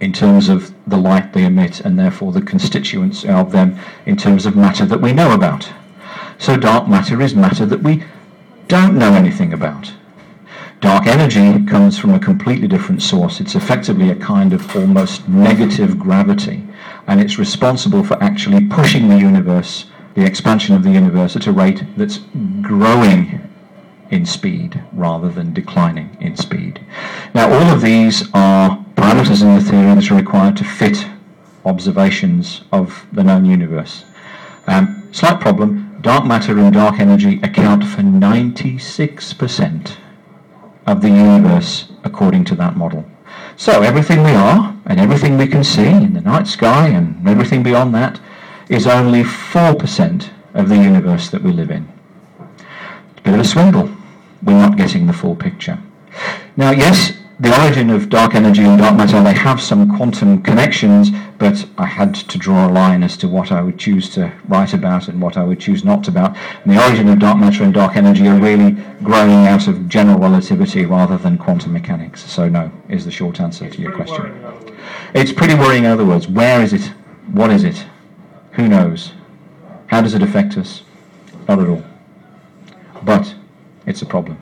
in 0.04 0.12
terms 0.12 0.50
of 0.50 0.74
the 0.86 0.98
light 0.98 1.32
they 1.32 1.46
emit 1.46 1.80
and 1.80 1.98
therefore 1.98 2.30
the 2.30 2.42
constituents 2.42 3.24
of 3.24 3.52
them 3.52 3.74
in 4.04 4.18
terms 4.18 4.44
of 4.44 4.54
matter 4.54 4.84
that 4.84 5.00
we 5.00 5.14
know 5.14 5.32
about. 5.32 5.72
So 6.38 6.58
dark 6.58 6.86
matter 6.86 7.22
is 7.22 7.34
matter 7.34 7.64
that 7.64 7.82
we 7.82 8.04
don't 8.68 8.98
know 8.98 9.14
anything 9.14 9.54
about. 9.54 9.94
Dark 10.82 11.06
energy 11.06 11.64
comes 11.64 11.98
from 11.98 12.12
a 12.12 12.18
completely 12.18 12.68
different 12.68 13.00
source. 13.00 13.40
It's 13.40 13.54
effectively 13.54 14.10
a 14.10 14.14
kind 14.14 14.52
of 14.52 14.76
almost 14.76 15.26
negative 15.26 15.98
gravity, 15.98 16.62
and 17.06 17.18
it's 17.18 17.38
responsible 17.38 18.04
for 18.04 18.22
actually 18.22 18.66
pushing 18.66 19.08
the 19.08 19.18
universe, 19.18 19.86
the 20.14 20.26
expansion 20.26 20.74
of 20.74 20.82
the 20.82 20.90
universe, 20.90 21.34
at 21.34 21.46
a 21.46 21.52
rate 21.52 21.82
that's 21.96 22.18
growing 22.60 23.40
in 24.10 24.26
speed 24.26 24.82
rather 24.92 25.30
than 25.30 25.54
declining 25.54 26.14
in 26.20 26.36
speed. 26.36 26.84
Now, 27.34 27.50
all 27.50 27.72
of 27.74 27.80
these 27.80 28.28
are 28.34 28.83
parameters 28.96 29.42
in 29.42 29.54
the 29.54 29.60
theory 29.60 29.94
that 29.94 30.10
are 30.10 30.16
required 30.16 30.56
to 30.56 30.64
fit 30.64 31.06
observations 31.64 32.62
of 32.72 33.06
the 33.12 33.24
known 33.24 33.44
universe. 33.44 34.04
Um, 34.66 35.08
slight 35.12 35.40
problem 35.40 35.94
dark 36.04 36.26
matter 36.26 36.58
and 36.58 36.74
dark 36.74 37.00
energy 37.00 37.40
account 37.42 37.82
for 37.82 38.02
96% 38.02 39.96
of 40.86 41.00
the 41.00 41.08
universe 41.08 41.90
according 42.04 42.44
to 42.44 42.54
that 42.54 42.76
model. 42.76 43.06
So 43.56 43.80
everything 43.80 44.22
we 44.22 44.32
are 44.32 44.76
and 44.84 45.00
everything 45.00 45.38
we 45.38 45.46
can 45.46 45.64
see 45.64 45.86
in 45.86 46.12
the 46.12 46.20
night 46.20 46.46
sky 46.46 46.88
and 46.88 47.26
everything 47.26 47.62
beyond 47.62 47.94
that 47.94 48.20
is 48.68 48.86
only 48.86 49.22
4% 49.22 50.28
of 50.52 50.68
the 50.68 50.76
universe 50.76 51.30
that 51.30 51.42
we 51.42 51.52
live 51.52 51.70
in. 51.70 51.88
It's 52.50 53.20
a 53.20 53.22
bit 53.22 53.34
of 53.34 53.40
a 53.40 53.44
swindle. 53.44 53.90
We're 54.42 54.58
not 54.58 54.76
getting 54.76 55.06
the 55.06 55.14
full 55.14 55.34
picture. 55.34 55.78
Now, 56.54 56.72
yes, 56.72 57.14
the 57.40 57.60
origin 57.60 57.90
of 57.90 58.08
dark 58.08 58.36
energy 58.36 58.62
and 58.62 58.78
dark 58.78 58.96
matter, 58.96 59.20
they 59.22 59.34
have 59.34 59.60
some 59.60 59.96
quantum 59.96 60.40
connections, 60.42 61.10
but 61.38 61.66
I 61.76 61.86
had 61.86 62.14
to 62.14 62.38
draw 62.38 62.68
a 62.68 62.70
line 62.70 63.02
as 63.02 63.16
to 63.18 63.28
what 63.28 63.50
I 63.50 63.60
would 63.60 63.76
choose 63.76 64.08
to 64.10 64.32
write 64.46 64.72
about 64.72 65.08
and 65.08 65.20
what 65.20 65.36
I 65.36 65.42
would 65.42 65.58
choose 65.58 65.84
not 65.84 66.04
to 66.04 66.10
about. 66.10 66.36
And 66.62 66.72
the 66.72 66.80
origin 66.80 67.08
of 67.08 67.18
dark 67.18 67.38
matter 67.38 67.64
and 67.64 67.74
dark 67.74 67.96
energy 67.96 68.28
are 68.28 68.38
really 68.38 68.72
growing 69.02 69.48
out 69.48 69.66
of 69.66 69.88
general 69.88 70.18
relativity 70.18 70.86
rather 70.86 71.18
than 71.18 71.36
quantum 71.36 71.72
mechanics. 71.72 72.24
So 72.30 72.48
no, 72.48 72.70
is 72.88 73.04
the 73.04 73.10
short 73.10 73.40
answer 73.40 73.66
It's 73.66 73.76
to 73.76 73.82
your 73.82 73.92
question. 73.92 74.22
worrying, 74.22 74.36
in 74.36 74.44
other 74.44 74.64
words. 74.64 74.80
It's 75.14 75.32
pretty 75.32 75.54
worrying 75.54 75.84
in 75.84 75.90
other 75.90 76.04
words. 76.04 76.28
Where 76.28 76.62
is 76.62 76.72
it? 76.72 76.92
What 77.32 77.50
is 77.50 77.64
it? 77.64 77.84
Who 78.52 78.68
knows? 78.68 79.12
How 79.88 80.00
does 80.00 80.14
it 80.14 80.22
affect 80.22 80.56
us? 80.56 80.82
Not 81.48 81.58
at 81.58 81.68
all. 81.68 81.82
But 83.02 83.34
it's 83.86 84.02
a 84.02 84.06
problem. 84.06 84.38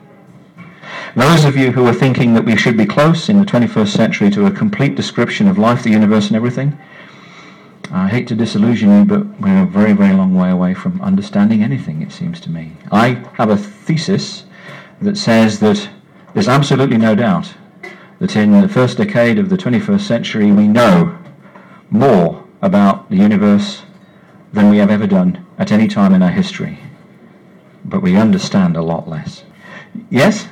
Those 1.15 1.45
of 1.45 1.55
you 1.55 1.71
who 1.71 1.85
are 1.85 1.93
thinking 1.93 2.33
that 2.33 2.45
we 2.45 2.55
should 2.55 2.75
be 2.75 2.87
close 2.87 3.29
in 3.29 3.37
the 3.37 3.45
21st 3.45 3.89
century 3.89 4.31
to 4.31 4.47
a 4.47 4.51
complete 4.51 4.95
description 4.95 5.47
of 5.47 5.59
life, 5.59 5.83
the 5.83 5.91
universe, 5.91 6.27
and 6.27 6.35
everything, 6.35 6.75
I 7.91 8.07
hate 8.07 8.27
to 8.29 8.35
disillusion 8.35 8.89
you, 8.89 9.05
but 9.05 9.39
we're 9.39 9.61
a 9.61 9.67
very, 9.67 9.93
very 9.93 10.15
long 10.15 10.33
way 10.33 10.49
away 10.49 10.73
from 10.73 10.99
understanding 11.03 11.61
anything, 11.61 12.01
it 12.01 12.11
seems 12.11 12.39
to 12.41 12.49
me. 12.49 12.71
I 12.91 13.23
have 13.33 13.51
a 13.51 13.57
thesis 13.57 14.45
that 15.01 15.15
says 15.15 15.59
that 15.59 15.87
there's 16.33 16.47
absolutely 16.47 16.97
no 16.97 17.13
doubt 17.13 17.53
that 18.17 18.35
in 18.35 18.59
the 18.59 18.67
first 18.67 18.97
decade 18.97 19.37
of 19.37 19.49
the 19.49 19.57
21st 19.57 20.01
century 20.01 20.51
we 20.51 20.67
know 20.67 21.15
more 21.91 22.43
about 22.63 23.11
the 23.11 23.17
universe 23.17 23.83
than 24.51 24.71
we 24.71 24.77
have 24.77 24.89
ever 24.89 25.05
done 25.05 25.45
at 25.59 25.71
any 25.71 25.87
time 25.87 26.15
in 26.15 26.23
our 26.23 26.31
history. 26.31 26.79
But 27.85 28.01
we 28.01 28.15
understand 28.15 28.75
a 28.75 28.81
lot 28.81 29.07
less. 29.07 29.43
Yes? 30.09 30.47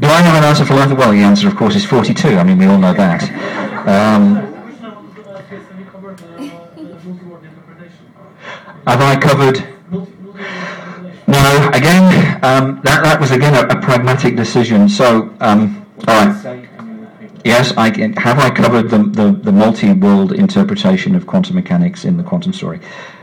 Do 0.00 0.06
I 0.06 0.22
have 0.22 0.36
an 0.36 0.44
answer 0.44 0.64
for 0.64 0.74
life? 0.74 0.96
Well, 0.96 1.10
the 1.10 1.18
answer, 1.18 1.48
of 1.48 1.56
course, 1.56 1.74
is 1.74 1.84
42. 1.84 2.36
I 2.36 2.44
mean, 2.44 2.56
we 2.58 2.66
all 2.66 2.78
know 2.78 2.94
that. 2.94 3.24
Um, 3.88 4.36
have 8.86 9.02
I 9.02 9.16
covered? 9.20 9.58
No, 11.26 11.70
again, 11.74 12.38
um, 12.44 12.80
that, 12.84 13.02
that 13.02 13.20
was 13.20 13.32
again 13.32 13.54
a, 13.54 13.76
a 13.76 13.80
pragmatic 13.82 14.36
decision. 14.36 14.88
So, 14.88 15.34
um, 15.40 15.84
all 16.06 16.26
right. 16.26 16.68
Yes, 17.44 17.72
I 17.76 17.90
have 18.20 18.38
I 18.38 18.50
covered 18.50 18.90
the, 18.90 18.98
the, 18.98 19.32
the 19.32 19.52
multi-world 19.52 20.32
interpretation 20.32 21.14
of 21.16 21.26
quantum 21.26 21.56
mechanics 21.56 22.04
in 22.04 22.16
the 22.16 22.22
quantum 22.22 22.52
story? 22.52 22.80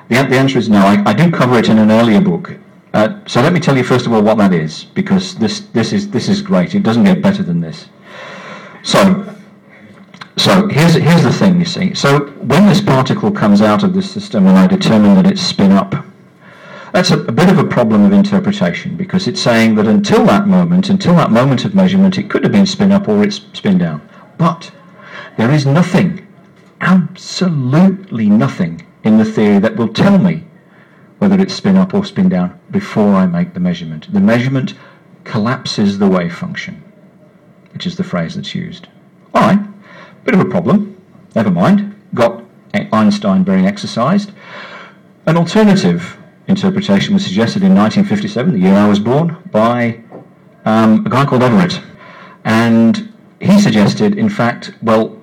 The, 0.09 0.15
the 0.23 0.37
answer 0.37 0.59
is 0.59 0.67
no. 0.67 0.79
I, 0.79 1.03
I 1.05 1.13
do 1.13 1.31
cover 1.31 1.57
it 1.57 1.69
in 1.69 1.77
an 1.77 1.89
earlier 1.89 2.21
book. 2.21 2.57
Uh, 2.95 3.19
so 3.27 3.41
let 3.41 3.51
me 3.51 3.59
tell 3.59 3.75
you 3.75 3.83
first 3.83 4.05
of 4.05 4.13
all 4.13 4.21
what 4.21 4.37
that 4.37 4.53
is, 4.53 4.85
because 4.85 5.35
this, 5.35 5.59
this, 5.73 5.91
is, 5.91 6.09
this 6.11 6.29
is 6.29 6.41
great. 6.41 6.73
It 6.75 6.83
doesn't 6.83 7.03
get 7.03 7.21
better 7.21 7.43
than 7.43 7.59
this. 7.59 7.89
So, 8.83 9.35
so 10.37 10.69
here's, 10.69 10.93
here's 10.93 11.23
the 11.23 11.33
thing, 11.33 11.59
you 11.59 11.65
see. 11.65 11.93
So 11.93 12.27
when 12.27 12.67
this 12.67 12.79
particle 12.79 13.31
comes 13.31 13.61
out 13.61 13.83
of 13.83 13.93
the 13.93 14.01
system 14.01 14.47
and 14.47 14.57
I 14.57 14.65
determine 14.67 15.13
that 15.15 15.27
it's 15.27 15.41
spin 15.41 15.73
up, 15.73 16.05
that's 16.93 17.11
a, 17.11 17.19
a, 17.19 17.33
bit 17.33 17.49
of 17.49 17.59
a 17.59 17.65
problem 17.65 18.05
of 18.05 18.13
interpretation 18.13 18.95
because 18.95 19.27
it's 19.27 19.41
saying 19.41 19.75
that 19.75 19.87
until 19.87 20.23
that 20.27 20.47
moment, 20.47 20.89
until 20.89 21.15
that 21.15 21.31
moment 21.31 21.65
of 21.65 21.75
measurement, 21.75 22.17
it 22.17 22.29
could 22.29 22.43
have 22.43 22.53
been 22.53 22.65
spin 22.65 22.93
up 22.93 23.09
or 23.09 23.25
it's 23.25 23.41
spin 23.51 23.77
down. 23.77 24.09
But 24.37 24.71
there 25.37 25.51
is 25.51 25.65
nothing, 25.65 26.25
absolutely 26.79 28.29
nothing 28.29 28.87
in 29.03 29.17
the 29.17 29.25
theory 29.25 29.59
that 29.59 29.75
will 29.75 29.89
tell 29.89 30.17
me 30.17 30.45
whether 31.25 31.41
it's 31.41 31.55
spin 31.55 31.75
up 31.75 31.91
or 31.91 32.05
spin 32.05 32.29
down 32.29 32.59
before 32.69 33.15
I 33.15 33.25
make 33.25 33.55
the 33.55 33.59
measurement. 33.59 34.13
The 34.13 34.19
measurement 34.19 34.75
collapses 35.23 35.97
the 35.97 36.07
wave 36.07 36.35
function, 36.35 36.83
which 37.73 37.87
is 37.87 37.95
the 37.95 38.03
phrase 38.03 38.35
that's 38.35 38.53
used. 38.53 38.87
All 39.33 39.41
right, 39.41 39.59
bit 40.23 40.35
of 40.35 40.39
a 40.39 40.45
problem. 40.45 41.01
Never 41.33 41.49
mind. 41.49 41.99
Got 42.13 42.43
Einstein 42.75 43.43
very 43.43 43.65
exercised. 43.65 44.33
An 45.25 45.35
alternative 45.35 46.15
interpretation 46.47 47.15
was 47.15 47.25
suggested 47.25 47.63
in 47.63 47.73
1957, 47.73 48.53
the 48.53 48.59
year 48.59 48.75
I 48.75 48.87
was 48.87 48.99
born, 48.99 49.35
by 49.49 50.03
um, 50.63 51.07
a 51.07 51.09
guy 51.09 51.25
called 51.25 51.41
Everett. 51.41 51.81
And 52.43 53.11
he 53.41 53.59
suggested, 53.59 54.15
in 54.15 54.29
fact, 54.29 54.75
well, 54.83 55.19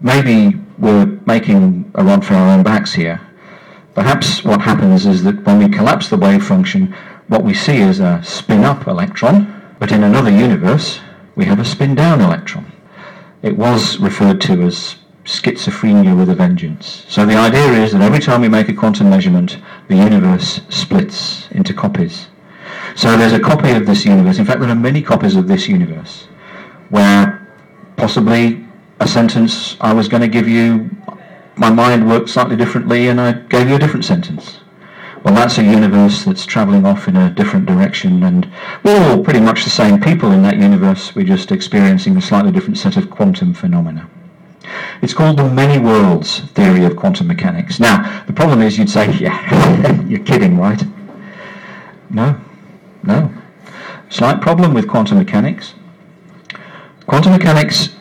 maybe 0.00 0.58
we're 0.78 1.06
making 1.26 1.92
a 1.94 2.02
rod 2.02 2.24
for 2.24 2.34
our 2.34 2.56
own 2.56 2.64
backs 2.64 2.92
here. 2.92 3.20
Perhaps 3.94 4.44
what 4.44 4.60
happens 4.60 5.06
is 5.06 5.22
that 5.22 5.44
when 5.44 5.58
we 5.58 5.68
collapse 5.68 6.08
the 6.08 6.16
wave 6.16 6.44
function, 6.44 6.94
what 7.28 7.44
we 7.44 7.54
see 7.54 7.78
is 7.78 8.00
a 8.00 8.20
spin-up 8.24 8.86
electron, 8.86 9.62
but 9.78 9.92
in 9.92 10.02
another 10.02 10.30
universe, 10.30 11.00
we 11.36 11.44
have 11.44 11.60
a 11.60 11.64
spin-down 11.64 12.20
electron. 12.20 12.70
It 13.42 13.56
was 13.56 13.98
referred 13.98 14.40
to 14.42 14.62
as 14.62 14.96
schizophrenia 15.24 16.16
with 16.16 16.28
a 16.28 16.34
vengeance. 16.34 17.04
So 17.08 17.24
the 17.24 17.36
idea 17.36 17.84
is 17.84 17.92
that 17.92 18.02
every 18.02 18.18
time 18.18 18.40
we 18.40 18.48
make 18.48 18.68
a 18.68 18.74
quantum 18.74 19.10
measurement, 19.10 19.58
the 19.88 19.96
universe 19.96 20.60
splits 20.68 21.48
into 21.52 21.72
copies. 21.72 22.28
So 22.96 23.16
there's 23.16 23.32
a 23.32 23.40
copy 23.40 23.70
of 23.70 23.86
this 23.86 24.04
universe. 24.04 24.38
In 24.38 24.44
fact, 24.44 24.60
there 24.60 24.68
are 24.68 24.74
many 24.74 25.02
copies 25.02 25.36
of 25.36 25.48
this 25.48 25.68
universe 25.68 26.28
where 26.90 27.48
possibly 27.96 28.64
a 29.00 29.08
sentence 29.08 29.76
I 29.80 29.92
was 29.92 30.08
going 30.08 30.22
to 30.22 30.28
give 30.28 30.48
you, 30.48 30.90
my 31.56 31.70
mind 31.70 32.08
worked 32.08 32.28
slightly 32.28 32.56
differently 32.56 33.08
and 33.08 33.20
I 33.20 33.32
gave 33.32 33.68
you 33.68 33.76
a 33.76 33.78
different 33.78 34.04
sentence. 34.04 34.60
Well, 35.24 35.34
that's 35.34 35.56
a 35.58 35.64
universe 35.64 36.24
that's 36.24 36.44
travelling 36.44 36.84
off 36.84 37.08
in 37.08 37.16
a 37.16 37.30
different 37.30 37.66
direction 37.66 38.22
and 38.22 38.50
we're 38.82 39.10
all 39.10 39.22
pretty 39.22 39.40
much 39.40 39.64
the 39.64 39.70
same 39.70 40.00
people 40.00 40.32
in 40.32 40.42
that 40.42 40.58
universe. 40.58 41.14
We're 41.14 41.26
just 41.26 41.50
experiencing 41.50 42.16
a 42.16 42.20
slightly 42.20 42.52
different 42.52 42.78
set 42.78 42.96
of 42.96 43.10
quantum 43.10 43.54
phenomena. 43.54 44.08
It's 45.02 45.14
called 45.14 45.38
the 45.38 45.48
many 45.48 45.78
worlds 45.78 46.40
theory 46.52 46.84
of 46.84 46.96
quantum 46.96 47.26
mechanics. 47.26 47.80
Now, 47.80 48.24
the 48.26 48.32
problem 48.32 48.62
is 48.62 48.78
you'd 48.78 48.90
say, 48.90 49.12
yeah, 49.18 50.02
you're 50.02 50.24
kidding, 50.24 50.58
right? 50.58 50.82
No, 52.10 52.40
no. 53.02 53.32
Slight 54.08 54.40
problem 54.40 54.74
with 54.74 54.88
quantum 54.88 55.18
mechanics. 55.18 55.74
Quantum 57.06 57.32
mechanics 57.32 57.94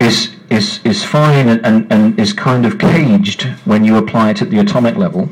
is, 0.00 0.36
is, 0.50 0.80
is 0.84 1.04
fine 1.04 1.48
and, 1.48 1.64
and, 1.64 1.92
and 1.92 2.18
is 2.18 2.32
kind 2.32 2.66
of 2.66 2.78
caged 2.78 3.44
when 3.64 3.84
you 3.84 3.96
apply 3.96 4.30
it 4.30 4.42
at 4.42 4.50
the 4.50 4.58
atomic 4.58 4.96
level. 4.96 5.28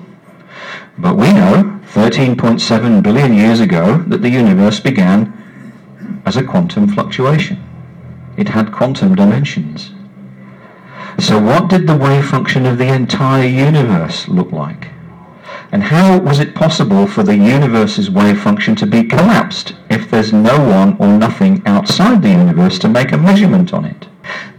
But 0.96 1.16
we 1.16 1.32
know 1.32 1.80
13.7 1.92 3.02
billion 3.02 3.34
years 3.34 3.60
ago 3.60 3.98
that 4.06 4.22
the 4.22 4.30
universe 4.30 4.80
began 4.80 6.22
as 6.24 6.36
a 6.36 6.44
quantum 6.44 6.88
fluctuation. 6.88 7.62
It 8.36 8.48
had 8.48 8.72
quantum 8.72 9.16
dimensions. 9.16 9.92
So 11.18 11.40
what 11.40 11.68
did 11.68 11.88
the 11.88 11.96
wave 11.96 12.26
function 12.26 12.64
of 12.64 12.78
the 12.78 12.92
entire 12.92 13.46
universe 13.46 14.28
look 14.28 14.52
like? 14.52 14.88
And 15.72 15.82
how 15.82 16.18
was 16.18 16.38
it 16.38 16.54
possible 16.54 17.06
for 17.06 17.22
the 17.22 17.36
universe's 17.36 18.10
wave 18.10 18.40
function 18.40 18.76
to 18.76 18.86
be 18.86 19.04
collapsed 19.04 19.74
if 19.90 20.10
there's 20.10 20.32
no 20.32 20.58
one 20.58 20.96
or 20.98 21.08
nothing 21.08 21.62
outside 21.66 22.22
the 22.22 22.30
universe 22.30 22.78
to 22.80 22.88
make 22.88 23.12
a 23.12 23.18
measurement 23.18 23.74
on 23.74 23.84
it? 23.84 24.06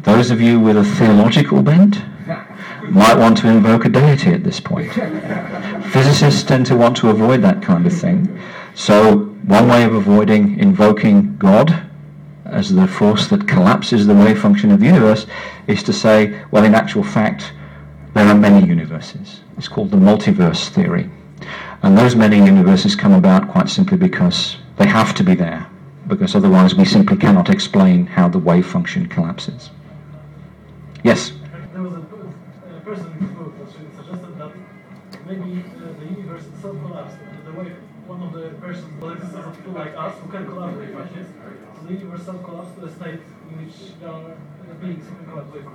Those 0.01 0.31
of 0.31 0.39
you 0.39 0.59
with 0.59 0.77
a 0.77 0.83
theological 0.83 1.61
bent 1.61 2.01
might 2.83 3.17
want 3.17 3.37
to 3.39 3.47
invoke 3.47 3.85
a 3.85 3.89
deity 3.89 4.31
at 4.31 4.43
this 4.43 4.59
point. 4.59 4.91
Physicists 5.91 6.43
tend 6.43 6.65
to 6.67 6.77
want 6.77 6.95
to 6.97 7.09
avoid 7.09 7.41
that 7.41 7.61
kind 7.61 7.85
of 7.85 7.93
thing. 7.93 8.39
So 8.75 9.25
one 9.45 9.67
way 9.67 9.83
of 9.83 9.93
avoiding 9.93 10.57
invoking 10.59 11.35
God 11.37 11.85
as 12.45 12.73
the 12.73 12.87
force 12.87 13.27
that 13.27 13.47
collapses 13.47 14.07
the 14.07 14.15
wave 14.15 14.39
function 14.39 14.71
of 14.71 14.79
the 14.79 14.85
universe 14.85 15.27
is 15.67 15.83
to 15.83 15.93
say, 15.93 16.41
well, 16.49 16.63
in 16.63 16.75
actual 16.75 17.03
fact, 17.03 17.53
there 18.13 18.25
are 18.25 18.35
many 18.35 18.65
universes. 18.65 19.41
It's 19.57 19.67
called 19.67 19.91
the 19.91 19.97
multiverse 19.97 20.69
theory. 20.69 21.09
And 21.83 21.97
those 21.97 22.15
many 22.15 22.37
universes 22.37 22.95
come 22.95 23.13
about 23.13 23.49
quite 23.49 23.69
simply 23.69 23.97
because 23.97 24.57
they 24.77 24.87
have 24.87 25.13
to 25.15 25.23
be 25.23 25.35
there, 25.35 25.67
because 26.07 26.35
otherwise 26.35 26.73
we 26.73 26.85
simply 26.85 27.17
cannot 27.17 27.49
explain 27.49 28.05
how 28.05 28.29
the 28.29 28.39
wave 28.39 28.65
function 28.65 29.05
collapses. 29.07 29.69
Yes? 31.03 31.31
There 31.73 31.81
was 31.81 31.93
a, 31.93 31.99
a 31.99 32.81
person 32.81 33.11
in 33.19 33.27
the 33.27 33.33
book 33.33 33.57
that 33.57 33.71
suggested 33.71 34.37
that 34.37 34.51
maybe 35.25 35.63
uh, 35.63 35.99
the 35.99 36.05
universe 36.05 36.45
itself 36.45 36.75
collapsed. 36.85 37.17
The 37.45 37.53
wave, 37.53 37.75
one 38.05 38.21
of 38.23 38.33
the 38.33 38.49
persons, 38.59 38.91
this 38.99 39.29
is 39.29 39.57
people 39.57 39.73
like 39.73 39.95
us 39.95 40.15
who 40.19 40.31
can 40.31 40.45
collaborate, 40.45 40.93
right? 40.93 41.09
So 41.11 41.87
the 41.87 41.93
universe 41.93 42.19
itself 42.21 42.43
collapsed 42.43 42.75
to 42.79 42.85
a 42.85 42.91
state 42.91 43.21
in 43.49 43.65
which 43.65 43.99
there 43.99 44.09
are 44.09 44.35
beings 44.81 45.07
who 45.07 45.15
can 45.15 45.25
collaborate. 45.25 45.65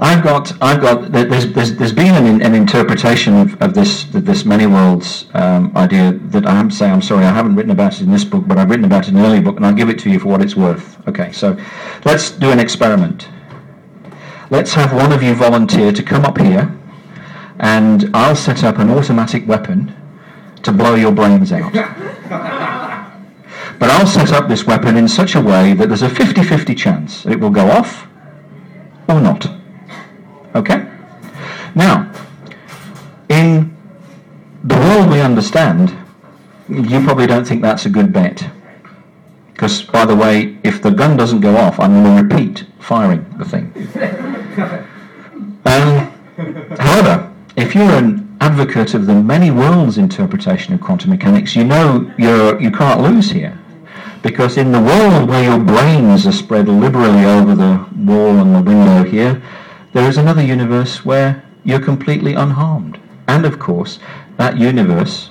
I've 0.00 0.22
got, 0.22 0.52
I've 0.62 0.80
got. 0.80 1.12
There's, 1.12 1.52
there's, 1.52 1.76
there's 1.76 1.92
been 1.92 2.14
an, 2.14 2.42
an 2.42 2.54
interpretation 2.54 3.34
of, 3.34 3.60
of 3.62 3.74
this, 3.74 4.04
this 4.04 4.44
many 4.44 4.66
worlds 4.66 5.26
um, 5.34 5.76
idea 5.76 6.12
that 6.12 6.46
I 6.46 6.58
am 6.58 6.68
to 6.70 6.74
say, 6.74 6.88
I'm 6.88 7.02
sorry, 7.02 7.24
I 7.24 7.32
haven't 7.32 7.56
written 7.56 7.72
about 7.72 7.94
it 7.94 8.02
in 8.02 8.10
this 8.10 8.24
book, 8.24 8.44
but 8.46 8.58
I've 8.58 8.70
written 8.70 8.84
about 8.84 9.06
it 9.06 9.10
in 9.10 9.16
an 9.18 9.24
earlier 9.24 9.40
book, 9.40 9.56
and 9.56 9.66
I'll 9.66 9.74
give 9.74 9.88
it 9.88 9.98
to 10.00 10.10
you 10.10 10.18
for 10.18 10.28
what 10.28 10.42
it's 10.42 10.56
worth. 10.56 11.06
Okay, 11.08 11.32
so 11.32 11.56
let's 12.04 12.30
do 12.30 12.50
an 12.50 12.60
experiment. 12.60 13.28
Let's 14.50 14.72
have 14.72 14.94
one 14.94 15.12
of 15.12 15.22
you 15.22 15.34
volunteer 15.34 15.92
to 15.92 16.02
come 16.02 16.24
up 16.24 16.38
here, 16.38 16.74
and 17.60 18.10
I'll 18.14 18.34
set 18.34 18.64
up 18.64 18.78
an 18.78 18.88
automatic 18.88 19.46
weapon 19.46 19.94
to 20.62 20.72
blow 20.72 20.94
your 20.94 21.12
brains 21.12 21.52
out. 21.52 21.70
but 23.78 23.90
I'll 23.90 24.06
set 24.06 24.32
up 24.32 24.48
this 24.48 24.64
weapon 24.64 24.96
in 24.96 25.06
such 25.06 25.34
a 25.34 25.40
way 25.40 25.74
that 25.74 25.88
there's 25.88 26.00
a 26.00 26.08
50-50 26.08 26.76
chance 26.78 27.26
it 27.26 27.38
will 27.38 27.50
go 27.50 27.70
off 27.70 28.06
or 29.06 29.20
not. 29.20 29.46
Okay? 30.54 30.88
Now, 31.74 32.10
in 33.28 33.76
the 34.64 34.76
world 34.76 35.10
we 35.10 35.20
understand, 35.20 35.94
you 36.70 37.04
probably 37.04 37.26
don't 37.26 37.46
think 37.46 37.60
that's 37.60 37.84
a 37.84 37.90
good 37.90 38.14
bet. 38.14 38.48
Because, 39.52 39.82
by 39.82 40.06
the 40.06 40.16
way, 40.16 40.56
if 40.64 40.80
the 40.80 40.90
gun 40.90 41.18
doesn't 41.18 41.40
go 41.40 41.56
off, 41.56 41.78
I'm 41.78 42.02
going 42.02 42.28
to 42.28 42.34
repeat 42.34 42.64
firing 42.78 43.26
the 43.36 43.44
thing. 43.44 44.36
um, 45.64 46.10
however, 46.78 47.32
if 47.56 47.74
you're 47.74 47.84
an 47.84 48.36
advocate 48.40 48.94
of 48.94 49.06
the 49.06 49.14
many 49.14 49.50
worlds 49.50 49.98
interpretation 49.98 50.74
of 50.74 50.80
quantum 50.80 51.10
mechanics, 51.10 51.54
you 51.54 51.64
know 51.64 52.12
you're, 52.18 52.60
you 52.60 52.70
can't 52.70 53.00
lose 53.00 53.30
here. 53.30 53.56
Because 54.22 54.56
in 54.56 54.72
the 54.72 54.80
world 54.80 55.28
where 55.28 55.44
your 55.44 55.58
brains 55.64 56.26
are 56.26 56.32
spread 56.32 56.68
liberally 56.68 57.24
over 57.24 57.54
the 57.54 57.86
wall 57.96 58.38
and 58.38 58.54
the 58.54 58.62
window 58.62 59.04
here, 59.04 59.40
there 59.92 60.08
is 60.08 60.16
another 60.16 60.42
universe 60.42 61.04
where 61.04 61.44
you're 61.64 61.78
completely 61.80 62.34
unharmed. 62.34 62.98
And 63.28 63.44
of 63.44 63.60
course, 63.60 64.00
that 64.38 64.58
universe, 64.58 65.30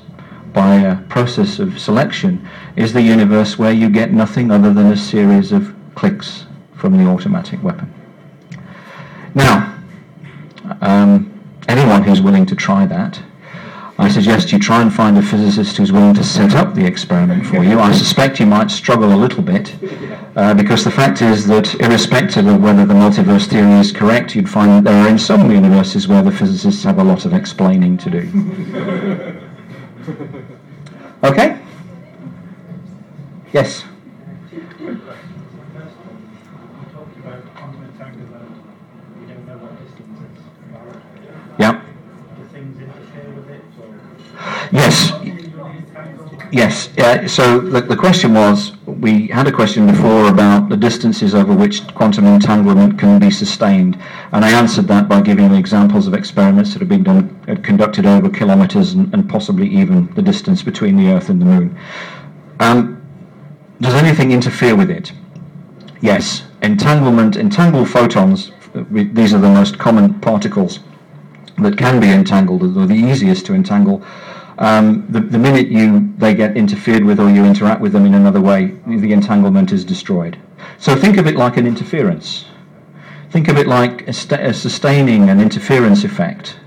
by 0.53 0.75
a 0.75 1.01
process 1.09 1.59
of 1.59 1.79
selection, 1.79 2.47
is 2.77 2.93
the 2.93 3.01
universe 3.01 3.57
where 3.57 3.73
you 3.73 3.89
get 3.89 4.13
nothing 4.13 4.51
other 4.51 4.73
than 4.73 4.87
a 4.87 4.97
series 4.97 5.51
of 5.51 5.75
clicks 5.95 6.45
from 6.75 6.97
the 6.97 7.09
automatic 7.09 7.61
weapon. 7.61 7.93
Now, 9.37 9.73
um, 10.81 11.31
anyone 11.67 12.03
who's 12.03 12.21
willing 12.21 12.45
to 12.47 12.55
try 12.55 12.85
that 12.87 13.21
I 13.99 14.09
suggest 14.09 14.51
you 14.51 14.59
try 14.59 14.81
and 14.83 14.93
find 14.93 15.17
a 15.17 15.23
physicist 15.23 15.77
who's 15.77 15.91
willing 15.91 16.13
to 16.15 16.23
set 16.23 16.53
up 16.53 16.75
the 16.75 16.85
experiment 16.85 17.47
for 17.47 17.63
you. 17.63 17.79
I 17.79 17.91
suspect 17.91 18.39
you 18.39 18.45
might 18.45 18.69
struggle 18.69 19.11
a 19.11 19.15
little 19.15 19.41
bit, 19.41 19.75
uh, 20.35 20.53
because 20.53 20.83
the 20.83 20.91
fact 20.91 21.23
is 21.23 21.47
that 21.47 21.73
irrespective 21.81 22.45
of 22.45 22.61
whether 22.61 22.85
the 22.85 22.93
multiverse 22.93 23.47
theory 23.47 23.79
is 23.79 23.91
correct, 23.91 24.35
you'd 24.35 24.49
find 24.49 24.69
that 24.69 24.83
there 24.83 25.03
are 25.03 25.09
in 25.09 25.17
some 25.17 25.49
universes 25.49 26.07
where 26.07 26.21
the 26.21 26.31
physicists 26.31 26.83
have 26.83 26.99
a 26.99 27.03
lot 27.03 27.25
of 27.25 27.33
explaining 27.33 27.97
to 27.97 28.09
do. 28.09 29.33
Okay? 31.23 31.59
Yes? 33.51 33.83
You 34.51 34.61
talked 36.93 37.17
about 37.17 37.55
quantum 37.55 37.83
entanglement. 37.83 38.51
We 39.19 39.25
don't 39.25 39.47
know 39.47 39.57
what 39.57 39.73
distance 39.83 40.19
it's. 40.21 40.43
Yeah. 41.59 41.81
Do 42.37 42.43
things 42.45 42.79
interfere 42.79 43.29
with 43.33 43.49
it, 43.49 43.63
or 43.81 43.97
Yes. 44.71 45.11
Yes. 46.51 46.89
So 47.31 47.59
the, 47.59 47.81
the 47.81 47.95
question 47.95 48.33
was, 48.33 48.71
we 48.85 49.27
had 49.27 49.47
a 49.47 49.51
question 49.51 49.85
before 49.85 50.29
about 50.29 50.69
the 50.69 50.77
distances 50.77 51.35
over 51.35 51.53
which 51.53 51.85
quantum 51.93 52.25
entanglement 52.25 52.97
can 52.97 53.19
be 53.19 53.29
sustained, 53.29 53.97
and 54.31 54.45
I 54.45 54.51
answered 54.51 54.87
that 54.87 55.09
by 55.09 55.21
giving 55.21 55.53
examples 55.53 56.07
of 56.07 56.13
experiments 56.13 56.73
that 56.73 56.79
have 56.79 56.89
been 56.89 57.03
done, 57.03 57.37
uh, 57.47 57.55
conducted 57.61 58.05
over 58.05 58.29
kilometres 58.29 58.93
and, 58.93 59.13
and 59.13 59.29
possibly 59.29 59.67
even 59.67 60.13
the 60.15 60.21
distance 60.21 60.63
between 60.63 60.95
the 60.95 61.09
Earth 61.09 61.29
and 61.29 61.41
the 61.41 61.45
Moon. 61.45 61.77
Um, 62.59 63.05
does 63.81 63.93
anything 63.93 64.31
interfere 64.31 64.75
with 64.75 64.89
it? 64.89 65.11
Yes. 66.01 66.43
Entanglement, 66.61 67.35
entangled 67.35 67.89
photons, 67.89 68.51
uh, 68.73 68.83
these 68.89 69.33
are 69.33 69.39
the 69.39 69.49
most 69.49 69.77
common 69.77 70.19
particles 70.21 70.79
that 71.59 71.77
can 71.77 71.99
be 71.99 72.09
entangled, 72.09 72.63
or 72.63 72.85
the 72.85 72.93
easiest 72.93 73.45
to 73.47 73.53
entangle, 73.53 74.03
um, 74.57 75.05
the, 75.09 75.19
the 75.19 75.37
minute 75.37 75.67
you 75.67 76.13
they 76.17 76.33
get 76.33 76.57
interfered 76.57 77.03
with 77.03 77.19
or 77.19 77.29
you 77.29 77.45
interact 77.45 77.81
with 77.81 77.93
them 77.93 78.05
in 78.05 78.13
another 78.13 78.41
way, 78.41 78.73
the 78.87 79.13
entanglement 79.13 79.71
is 79.71 79.85
destroyed. 79.85 80.37
So 80.79 80.95
think 80.95 81.17
of 81.17 81.27
it 81.27 81.35
like 81.35 81.57
an 81.57 81.67
interference. 81.67 82.45
Think 83.29 83.49
of 83.49 83.57
it 83.57 83.67
like 83.67 84.07
a, 84.07 84.13
sta- 84.13 84.41
a 84.41 84.53
sustaining 84.53 85.29
an 85.29 85.39
interference 85.39 86.03
effect 86.03 86.57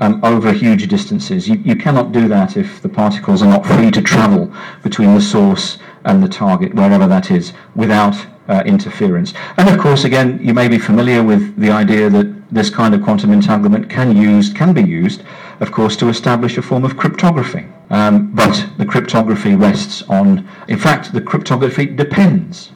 um, 0.00 0.24
over 0.24 0.52
huge 0.52 0.88
distances. 0.88 1.48
You, 1.48 1.56
you 1.56 1.76
cannot 1.76 2.12
do 2.12 2.28
that 2.28 2.56
if 2.56 2.80
the 2.82 2.88
particles 2.88 3.42
are 3.42 3.48
not 3.48 3.66
free 3.66 3.90
to 3.90 4.02
travel 4.02 4.52
between 4.82 5.14
the 5.14 5.20
source 5.20 5.78
and 6.04 6.22
the 6.22 6.28
target, 6.28 6.74
wherever 6.74 7.06
that 7.06 7.30
is, 7.30 7.52
without 7.74 8.14
uh, 8.48 8.62
interference. 8.66 9.34
And 9.56 9.68
of 9.68 9.78
course, 9.78 10.04
again, 10.04 10.38
you 10.42 10.54
may 10.54 10.68
be 10.68 10.78
familiar 10.78 11.22
with 11.22 11.56
the 11.56 11.70
idea 11.70 12.10
that 12.10 12.43
this 12.54 12.70
kind 12.70 12.94
of 12.94 13.02
quantum 13.02 13.32
entanglement 13.32 13.90
can 13.90 14.16
used 14.16 14.54
can 14.54 14.72
be 14.72 14.82
used, 14.82 15.22
of 15.60 15.72
course, 15.72 15.96
to 15.96 16.08
establish 16.08 16.56
a 16.56 16.62
form 16.62 16.84
of 16.84 16.96
cryptography. 16.96 17.66
Um, 17.90 18.30
but 18.32 18.66
the 18.78 18.86
cryptography 18.86 19.54
rests 19.54 20.02
on, 20.08 20.48
in 20.68 20.78
fact, 20.78 21.12
the 21.12 21.20
cryptography 21.20 21.86
depends 21.86 22.70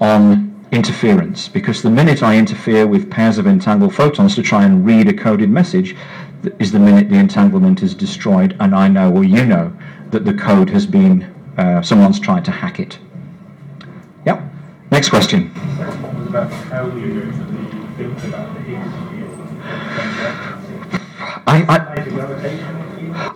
on 0.00 0.50
interference 0.72 1.48
because 1.48 1.82
the 1.82 1.90
minute 1.90 2.22
I 2.22 2.38
interfere 2.38 2.86
with 2.86 3.10
pairs 3.10 3.38
of 3.38 3.46
entangled 3.46 3.94
photons 3.94 4.34
to 4.36 4.42
try 4.42 4.64
and 4.64 4.86
read 4.86 5.08
a 5.08 5.12
coded 5.12 5.50
message 5.50 5.94
is 6.58 6.72
the 6.72 6.78
minute 6.78 7.10
the 7.10 7.16
entanglement 7.16 7.82
is 7.82 7.94
destroyed 7.94 8.56
and 8.60 8.74
I 8.74 8.88
know 8.88 9.12
or 9.12 9.24
you 9.24 9.44
know 9.44 9.76
that 10.10 10.24
the 10.24 10.34
code 10.34 10.70
has 10.70 10.86
been, 10.86 11.24
uh, 11.58 11.82
someone's 11.82 12.18
tried 12.18 12.44
to 12.46 12.50
hack 12.50 12.80
it. 12.80 12.98
Yep. 14.24 14.42
Next 14.90 15.10
question. 15.10 15.52
I, 21.50 21.64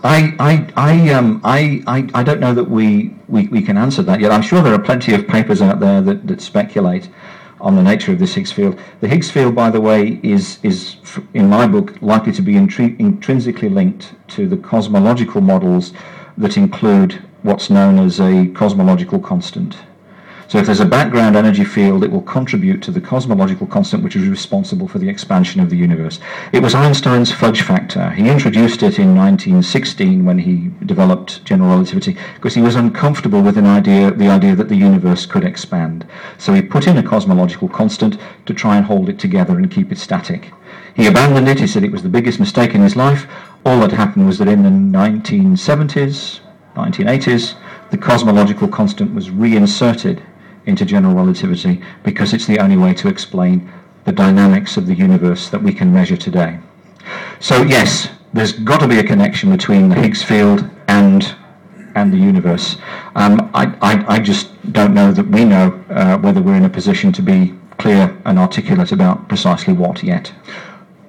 I, 0.05 0.37
I, 0.39 0.73
I, 0.77 1.13
um, 1.13 1.41
I, 1.43 1.83
I, 1.89 2.09
I 2.15 2.23
don't 2.23 2.39
know 2.39 2.55
that 2.55 2.71
we, 2.71 3.13
we, 3.27 3.49
we 3.49 3.61
can 3.61 3.77
answer 3.77 4.03
that 4.03 4.21
yet. 4.21 4.31
I'm 4.31 4.43
sure 4.43 4.63
there 4.63 4.73
are 4.73 4.79
plenty 4.79 5.15
of 5.15 5.27
papers 5.27 5.61
out 5.61 5.81
there 5.81 6.01
that, 6.01 6.29
that 6.29 6.41
speculate 6.41 7.11
on 7.61 7.75
the 7.75 7.83
nature 7.83 8.13
of 8.13 8.21
this 8.21 8.35
Higgs 8.35 8.53
field. 8.53 8.79
The 9.01 9.09
Higgs 9.09 9.33
field, 9.33 9.57
by 9.57 9.69
the 9.71 9.81
way, 9.81 10.21
is, 10.23 10.61
is 10.63 10.97
in 11.33 11.49
my 11.49 11.67
book 11.67 12.01
likely 12.03 12.31
to 12.33 12.43
be 12.43 12.53
intri- 12.53 12.97
intrinsically 13.01 13.69
linked 13.69 14.15
to 14.29 14.47
the 14.47 14.59
cosmological 14.59 15.41
models 15.41 15.93
that 16.39 16.57
include 16.57 17.15
what's 17.43 17.69
known 17.69 17.99
as 17.99 18.21
a 18.21 18.47
cosmological 18.55 19.19
constant. 19.19 19.77
So 20.47 20.59
if 20.59 20.67
there's 20.67 20.81
a 20.81 20.87
background 20.87 21.37
energy 21.37 21.65
field, 21.65 22.05
it 22.05 22.13
will 22.13 22.23
contribute 22.23 22.83
to 22.83 22.91
the 22.91 23.01
cosmological 23.01 23.67
constant 23.67 24.03
which 24.03 24.15
is 24.15 24.29
responsible 24.29 24.87
for 24.87 24.99
the 24.99 25.09
expansion 25.09 25.61
of 25.61 25.71
the 25.71 25.77
universe. 25.77 26.21
It 26.53 26.63
was 26.63 26.75
Einstein's 26.75 27.33
fudge 27.33 27.63
factor. 27.63 28.11
He 28.11 28.29
introduced 28.29 28.83
it 28.83 28.99
in 28.99 29.17
1916 29.17 30.25
when 30.25 30.39
he 30.39 30.71
developed 30.85 31.45
general 31.45 31.71
relativity 31.71 32.17
because 32.35 32.55
he 32.55 32.63
was 32.63 32.77
uncomfortable 32.77 33.43
with 33.43 33.57
an 33.57 33.67
idea, 33.67 34.11
the 34.11 34.29
idea 34.29 34.55
that 34.55 34.69
the 34.69 34.77
universe 34.77 35.27
could 35.27 35.45
expand. 35.45 36.07
So 36.39 36.53
he 36.53 36.63
put 36.63 36.87
in 36.87 36.99
a 36.99 37.03
cosmological 37.03 37.69
constant 37.69 38.19
to 38.47 38.55
try 38.55 38.77
and 38.77 38.87
hold 38.87 39.09
it 39.09 39.19
together 39.19 39.57
and 39.57 39.71
keep 39.71 39.91
it 39.91 39.99
static. 39.99 40.53
He 40.95 41.07
abandoned 41.07 41.49
it. 41.49 41.59
He 41.59 41.67
said 41.67 41.85
it 41.85 41.93
was 41.93 42.03
the 42.03 42.09
biggest 42.09 42.39
mistake 42.39 42.75
in 42.75 42.83
his 42.83 42.97
life. 42.97 43.27
All 43.67 43.81
that 43.81 43.93
happened 43.93 44.27
was 44.27 44.39
that 44.39 44.49
in 44.49 44.63
the 44.63 44.99
1970s, 44.99 46.41
1980s, 46.77 47.55
the 47.91 47.99
cosmological 47.99 48.69
constant 48.69 49.15
was 49.15 49.31
reinserted 49.31 50.23
into 50.67 50.85
general 50.85 51.15
relativity 51.15 51.83
because 52.03 52.33
it's 52.33 52.47
the 52.47 52.59
only 52.59 52.77
way 52.77 52.95
to 52.95 53.09
explain 53.09 53.71
the 54.05 54.13
dynamics 54.13 54.77
of 54.77 54.87
the 54.87 54.95
universe 54.95 55.49
that 55.49 55.63
we 55.63 55.73
can 55.73 55.93
measure 55.93 56.17
today. 56.17 56.59
So 57.41 57.63
yes, 57.63 58.09
there's 58.33 58.53
got 58.53 58.81
to 58.81 58.89
be 58.89 58.99
a 58.99 59.05
connection 59.05 59.51
between 59.51 59.89
the 59.89 59.95
Higgs 59.95 60.23
field 60.23 60.69
and 60.89 61.35
and 61.95 62.13
the 62.13 62.19
universe. 62.19 62.77
Um, 63.15 63.51
I, 63.55 63.67
I, 63.81 64.17
I 64.17 64.19
just 64.19 64.51
don't 64.73 64.95
know 64.95 65.13
that 65.13 65.29
we 65.29 65.45
know 65.45 65.81
uh, 65.91 66.19
whether 66.19 66.43
we're 66.43 66.57
in 66.57 66.65
a 66.65 66.69
position 66.69 67.13
to 67.13 67.23
be 67.23 67.55
clear 67.79 68.21
and 68.25 68.37
articulate 68.37 68.91
about 68.91 69.29
precisely 69.29 69.73
what 69.73 70.03
yet. 70.03 70.33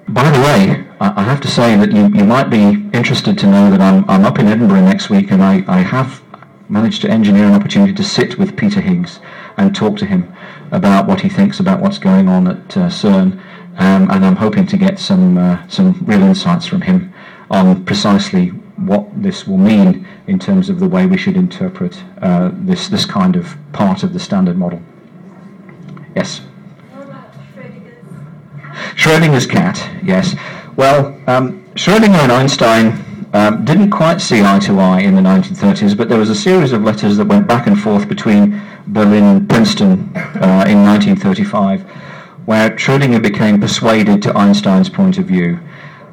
By 0.09 0.29
the 0.29 0.39
way, 0.39 0.85
I 0.99 1.23
have 1.23 1.41
to 1.41 1.47
say 1.47 1.75
that 1.77 1.91
you, 1.91 2.07
you 2.15 2.23
might 2.23 2.51
be 2.51 2.87
interested 2.93 3.37
to 3.39 3.47
know 3.47 3.71
that 3.71 3.81
I'm, 3.81 4.07
I'm 4.07 4.25
up 4.25 4.37
in 4.37 4.47
Edinburgh 4.47 4.81
next 4.81 5.09
week 5.09 5.31
and 5.31 5.43
I, 5.43 5.63
I 5.67 5.79
have 5.79 6.21
managed 6.69 7.01
to 7.01 7.09
engineer 7.09 7.45
an 7.45 7.53
opportunity 7.53 7.93
to 7.93 8.03
sit 8.03 8.37
with 8.37 8.55
Peter 8.55 8.81
Higgs 8.81 9.19
and 9.57 9.75
talk 9.75 9.97
to 9.97 10.05
him 10.05 10.33
about 10.71 11.07
what 11.07 11.21
he 11.21 11.29
thinks 11.29 11.59
about 11.59 11.79
what's 11.79 11.97
going 11.97 12.27
on 12.27 12.47
at 12.47 12.77
uh, 12.77 12.89
CERN 12.89 13.41
um, 13.77 14.09
and 14.09 14.25
I'm 14.25 14.37
hoping 14.37 14.65
to 14.67 14.77
get 14.77 14.99
some, 14.99 15.37
uh, 15.37 15.67
some 15.67 15.93
real 16.05 16.23
insights 16.23 16.65
from 16.65 16.81
him 16.81 17.13
on 17.49 17.83
precisely 17.83 18.49
what 18.77 19.05
this 19.21 19.45
will 19.45 19.57
mean 19.57 20.07
in 20.27 20.39
terms 20.39 20.69
of 20.69 20.79
the 20.79 20.87
way 20.87 21.05
we 21.05 21.17
should 21.17 21.35
interpret 21.35 22.01
uh, 22.21 22.51
this, 22.53 22.87
this 22.87 23.05
kind 23.05 23.35
of 23.35 23.55
part 23.73 24.03
of 24.03 24.13
the 24.13 24.19
standard 24.19 24.57
model. 24.57 24.81
Yes? 26.15 26.41
Schrodinger's 28.95 29.45
cat, 29.45 29.89
yes. 30.03 30.35
Well, 30.77 31.07
um, 31.27 31.63
Schrodinger 31.75 32.23
and 32.23 32.31
Einstein 32.31 33.04
um, 33.35 33.65
didn't 33.65 33.89
quite 33.91 34.21
see 34.21 34.41
eye 34.41 34.59
to 34.59 34.79
eye 34.79 35.01
in 35.01 35.13
the 35.13 35.21
1930s, 35.21 35.97
but 35.97 36.07
there 36.07 36.17
was 36.17 36.29
a 36.29 36.35
series 36.35 36.71
of 36.71 36.83
letters 36.83 37.17
that 37.17 37.25
went 37.25 37.45
back 37.45 37.67
and 37.67 37.77
forth 37.77 38.07
between 38.07 38.61
Berlin 38.87 39.23
and 39.25 39.49
Princeton 39.49 40.09
uh, 40.15 40.63
in 40.69 40.85
1935, 40.85 41.81
where 42.45 42.69
Schrodinger 42.77 43.21
became 43.21 43.59
persuaded 43.59 44.21
to 44.21 44.37
Einstein's 44.37 44.89
point 44.89 45.17
of 45.17 45.25
view. 45.25 45.59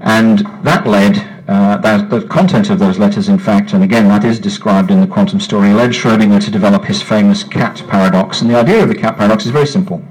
And 0.00 0.40
that 0.64 0.84
led, 0.84 1.16
uh, 1.46 1.76
that, 1.76 2.10
the 2.10 2.22
content 2.22 2.70
of 2.70 2.80
those 2.80 2.98
letters, 2.98 3.28
in 3.28 3.38
fact, 3.38 3.72
and 3.72 3.84
again 3.84 4.08
that 4.08 4.24
is 4.24 4.40
described 4.40 4.90
in 4.90 5.00
the 5.00 5.06
quantum 5.06 5.38
story, 5.38 5.72
led 5.72 5.90
Schrodinger 5.90 6.44
to 6.44 6.50
develop 6.50 6.84
his 6.84 7.02
famous 7.02 7.44
cat 7.44 7.84
paradox. 7.86 8.40
And 8.40 8.50
the 8.50 8.58
idea 8.58 8.82
of 8.82 8.88
the 8.88 8.96
cat 8.96 9.16
paradox 9.16 9.46
is 9.46 9.52
very 9.52 9.68
simple. 9.68 10.02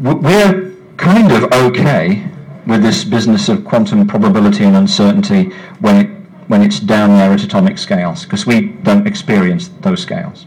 We're 0.00 0.74
kind 0.96 1.32
of 1.32 1.52
okay 1.52 2.30
with 2.68 2.82
this 2.82 3.02
business 3.02 3.48
of 3.48 3.64
quantum 3.64 4.06
probability 4.06 4.62
and 4.62 4.76
uncertainty 4.76 5.44
when 5.80 5.96
it 5.96 6.18
when 6.48 6.62
it's 6.62 6.80
down 6.80 7.10
there 7.10 7.30
at 7.32 7.42
atomic 7.42 7.76
scales 7.76 8.24
because 8.24 8.46
we 8.46 8.68
don't 8.82 9.06
experience 9.06 9.68
those 9.80 10.00
scales. 10.00 10.46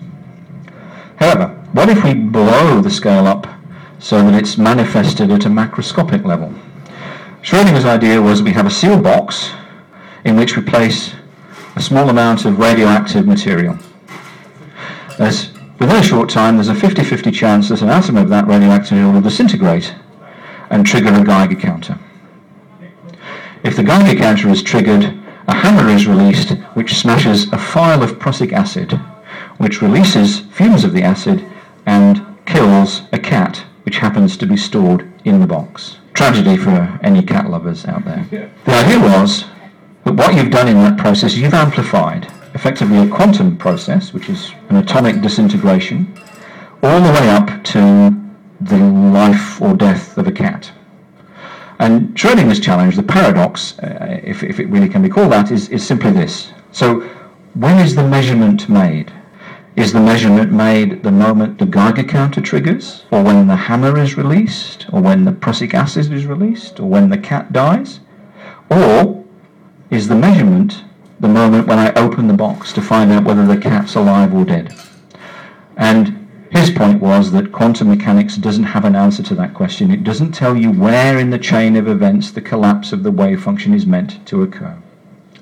However, 1.18 1.50
what 1.74 1.90
if 1.90 2.04
we 2.04 2.14
blow 2.14 2.82
the 2.82 2.90
scale 2.90 3.28
up 3.28 3.48
so 4.00 4.24
that 4.24 4.34
it's 4.34 4.58
manifested 4.58 5.32
at 5.32 5.46
a 5.46 5.50
macroscopic 5.50 6.26
level? 6.26 6.54
Schrodinger's 7.44 7.86
idea 7.86 8.22
was 8.22 8.42
we 8.42 8.52
have 8.52 8.66
a 8.66 8.72
sealed 8.72 9.04
box 9.04 9.52
in 10.26 10.36
which 10.36 10.56
we 10.56 10.64
place 10.64 11.14
a 11.76 11.82
small 11.82 12.10
amount 12.10 12.46
of 12.46 12.58
radioactive 12.60 13.28
material. 13.28 13.78
There's, 15.20 15.54
within 15.80 15.98
a 15.98 16.04
short 16.04 16.30
time, 16.30 16.56
there's 16.56 16.70
a 16.70 16.74
50-50 16.74 17.34
chance 17.34 17.70
that 17.70 17.82
an 17.82 17.90
atom 17.90 18.18
of 18.18 18.30
that 18.30 18.48
radioactive 18.48 18.92
material 18.94 19.14
will 19.14 19.22
disintegrate 19.22 19.94
and 20.72 20.86
trigger 20.86 21.14
a 21.14 21.24
Geiger 21.24 21.56
counter. 21.56 22.00
If 23.64 23.76
the 23.76 23.84
Geiger 23.84 24.18
counter 24.18 24.50
is 24.50 24.64
triggered, 24.64 25.04
a 25.48 25.54
hammer 25.54 25.90
is 25.90 26.08
released 26.08 26.52
which 26.74 26.96
smashes 26.96 27.52
a 27.54 27.60
phial 27.60 28.02
of 28.02 28.20
prussic 28.20 28.54
acid, 28.54 29.00
which 29.58 29.82
releases 29.82 30.40
fumes 30.40 30.84
of 30.84 30.94
the 30.94 31.04
acid 31.04 31.46
and 31.86 32.26
kills 32.46 33.04
a 33.12 33.20
cat 33.20 33.64
which 33.84 33.98
happens 33.98 34.36
to 34.38 34.46
be 34.48 34.58
stored 34.58 35.12
in 35.26 35.40
the 35.40 35.48
box. 35.48 35.98
Tragedy 36.14 36.58
for 36.58 37.00
any 37.04 37.22
cat 37.22 37.50
lovers 37.50 37.86
out 37.86 38.04
there. 38.06 38.26
The 38.66 38.74
idea 38.74 39.00
was 39.00 39.46
that 40.06 40.14
what 40.14 40.34
you've 40.36 40.52
done 40.52 40.68
in 40.68 40.78
that 40.78 40.98
process, 40.98 41.36
you've 41.36 41.54
amplified 41.54 42.32
effectively 42.54 42.98
a 42.98 43.08
quantum 43.08 43.58
process, 43.58 44.12
which 44.12 44.30
is 44.30 44.52
an 44.70 44.78
atomic 44.78 45.22
disintegration, 45.22 46.12
all 46.84 47.00
the 47.00 47.12
way 47.12 47.30
up 47.30 47.64
to 47.66 48.16
the 48.60 48.78
life 48.78 49.62
or 49.62 49.76
death 49.76 50.18
of 50.18 50.28
a 50.28 50.32
cat. 50.32 50.72
And 51.82 52.16
Schrodinger's 52.16 52.60
challenge, 52.60 52.96
the 52.96 53.02
paradox, 53.02 53.80
uh, 53.80 54.20
if, 54.24 54.44
if 54.44 54.60
it 54.60 54.68
really 54.68 54.88
can 54.88 55.02
be 55.02 55.10
called 55.10 55.32
that, 55.32 55.50
is, 55.50 55.68
is 55.70 55.84
simply 55.86 56.12
this. 56.12 56.52
So 56.72 57.00
when 57.56 57.80
is 57.80 57.96
the 57.96 58.08
measurement 58.08 58.70
made? 58.70 59.12
Is 59.76 59.92
the 59.92 60.00
measurement 60.00 60.52
made 60.52 61.02
the 61.02 61.12
moment 61.12 61.58
the 61.58 61.66
Geiger 61.66 62.04
counter 62.04 62.40
triggers, 62.40 63.06
or 63.10 63.24
when 63.24 63.48
the 63.48 63.56
hammer 63.56 63.98
is 63.98 64.16
released, 64.16 64.86
or 64.94 65.02
when 65.02 65.26
the 65.26 65.32
prussic 65.32 65.74
acid 65.74 66.14
is 66.14 66.28
released, 66.28 66.80
or 66.80 66.88
when 66.88 67.10
the 67.10 67.18
cat 67.18 67.52
dies? 67.52 68.00
Or 68.70 69.26
is 69.90 70.08
the 70.08 70.16
measurement 70.16 70.84
the 71.20 71.30
moment 71.30 71.66
when 71.66 71.80
I 71.80 71.92
open 71.94 72.28
the 72.28 72.36
box 72.36 72.74
to 72.74 72.82
find 72.84 73.12
out 73.12 73.24
whether 73.24 73.48
the 73.48 73.58
cat's 73.58 73.96
alive 73.96 74.36
or 74.36 74.46
dead? 74.46 74.72
And 75.78 76.21
his 76.52 76.70
point 76.70 77.02
was 77.02 77.32
that 77.32 77.54
quantum 77.54 77.88
mechanics 77.88 78.36
doesn't 78.36 78.66
have 78.66 78.84
an 78.84 78.96
answer 78.96 79.24
to 79.24 79.36
that 79.36 79.54
question. 79.54 79.90
It 79.90 80.04
doesn't 80.04 80.34
tell 80.34 80.58
you 80.58 80.70
where 80.70 81.18
in 81.18 81.30
the 81.30 81.40
chain 81.40 81.78
of 81.78 81.88
events 81.88 82.30
the 82.30 82.42
collapse 82.42 82.92
of 82.92 83.04
the 83.04 83.12
wave 83.12 83.42
function 83.42 83.74
is 83.74 83.86
meant 83.86 84.26
to 84.28 84.44
occur. 84.44 84.78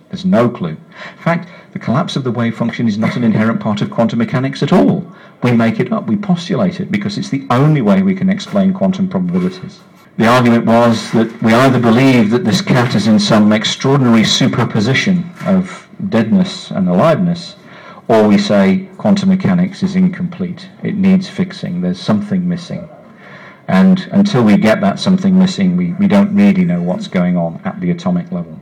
There's 0.09 0.23
no 0.23 0.49
clue. 0.49 0.77
In 0.77 1.23
fact, 1.23 1.49
the 1.73 1.79
collapse 1.79 2.15
of 2.15 2.23
the 2.23 2.31
wave 2.31 2.55
function 2.55 2.87
is 2.87 2.99
not 2.99 3.15
an 3.15 3.23
inherent 3.23 3.59
part 3.59 3.81
of 3.81 3.89
quantum 3.89 4.19
mechanics 4.19 4.61
at 4.61 4.71
all. 4.71 5.05
We 5.41 5.51
make 5.51 5.79
it 5.79 5.91
up, 5.91 6.05
we 6.05 6.15
postulate 6.15 6.79
it, 6.79 6.91
because 6.91 7.17
it's 7.17 7.29
the 7.29 7.45
only 7.49 7.81
way 7.81 8.03
we 8.03 8.15
can 8.15 8.29
explain 8.29 8.73
quantum 8.73 9.09
probabilities. 9.09 9.79
The 10.17 10.27
argument 10.27 10.65
was 10.65 11.11
that 11.13 11.41
we 11.41 11.53
either 11.53 11.79
believe 11.79 12.29
that 12.31 12.45
this 12.45 12.61
cat 12.61 12.93
is 12.93 13.07
in 13.07 13.19
some 13.19 13.51
extraordinary 13.51 14.23
superposition 14.23 15.31
of 15.45 15.87
deadness 16.09 16.69
and 16.71 16.87
aliveness, 16.87 17.55
or 18.09 18.27
we 18.27 18.39
say 18.39 18.89
quantum 18.97 19.29
mechanics 19.29 19.83
is 19.83 19.95
incomplete. 19.95 20.67
It 20.83 20.95
needs 20.95 21.29
fixing. 21.29 21.79
There's 21.79 22.01
something 22.01 22.49
missing. 22.49 22.89
And 23.67 23.99
until 24.11 24.43
we 24.43 24.57
get 24.57 24.81
that 24.81 24.99
something 24.99 25.37
missing, 25.37 25.77
we, 25.77 25.93
we 25.93 26.07
don't 26.07 26.35
really 26.35 26.65
know 26.65 26.81
what's 26.81 27.07
going 27.07 27.37
on 27.37 27.61
at 27.63 27.79
the 27.79 27.91
atomic 27.91 28.31
level. 28.31 28.59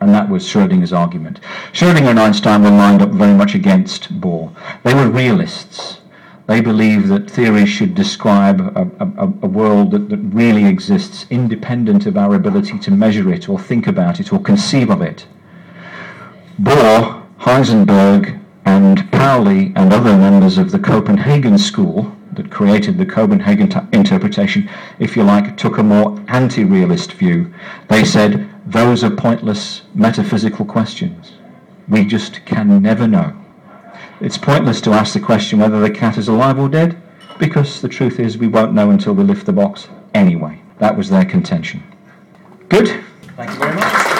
And 0.00 0.12
that 0.12 0.28
was 0.28 0.44
Schrodinger's 0.44 0.92
argument. 0.92 1.38
Schrodinger 1.72 2.10
and 2.10 2.18
Einstein 2.18 2.64
were 2.64 2.70
lined 2.70 3.02
up 3.02 3.10
very 3.10 3.34
much 3.34 3.54
against 3.54 4.20
Bohr. 4.20 4.52
They 4.82 4.94
were 4.94 5.08
realists. 5.08 6.00
They 6.48 6.60
believed 6.60 7.06
that 7.06 7.30
theories 7.30 7.68
should 7.68 7.94
describe 7.94 8.60
a, 8.60 8.90
a, 8.98 9.26
a 9.26 9.46
world 9.46 9.92
that, 9.92 10.08
that 10.08 10.18
really 10.18 10.64
exists 10.64 11.24
independent 11.30 12.06
of 12.06 12.16
our 12.16 12.34
ability 12.34 12.80
to 12.80 12.90
measure 12.90 13.32
it 13.32 13.48
or 13.48 13.60
think 13.60 13.86
about 13.86 14.18
it 14.18 14.32
or 14.32 14.40
conceive 14.42 14.90
of 14.90 15.02
it. 15.02 15.24
Bohr, 16.60 17.24
Heisenberg, 17.38 18.41
and 18.64 19.10
Pauli 19.12 19.72
and 19.76 19.92
other 19.92 20.16
members 20.16 20.58
of 20.58 20.70
the 20.70 20.78
Copenhagen 20.78 21.58
school 21.58 22.14
that 22.32 22.50
created 22.50 22.96
the 22.96 23.06
Copenhagen 23.06 23.68
t- 23.68 23.78
interpretation, 23.92 24.68
if 24.98 25.16
you 25.16 25.22
like, 25.22 25.56
took 25.56 25.78
a 25.78 25.82
more 25.82 26.18
anti-realist 26.28 27.12
view. 27.12 27.52
They 27.88 28.04
said 28.04 28.48
those 28.66 29.04
are 29.04 29.10
pointless 29.10 29.82
metaphysical 29.94 30.64
questions. 30.64 31.32
We 31.88 32.04
just 32.04 32.44
can 32.46 32.80
never 32.82 33.06
know. 33.06 33.36
It's 34.20 34.38
pointless 34.38 34.80
to 34.82 34.92
ask 34.92 35.12
the 35.12 35.20
question 35.20 35.58
whether 35.58 35.80
the 35.80 35.90
cat 35.90 36.16
is 36.16 36.28
alive 36.28 36.58
or 36.58 36.68
dead, 36.68 37.00
because 37.38 37.80
the 37.80 37.88
truth 37.88 38.20
is 38.20 38.38
we 38.38 38.48
won't 38.48 38.72
know 38.72 38.90
until 38.90 39.14
we 39.14 39.24
lift 39.24 39.46
the 39.46 39.52
box 39.52 39.88
anyway. 40.14 40.60
That 40.78 40.96
was 40.96 41.10
their 41.10 41.24
contention. 41.24 41.82
Good? 42.68 43.04
Thank 43.36 43.50
you 43.50 43.56
very 43.56 43.74
much. 43.74 44.11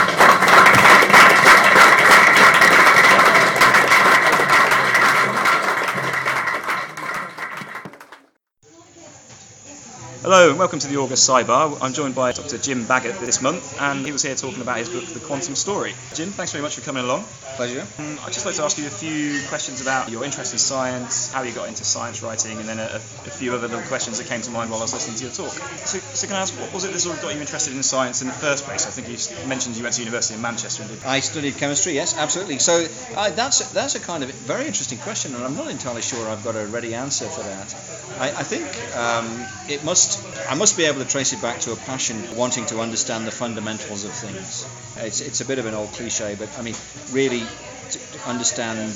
Hello 10.43 10.51
and 10.51 10.59
welcome 10.59 10.80
to 10.80 10.88
the 10.88 10.97
August 10.97 11.30
SciBar. 11.30 11.78
I'm 11.80 11.93
joined 11.93 12.16
by 12.16 12.32
Dr. 12.32 12.59
Jim 12.59 12.84
Baggott 12.84 13.20
this 13.20 13.40
month, 13.40 13.80
and 13.80 14.05
he 14.05 14.11
was 14.11 14.24
here 14.24 14.34
talking 14.34 14.61
about 14.61 14.76
his 14.76 14.88
book, 14.88 15.05
The 15.05 15.20
Quantum 15.20 15.55
Story. 15.55 15.95
Jim, 16.14 16.30
thanks 16.30 16.51
very 16.51 16.62
much 16.62 16.74
for 16.74 16.80
coming 16.80 17.05
along. 17.05 17.22
Pleasure. 17.55 17.86
Um, 18.01 18.18
I'd 18.24 18.32
just 18.32 18.45
like 18.45 18.57
to 18.57 18.64
ask 18.64 18.76
you 18.76 18.88
a 18.88 18.90
few 18.90 19.40
questions 19.47 19.80
about 19.80 20.11
your 20.11 20.24
interest 20.24 20.53
in 20.53 20.59
science, 20.59 21.32
how 21.32 21.43
you 21.43 21.53
got 21.53 21.68
into 21.68 21.84
science 21.84 22.24
writing, 22.24 22.59
and 22.59 22.68
then 22.68 22.80
a, 22.80 22.97
a 22.97 23.30
few 23.30 23.55
other 23.55 23.68
little 23.68 23.84
questions 23.84 24.18
that 24.18 24.26
came 24.26 24.40
to 24.40 24.51
mind 24.51 24.68
while 24.68 24.80
I 24.80 24.82
was 24.82 24.93
listening 24.93 25.14
to 25.18 25.24
your 25.26 25.32
talk. 25.32 25.53
So, 25.86 25.99
so 26.01 26.26
can 26.26 26.34
I 26.34 26.40
ask, 26.40 26.59
what 26.59 26.74
was 26.74 26.82
it 26.82 26.93
that 26.93 26.99
sort 26.99 27.18
of 27.18 27.22
got 27.22 27.36
you 27.36 27.40
interested 27.40 27.76
in 27.76 27.82
science 27.84 28.20
in 28.20 28.26
the 28.26 28.34
first 28.34 28.64
place? 28.64 28.84
I 28.84 28.90
think 28.90 29.07
you 29.07 29.47
mentioned 29.47 29.76
you 29.76 29.84
went 29.84 29.95
to 29.95 30.01
university 30.01 30.34
in 30.34 30.43
Manchester 30.43 30.82
and 30.82 30.90
did. 30.90 31.05
I 31.05 31.20
studied 31.20 31.57
chemistry, 31.57 31.93
yes, 31.93 32.18
absolutely. 32.18 32.59
So 32.59 32.84
uh, 33.14 33.30
that's 33.30 33.61
a, 33.61 33.74
that's 33.74 33.95
a 33.95 34.01
kind 34.01 34.24
of 34.24 34.30
very 34.32 34.66
interesting 34.66 34.99
question, 34.99 35.36
and 35.36 35.45
I'm 35.45 35.55
not 35.55 35.70
entirely 35.70 36.03
sure 36.03 36.28
I've 36.28 36.43
got 36.43 36.57
a 36.57 36.66
ready 36.66 36.95
answer 36.95 37.26
for 37.26 37.45
that. 37.45 37.72
I, 38.18 38.40
I 38.40 38.43
think 38.43 38.66
um, 38.97 39.47
it 39.68 39.84
must 39.84 40.32
I 40.49 40.55
must 40.55 40.76
be 40.76 40.85
able 40.85 41.01
to 41.01 41.09
trace 41.09 41.33
it 41.33 41.41
back 41.41 41.61
to 41.61 41.72
a 41.72 41.76
passion 41.76 42.37
wanting 42.37 42.66
to 42.66 42.80
understand 42.80 43.26
the 43.26 43.30
fundamentals 43.30 44.05
of 44.05 44.12
things. 44.12 44.66
It's, 44.97 45.20
it's 45.20 45.41
a 45.41 45.45
bit 45.45 45.59
of 45.59 45.66
an 45.66 45.74
old 45.74 45.93
cliche, 45.93 46.35
but 46.39 46.59
I 46.59 46.62
mean, 46.62 46.74
really 47.11 47.47
to 47.93 48.28
understand 48.28 48.91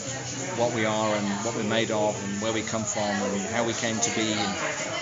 what 0.57 0.73
we 0.73 0.85
are 0.85 1.15
and 1.17 1.29
what 1.45 1.55
we're 1.55 1.65
made 1.65 1.91
of 1.91 2.17
and 2.23 2.41
where 2.41 2.53
we 2.53 2.63
come 2.63 2.85
from 2.85 3.21
and 3.23 3.47
how 3.49 3.65
we 3.65 3.73
came 3.75 4.01
to 4.01 4.11
be 4.15 4.33
and 4.33 4.55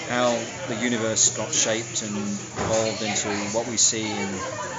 how 0.08 0.38
the 0.68 0.74
universe 0.74 1.36
got 1.36 1.52
shaped 1.52 2.02
and 2.02 2.14
evolved 2.14 3.02
into 3.02 3.28
what 3.56 3.66
we 3.66 3.76
see 3.76 4.20
in 4.20 4.28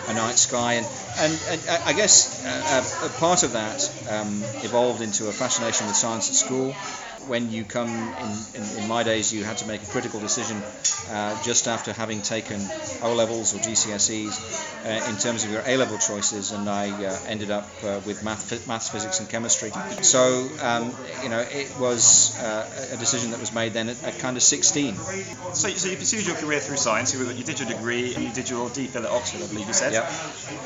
a 0.08 0.14
night 0.14 0.38
sky. 0.38 0.74
And, 0.74 0.88
and, 1.18 1.34
and 1.50 1.62
uh, 1.68 1.80
I 1.86 1.94
guess 1.94 2.46
a, 2.46 3.06
a 3.06 3.10
part 3.10 3.44
of 3.44 3.54
that 3.54 3.90
um, 4.10 4.44
evolved 4.64 5.02
into 5.02 5.28
a 5.28 5.32
fascination 5.32 5.88
with 5.88 5.96
science 5.96 6.30
at 6.30 6.36
school 6.36 6.76
when 7.28 7.52
you 7.52 7.64
come 7.64 7.90
in, 7.90 8.62
in, 8.62 8.84
in, 8.84 8.88
my 8.88 9.04
days, 9.04 9.34
you 9.34 9.44
had 9.44 9.58
to 9.58 9.68
make 9.68 9.82
a 9.82 9.86
critical 9.86 10.20
decision 10.20 10.62
uh, 11.10 11.42
just 11.44 11.68
after 11.68 11.94
having 11.94 12.22
taken 12.22 12.60
O 13.02 13.14
levels 13.14 13.54
or 13.54 13.58
GCSEs 13.60 14.86
uh, 14.86 15.10
in 15.10 15.18
terms 15.18 15.44
of 15.44 15.52
your 15.52 15.64
A 15.66 15.78
level 15.78 15.98
choices, 15.98 16.52
and 16.52 16.70
I 16.70 16.92
uh, 16.92 17.18
ended 17.28 17.52
up 17.52 17.70
uh, 17.84 18.00
with 18.06 18.24
math, 18.24 18.68
maths, 18.68 18.90
physics, 18.90 19.20
and 19.20 19.30
chemistry. 19.30 19.72
So, 20.02 20.50
um, 20.62 20.94
you 21.24 21.30
know, 21.30 21.40
it 21.40 21.74
was 21.80 22.38
uh, 22.40 22.90
a 22.94 22.98
decision 22.98 23.32
that 23.32 23.40
was 23.40 23.54
made 23.54 23.74
then 23.74 23.90
at, 23.90 24.04
at 24.04 24.20
kind 24.20 24.38
of 24.38 24.44
16. 24.44 24.96
So, 24.96 25.70
so, 25.70 25.90
you 25.90 25.98
pursued 25.98 26.26
your 26.26 26.36
career 26.36 26.60
through 26.60 26.78
science. 26.78 27.14
You, 27.14 27.26
you, 27.32 27.44
did 27.44 27.60
your 27.60 27.68
degree 27.68 28.14
and 28.14 28.24
you 28.24 28.32
did 28.32 28.50
your 28.50 28.70
DPhil 28.70 29.04
at 29.04 29.06
Oxford, 29.06 29.42
I 29.44 29.48
believe 29.48 29.68
you 29.68 29.74
said. 29.74 29.94
Yep. 29.94 30.12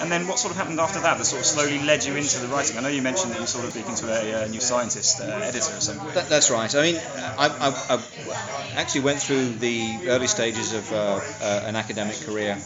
And 0.01 0.12
then 0.12 0.28
what 0.28 0.39
sort 0.39 0.51
of 0.51 0.57
happened 0.57 0.80
after 0.80 0.99
that 1.01 1.18
that 1.18 1.26
sort 1.26 1.41
of 1.41 1.45
slowly 1.45 1.80
led 1.80 2.03
you 2.03 2.16
into 2.16 2.39
the 2.39 2.47
writing? 2.47 2.78
I 2.78 2.82
know 2.82 2.89
you 2.89 3.01
mentioned 3.01 3.32
that 3.32 3.39
you 3.39 3.47
sort 3.47 3.66
of 3.66 3.72
speaking 3.72 3.95
to 3.95 4.07
a, 4.07 4.43
a 4.45 4.49
New 4.49 4.62
Scientist 4.62 5.22
uh, 5.22 5.26
editor 5.26 5.76
or 5.76 5.82
something. 5.82 6.14
That, 6.14 6.30
that's 6.30 6.49
right. 6.50 6.74
I 6.76 6.82
mean, 6.82 6.95
I, 6.97 7.47
I, 7.47 7.95
I, 7.95 8.80
actually 8.80 9.02
went 9.02 9.22
through 9.22 9.50
the 9.54 10.00
early 10.08 10.28
stages 10.28 10.74
of 10.74 10.91
uh, 10.91 11.20
uh, 11.41 11.64
an 11.66 11.76
academic 11.76 12.16
career. 12.22 12.58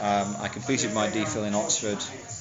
Um, 0.00 0.36
I 0.40 0.48
completed 0.48 0.92
my 0.94 1.08
DPhil 1.08 1.46
in 1.46 1.54
Oxford. 1.54 1.98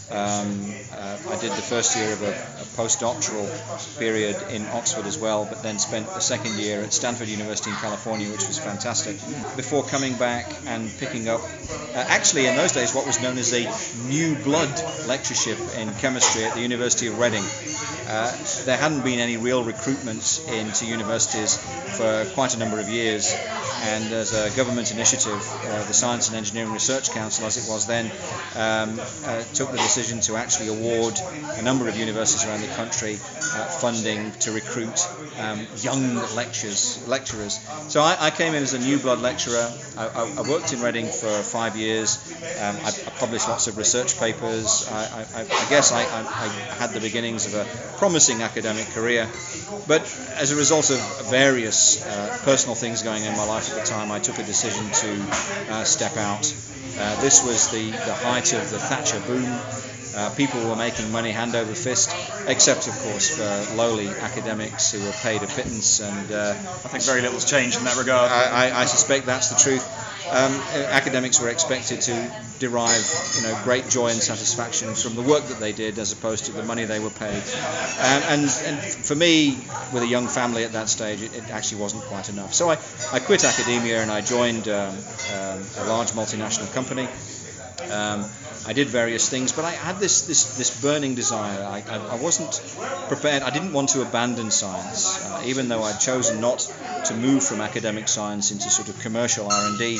Um, 0.09 0.71
uh, 0.93 1.17
I 1.31 1.37
did 1.41 1.51
the 1.51 1.61
first 1.61 1.97
year 1.97 2.13
of 2.13 2.21
a, 2.21 2.29
a, 2.29 2.65
postdoctoral 2.79 3.99
period 3.99 4.37
in 4.51 4.65
Oxford 4.67 5.05
as 5.05 5.17
well, 5.17 5.43
but 5.43 5.63
then 5.63 5.79
spent 5.79 6.05
the 6.05 6.21
second 6.21 6.57
year 6.57 6.79
at 6.79 6.93
Stanford 6.93 7.27
University 7.27 7.71
in 7.71 7.75
California, 7.75 8.31
which 8.31 8.47
was 8.47 8.57
fantastic. 8.57 9.17
Before 9.57 9.83
coming 9.83 10.15
back 10.15 10.49
and 10.65 10.89
picking 10.97 11.27
up, 11.27 11.41
uh, 11.41 12.05
actually 12.07 12.45
in 12.45 12.55
those 12.55 12.71
days, 12.71 12.95
what 12.95 13.05
was 13.05 13.21
known 13.21 13.37
as 13.37 13.51
a 13.51 13.67
new 14.07 14.35
blood 14.43 14.71
lectureship 15.07 15.59
in 15.77 15.93
chemistry 15.95 16.45
at 16.45 16.53
the 16.53 16.61
University 16.61 17.07
of 17.07 17.19
Reading. 17.19 17.43
Uh, 18.07 18.31
there 18.63 18.77
hadn't 18.77 19.03
been 19.03 19.19
any 19.19 19.35
real 19.35 19.65
recruitments 19.65 20.47
into 20.47 20.85
universities 20.87 21.57
for 21.97 22.25
quite 22.33 22.55
a 22.55 22.59
number 22.59 22.79
of 22.79 22.89
years, 22.89 23.33
and 23.83 24.11
as 24.11 24.33
a 24.33 24.55
government 24.55 24.91
initiative, 24.91 25.41
uh, 25.65 25.83
the 25.85 25.93
Science 25.93 26.27
and 26.27 26.37
Engineering 26.37 26.71
Research 26.71 27.11
Council, 27.11 27.45
as 27.45 27.57
it 27.57 27.71
was 27.71 27.85
then, 27.87 28.05
um, 28.55 28.99
uh, 29.25 29.43
took 29.53 29.71
the 29.71 29.77
decision 29.77 30.19
to 30.21 30.35
actually 30.35 30.69
award 30.69 31.13
a 31.57 31.61
number 31.61 31.87
of 31.87 31.97
universities 31.97 32.45
around 32.45 32.61
the 32.61 32.73
country 32.75 33.13
uh, 33.13 33.65
funding 33.79 34.31
to 34.39 34.51
recruit 34.51 35.07
um, 35.39 35.65
young 35.77 36.15
lectures, 36.35 37.07
lecturers. 37.07 37.59
So 37.87 38.01
I, 38.01 38.17
I, 38.19 38.29
came 38.31 38.55
in 38.55 38.63
as 38.63 38.73
a 38.73 38.79
new 38.79 38.97
blood 38.97 39.19
lecturer. 39.19 39.71
I, 39.97 40.07
I, 40.07 40.33
I 40.37 40.41
worked 40.49 40.73
in 40.73 40.81
Reading 40.81 41.05
for 41.05 41.29
five 41.43 41.75
years. 41.75 42.17
Um, 42.61 42.75
I, 42.83 42.91
published 43.19 43.47
lots 43.47 43.67
of 43.67 43.77
research 43.77 44.19
papers. 44.19 44.87
I, 44.91 45.45
guess 45.69 45.91
I, 45.91 46.01
had 46.77 46.91
the 46.91 46.99
beginnings 46.99 47.45
of 47.45 47.55
a 47.55 47.97
promising 47.97 48.41
academic 48.41 48.85
career. 48.87 49.27
But 49.87 50.01
as 50.35 50.51
a 50.51 50.55
result 50.77 50.99
of 50.99 51.31
various 51.31 52.05
uh, 52.05 52.39
personal 52.43 52.75
things 52.75 53.01
going 53.01 53.23
on 53.23 53.31
in 53.31 53.37
my 53.37 53.45
life 53.45 53.69
at 53.71 53.81
the 53.81 53.89
time, 53.89 54.11
I 54.11 54.19
took 54.19 54.37
a 54.37 54.43
decision 54.43 54.85
to 54.91 55.73
uh, 55.73 55.83
step 55.83 56.15
out. 56.17 56.53
Uh, 56.99 57.19
this 57.21 57.43
was 57.43 57.71
the, 57.71 57.89
the 57.89 58.13
height 58.13 58.53
of 58.53 58.69
the 58.69 58.77
Thatcher 58.77 59.19
boom. 59.25 59.96
Uh, 60.17 60.29
people 60.31 60.59
were 60.67 60.75
making 60.75 61.11
money 61.11 61.29
hand 61.29 61.53
over 61.55 61.73
fist, 61.73 62.09
except, 62.49 62.87
of 62.87 62.97
course, 63.03 63.37
for 63.37 63.75
lowly 63.75 64.09
academics 64.09 64.91
who 64.91 65.05
were 65.05 65.13
paid 65.21 65.43
a 65.43 65.47
pittance. 65.47 65.99
And 65.99 66.31
uh, 66.31 66.53
I 66.57 66.89
think 66.89 67.03
very 67.03 67.21
little's 67.21 67.45
changed 67.45 67.77
in 67.77 67.85
that 67.85 67.97
regard. 67.97 68.31
I, 68.31 68.69
I, 68.69 68.81
I 68.81 68.85
suspect 68.85 69.27
that's 69.27 69.49
the 69.49 69.59
truth. 69.61 69.85
Um, 70.33 70.51
academics 70.91 71.39
were 71.39 71.49
expected 71.49 72.01
to 72.01 72.13
derive, 72.59 73.05
you 73.37 73.43
know, 73.43 73.55
great 73.63 73.87
joy 73.89 74.07
and 74.07 74.17
satisfaction 74.21 74.95
from 74.95 75.15
the 75.15 75.21
work 75.21 75.43
that 75.43 75.59
they 75.59 75.71
did, 75.71 75.99
as 75.99 76.11
opposed 76.11 76.45
to 76.45 76.51
the 76.51 76.63
money 76.63 76.85
they 76.85 76.99
were 76.99 77.11
paid. 77.11 77.43
Um, 78.01 78.21
and, 78.33 78.41
and 78.65 78.77
for 78.81 79.15
me, 79.15 79.55
with 79.93 80.03
a 80.03 80.07
young 80.07 80.27
family 80.27 80.63
at 80.63 80.73
that 80.73 80.89
stage, 80.89 81.21
it, 81.21 81.33
it 81.37 81.49
actually 81.51 81.79
wasn't 81.81 82.03
quite 82.05 82.27
enough. 82.29 82.53
So 82.53 82.69
I, 82.71 82.77
I 83.13 83.19
quit 83.19 83.45
academia 83.45 84.01
and 84.01 84.11
I 84.11 84.21
joined 84.21 84.67
um, 84.67 84.95
um 85.35 85.59
a 85.79 85.83
large 85.87 86.11
multinational 86.11 86.71
company 86.73 87.07
Um, 87.89 88.25
I 88.67 88.73
did 88.73 88.89
various 88.89 89.29
things, 89.29 89.53
but 89.53 89.63
I 89.63 89.71
had 89.71 89.97
this 89.99 90.27
this, 90.27 90.57
this 90.57 90.81
burning 90.81 91.15
desire. 91.15 91.63
I, 91.63 91.83
I, 91.89 92.17
I 92.17 92.21
wasn't 92.21 92.61
prepared. 93.07 93.41
I 93.41 93.49
didn't 93.49 93.71
want 93.71 93.89
to 93.89 94.01
abandon 94.01 94.51
science, 94.51 95.25
uh, 95.25 95.43
even 95.45 95.69
though 95.69 95.83
I'd 95.83 96.01
chosen 96.01 96.41
not 96.41 96.59
to 97.05 97.13
move 97.13 97.43
from 97.45 97.61
academic 97.61 98.09
science 98.09 98.51
into 98.51 98.69
sort 98.69 98.89
of 98.89 98.99
commercial 98.99 99.49
R&D. 99.49 99.99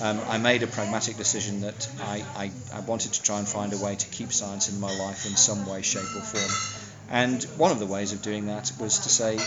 Um, 0.00 0.20
I 0.28 0.38
made 0.38 0.62
a 0.62 0.66
pragmatic 0.66 1.18
decision 1.18 1.60
that 1.60 1.88
I, 2.00 2.24
I, 2.34 2.50
I 2.72 2.80
wanted 2.80 3.12
to 3.12 3.22
try 3.22 3.38
and 3.38 3.46
find 3.46 3.74
a 3.74 3.78
way 3.78 3.96
to 3.96 4.06
keep 4.08 4.32
science 4.32 4.70
in 4.70 4.80
my 4.80 4.96
life 4.96 5.26
in 5.26 5.36
some 5.36 5.66
way, 5.66 5.82
shape, 5.82 6.16
or 6.16 6.22
form. 6.22 6.75
And 7.10 7.42
one 7.56 7.70
of 7.70 7.78
the 7.78 7.86
ways 7.86 8.12
of 8.12 8.22
doing 8.22 8.46
that 8.46 8.72
was 8.80 9.00
to 9.00 9.08
say, 9.08 9.38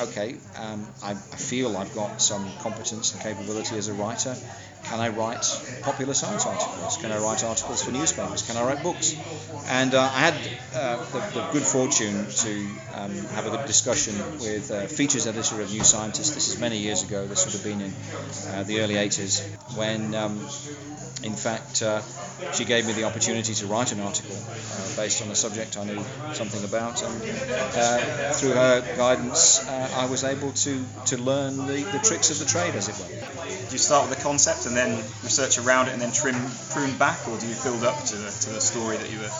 okay, 0.00 0.36
um, 0.58 0.86
I, 1.02 1.12
I, 1.12 1.14
feel 1.14 1.76
I've 1.76 1.94
got 1.94 2.20
some 2.20 2.46
competence 2.60 3.14
and 3.14 3.22
capability 3.22 3.76
as 3.78 3.88
a 3.88 3.94
writer. 3.94 4.36
Can 4.84 5.00
I 5.00 5.08
write 5.08 5.44
popular 5.82 6.12
science 6.12 6.46
articles? 6.46 6.98
Can 6.98 7.10
I 7.10 7.18
write 7.18 7.42
articles 7.42 7.82
for 7.82 7.90
newspapers? 7.90 8.46
Can 8.46 8.56
I 8.56 8.64
write 8.64 8.82
books? 8.82 9.16
And 9.68 9.94
uh, 9.94 10.02
I 10.02 10.18
had 10.30 10.34
uh, 10.74 10.96
the, 11.06 11.40
the, 11.40 11.48
good 11.52 11.62
fortune 11.62 12.26
to 12.26 12.68
um, 12.94 13.10
have 13.34 13.46
a 13.46 13.50
good 13.50 13.66
discussion 13.66 14.14
with 14.38 14.70
a 14.70 14.86
features 14.86 15.26
editor 15.26 15.60
of 15.60 15.72
New 15.72 15.84
Scientist. 15.84 16.34
This 16.34 16.48
is 16.48 16.60
many 16.60 16.78
years 16.78 17.02
ago. 17.02 17.26
This 17.26 17.46
would 17.46 17.54
have 17.54 17.64
been 17.64 17.80
in 17.80 17.92
uh, 18.50 18.62
the 18.64 18.80
early 18.80 18.94
80s 18.94 19.42
when 19.76 20.14
um, 20.14 20.46
in 21.22 21.34
fact, 21.34 21.82
uh, 21.82 22.02
she 22.52 22.64
gave 22.64 22.86
me 22.86 22.92
the 22.92 23.04
opportunity 23.04 23.54
to 23.54 23.66
write 23.66 23.92
an 23.92 24.00
article 24.00 24.36
uh, 24.36 24.96
based 24.96 25.22
on 25.22 25.30
a 25.30 25.34
subject 25.34 25.76
I 25.76 25.84
knew 25.84 26.02
something 26.34 26.62
about, 26.64 27.02
and 27.06 27.22
uh, 27.76 28.32
through 28.32 28.52
her 28.52 28.96
guidance, 28.96 29.66
uh, 29.66 29.90
I 29.96 30.06
was 30.06 30.24
able 30.24 30.52
to, 30.52 30.84
to 31.06 31.16
learn 31.16 31.56
the, 31.66 31.82
the 31.92 32.00
tricks 32.02 32.30
of 32.30 32.38
the 32.38 32.44
trade, 32.44 32.74
as 32.74 32.88
it 32.88 32.98
were. 32.98 33.46
Do 33.66 33.72
you 33.72 33.78
start 33.78 34.08
with 34.08 34.16
the 34.16 34.22
concept 34.22 34.66
and 34.66 34.76
then 34.76 34.96
research 35.22 35.58
around 35.58 35.88
it 35.88 35.92
and 35.92 36.00
then 36.00 36.12
trim 36.12 36.36
prune 36.70 36.96
back, 36.98 37.26
or 37.28 37.38
do 37.38 37.46
you 37.46 37.54
build 37.62 37.84
up 37.84 38.04
to 38.04 38.16
the, 38.16 38.30
to 38.30 38.50
the 38.50 38.60
story 38.60 38.96
that 38.96 39.10
you 39.10 39.18
were 39.18 39.32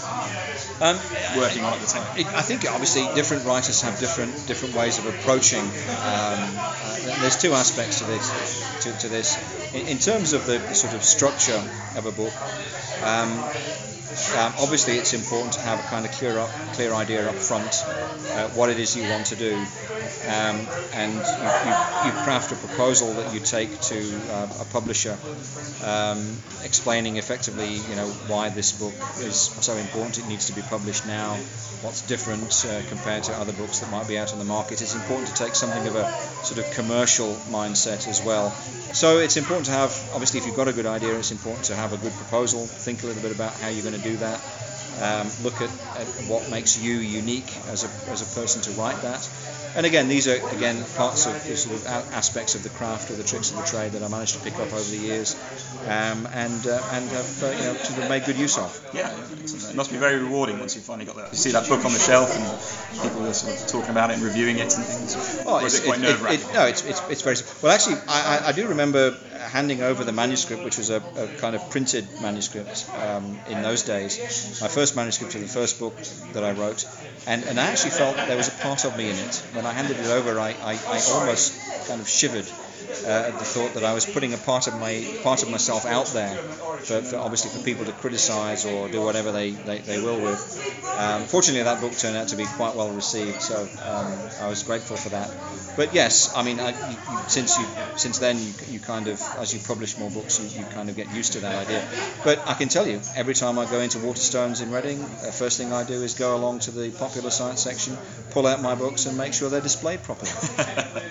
um, 0.80 0.98
working 1.36 1.64
on 1.64 1.74
at 1.74 1.80
the 1.80 1.86
time? 1.86 2.06
I 2.34 2.42
think 2.42 2.70
obviously 2.70 3.06
different 3.14 3.44
writers 3.44 3.82
have 3.82 3.98
different 3.98 4.32
different 4.46 4.74
ways 4.74 4.98
of 4.98 5.06
approaching. 5.06 5.62
Um, 5.62 5.68
uh, 5.68 7.20
there's 7.20 7.36
two 7.36 7.52
aspects 7.52 8.00
to 8.00 8.06
this. 8.06 8.76
To, 8.82 8.92
to 8.98 9.08
this, 9.08 9.74
in, 9.74 9.88
in, 9.88 9.98
terms 9.98 10.32
of 10.32 10.46
the 10.46 10.58
sort 10.74 10.94
of 10.94 11.02
structure 11.02 11.60
of 11.96 12.06
a 12.06 12.12
book. 12.12 12.32
Um, 13.02 13.42
um, 14.36 14.52
obviously, 14.60 14.96
it's 14.96 15.12
important 15.12 15.54
to 15.54 15.60
have 15.60 15.78
a 15.78 15.82
kind 15.88 16.06
of 16.06 16.12
clear, 16.12 16.38
up, 16.38 16.48
clear 16.72 16.94
idea 16.94 17.28
up 17.28 17.34
front 17.34 17.55
uh, 17.64 18.48
what 18.50 18.70
it 18.70 18.78
is 18.78 18.96
you 18.96 19.08
want 19.10 19.26
to 19.26 19.36
do, 19.36 19.64
um, 20.28 20.60
and 20.94 21.12
you, 21.40 21.48
you, 21.64 22.10
you, 22.10 22.12
craft 22.24 22.52
a 22.52 22.56
proposal 22.56 23.14
that 23.14 23.32
you 23.32 23.40
take 23.40 23.80
to 23.80 23.98
uh, 24.30 24.48
a 24.60 24.64
publisher, 24.72 25.16
um, 25.84 26.18
explaining 26.64 27.16
effectively, 27.16 27.68
you 27.68 27.96
know, 27.96 28.08
why 28.28 28.48
this 28.48 28.72
book 28.72 28.94
is 29.24 29.36
so 29.36 29.74
important. 29.74 30.18
It 30.18 30.28
needs 30.28 30.46
to 30.46 30.54
be 30.54 30.62
published 30.62 31.06
now. 31.06 31.34
What's 31.82 32.02
different 32.02 32.64
uh, 32.64 32.82
compared 32.88 33.24
to 33.24 33.32
other 33.32 33.52
books 33.52 33.80
that 33.80 33.90
might 33.90 34.08
be 34.08 34.18
out 34.18 34.32
on 34.32 34.38
the 34.38 34.44
market? 34.44 34.82
It's 34.82 34.94
important 34.94 35.28
to 35.28 35.44
take 35.44 35.54
something 35.54 35.86
of 35.86 35.94
a 35.94 36.04
sort 36.44 36.58
of 36.58 36.70
commercial 36.72 37.34
mindset 37.52 38.08
as 38.08 38.24
well. 38.24 38.50
So 38.92 39.18
it's 39.18 39.36
important 39.36 39.66
to 39.66 39.72
have, 39.72 39.92
obviously, 40.14 40.40
if 40.40 40.46
you've 40.46 40.56
got 40.56 40.68
a 40.68 40.72
good 40.72 40.86
idea, 40.86 41.18
it's 41.18 41.32
important 41.32 41.66
to 41.66 41.74
have 41.74 41.92
a 41.92 41.98
good 41.98 42.12
proposal. 42.12 42.64
Think 42.64 43.02
a 43.02 43.06
little 43.06 43.22
bit 43.22 43.32
about 43.32 43.52
how 43.60 43.68
you're 43.68 43.84
going 43.84 44.00
to 44.00 44.08
do 44.08 44.16
that. 44.16 44.40
Um, 45.00 45.30
look 45.42 45.60
at, 45.60 45.70
at, 45.94 46.06
what 46.28 46.50
makes 46.50 46.78
you 46.78 46.94
unique 46.94 47.52
as 47.68 47.84
a, 47.84 48.10
as 48.10 48.22
a 48.22 48.34
person 48.38 48.62
to 48.62 48.70
write 48.80 49.02
that. 49.02 49.28
And 49.76 49.84
again, 49.84 50.08
these 50.08 50.26
are 50.26 50.36
again 50.56 50.82
parts 50.96 51.26
of 51.26 51.46
the 51.46 51.54
sort 51.54 51.76
of 51.76 51.86
aspects 51.86 52.54
of 52.54 52.62
the 52.62 52.70
craft 52.70 53.10
or 53.10 53.14
the 53.14 53.22
tricks 53.22 53.50
of 53.50 53.58
the 53.58 53.64
trade 53.64 53.92
that 53.92 54.02
I 54.02 54.08
managed 54.08 54.34
to 54.36 54.40
pick 54.40 54.54
up 54.54 54.72
over 54.72 54.90
the 54.90 54.96
years, 54.96 55.36
um, 55.84 56.26
and 56.32 56.66
uh, 56.66 56.80
and 56.92 57.10
have 57.10 57.42
uh, 57.42 57.50
you 57.50 57.60
know 57.60 57.74
sort 57.74 58.02
of 58.02 58.08
made 58.08 58.24
good 58.24 58.38
use 58.38 58.56
of. 58.56 58.72
Yeah, 58.94 59.12
it 59.44 59.74
must 59.76 59.92
be 59.92 59.98
very 59.98 60.18
rewarding 60.18 60.58
once 60.58 60.76
you 60.76 60.80
finally 60.80 61.04
got 61.04 61.16
that. 61.16 61.30
You 61.30 61.36
see 61.36 61.50
that 61.50 61.68
book 61.68 61.84
on 61.84 61.92
the 61.92 61.98
shelf 61.98 62.32
and 62.32 63.02
people 63.02 63.28
are 63.28 63.34
sort 63.34 63.52
of 63.52 63.66
talking 63.66 63.90
about 63.90 64.08
it 64.08 64.14
and 64.14 64.22
reviewing 64.22 64.56
it 64.56 64.74
and 64.74 64.86
things. 64.86 65.44
Oh, 65.44 65.58
it's, 65.62 65.78
it 65.78 65.84
quite 65.84 66.00
it, 66.00 66.40
it, 66.40 66.54
no, 66.54 66.64
it's, 66.64 66.82
it's 66.82 67.10
it's 67.10 67.20
very 67.20 67.36
well. 67.62 67.72
Actually, 67.74 67.96
I, 68.08 68.38
I, 68.38 68.48
I 68.48 68.52
do 68.52 68.68
remember 68.68 69.14
handing 69.38 69.82
over 69.82 70.04
the 70.04 70.12
manuscript, 70.12 70.64
which 70.64 70.78
was 70.78 70.90
a, 70.90 71.02
a 71.16 71.26
kind 71.40 71.54
of 71.54 71.70
printed 71.70 72.06
manuscript 72.20 72.86
um, 72.96 73.38
in 73.48 73.62
those 73.62 73.82
days, 73.82 74.60
my 74.60 74.68
first 74.68 74.96
manuscript 74.96 75.34
of 75.34 75.40
the 75.40 75.48
first 75.48 75.78
book 75.78 75.94
that 76.32 76.44
I 76.44 76.52
wrote, 76.52 76.86
and, 77.26 77.44
and 77.44 77.58
I 77.58 77.66
actually 77.66 77.90
felt 77.90 78.16
there 78.16 78.36
was 78.36 78.48
a 78.48 78.62
part 78.62 78.84
of 78.84 78.96
me 78.96 79.10
in 79.10 79.16
it. 79.16 79.42
When 79.52 79.66
I 79.66 79.72
handed 79.72 79.98
it 79.98 80.06
over, 80.06 80.38
I, 80.38 80.50
I, 80.50 80.78
I 80.88 81.00
almost 81.12 81.88
kind 81.88 82.00
of 82.00 82.08
shivered 82.08 82.46
uh, 83.04 83.28
at 83.28 83.38
the 83.38 83.44
thought 83.44 83.74
that 83.74 83.84
I 83.84 83.94
was 83.94 84.06
putting 84.06 84.32
a 84.34 84.38
part 84.38 84.66
of 84.66 84.78
my 84.78 85.04
part 85.22 85.42
of 85.42 85.50
myself 85.50 85.86
out 85.86 86.06
there, 86.08 86.36
for, 86.36 87.00
for 87.02 87.16
obviously 87.16 87.50
for 87.50 87.64
people 87.64 87.84
to 87.84 87.92
criticise 87.92 88.64
or 88.64 88.88
do 88.88 89.02
whatever 89.02 89.32
they, 89.32 89.50
they, 89.50 89.78
they 89.78 90.00
will 90.00 90.20
with. 90.20 90.40
Um, 90.98 91.22
fortunately, 91.24 91.64
that 91.64 91.80
book 91.80 91.92
turned 91.92 92.16
out 92.16 92.28
to 92.28 92.36
be 92.36 92.46
quite 92.46 92.74
well 92.74 92.90
received, 92.90 93.42
so 93.42 93.60
um, 93.84 94.12
I 94.40 94.48
was 94.48 94.62
grateful 94.62 94.96
for 94.96 95.10
that. 95.10 95.30
But 95.76 95.92
yes, 95.92 96.34
I 96.34 96.42
mean, 96.42 96.58
I, 96.58 96.70
you, 96.70 96.96
since 97.28 97.58
you 97.58 97.66
since 97.96 98.18
then 98.18 98.38
you, 98.38 98.52
you 98.70 98.80
kind 98.80 99.08
of 99.08 99.20
as 99.38 99.52
you 99.52 99.60
publish 99.60 99.98
more 99.98 100.10
books, 100.10 100.40
you, 100.40 100.60
you 100.60 100.64
kind 100.72 100.88
of 100.88 100.96
get 100.96 101.10
used 101.14 101.34
to 101.34 101.40
that 101.40 101.66
idea. 101.66 101.84
But 102.24 102.48
I 102.48 102.54
can 102.54 102.68
tell 102.68 102.86
you, 102.86 103.00
every 103.14 103.34
time 103.34 103.58
I 103.58 103.66
go 103.66 103.80
into 103.80 103.98
Waterstones 103.98 104.62
in 104.62 104.70
Reading, 104.70 104.98
the 105.00 105.32
first 105.32 105.58
thing 105.58 105.72
I 105.74 105.84
do 105.84 106.02
is 106.02 106.14
go 106.14 106.34
along 106.34 106.60
to 106.60 106.70
the 106.70 106.90
popular 106.90 107.30
science 107.30 107.60
section, 107.60 107.96
pull 108.30 108.46
out 108.46 108.62
my 108.62 108.74
books, 108.74 109.04
and 109.04 109.18
make 109.18 109.34
sure 109.34 109.50
they're 109.50 109.60
displayed 109.60 110.02
properly. 110.02 110.30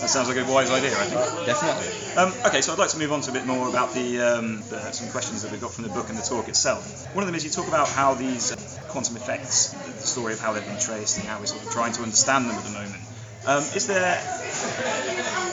That 0.00 0.08
sounds 0.08 0.28
like 0.28 0.38
a 0.38 0.50
wise 0.50 0.70
idea, 0.70 0.96
I 0.98 1.04
think. 1.04 1.19
Definitely. 1.46 2.16
Um, 2.16 2.32
okay, 2.46 2.60
so 2.60 2.72
I'd 2.72 2.78
like 2.78 2.90
to 2.90 2.98
move 2.98 3.12
on 3.12 3.20
to 3.22 3.30
a 3.30 3.34
bit 3.34 3.46
more 3.46 3.68
about 3.68 3.94
the, 3.94 4.20
um, 4.20 4.62
the, 4.68 4.92
some 4.92 5.10
questions 5.10 5.42
that 5.42 5.52
we've 5.52 5.60
got 5.60 5.72
from 5.72 5.84
the 5.84 5.90
book 5.90 6.08
and 6.08 6.18
the 6.18 6.22
talk 6.22 6.48
itself. 6.48 7.14
One 7.14 7.22
of 7.22 7.26
them 7.26 7.34
is 7.34 7.44
you 7.44 7.50
talk 7.50 7.68
about 7.68 7.88
how 7.88 8.14
these 8.14 8.52
uh, 8.52 8.82
quantum 8.88 9.16
effects, 9.16 9.72
the 9.72 10.06
story 10.06 10.32
of 10.32 10.40
how 10.40 10.52
they've 10.52 10.66
been 10.66 10.78
traced 10.78 11.18
and 11.18 11.26
how 11.26 11.38
we're 11.38 11.46
sort 11.46 11.64
of 11.64 11.70
trying 11.70 11.92
to 11.94 12.02
understand 12.02 12.48
them 12.48 12.56
at 12.56 12.64
the 12.64 12.70
moment. 12.70 13.02
Um, 13.46 13.62
is 13.74 13.86
there, 13.86 14.20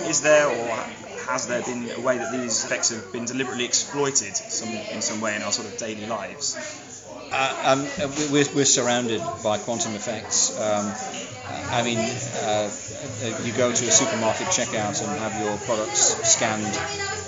is 0.10 0.22
there, 0.22 0.48
or 0.48 0.76
has 1.28 1.48
there 1.48 1.62
been 1.62 1.90
a 1.92 2.02
way 2.02 2.18
that 2.18 2.32
these 2.32 2.66
effects 2.66 2.90
have 2.90 3.12
been 3.14 3.26
deliberately 3.26 3.66
exploited 3.66 4.36
some, 4.36 4.70
in 4.94 5.02
some 5.02 5.22
way 5.22 5.36
in 5.36 5.42
our 5.42 5.52
sort 5.52 5.68
of 5.68 5.78
daily 5.78 6.06
lives? 6.06 6.58
Uh, 7.32 7.64
um, 7.66 7.88
we're, 8.32 8.46
we're, 8.56 8.66
surrounded 8.66 9.22
by 9.44 9.58
quantum 9.58 9.94
effects. 9.96 10.58
Um, 10.60 10.94
I 11.50 11.84
mean, 11.84 12.00
uh, 12.00 12.70
you 13.44 13.54
go 13.54 13.72
to 13.72 13.88
a 13.88 13.92
supermarket 13.92 14.48
checkout 14.48 15.02
and 15.02 15.20
have 15.20 15.40
your 15.40 15.58
products 15.60 16.16
scanned 16.28 16.66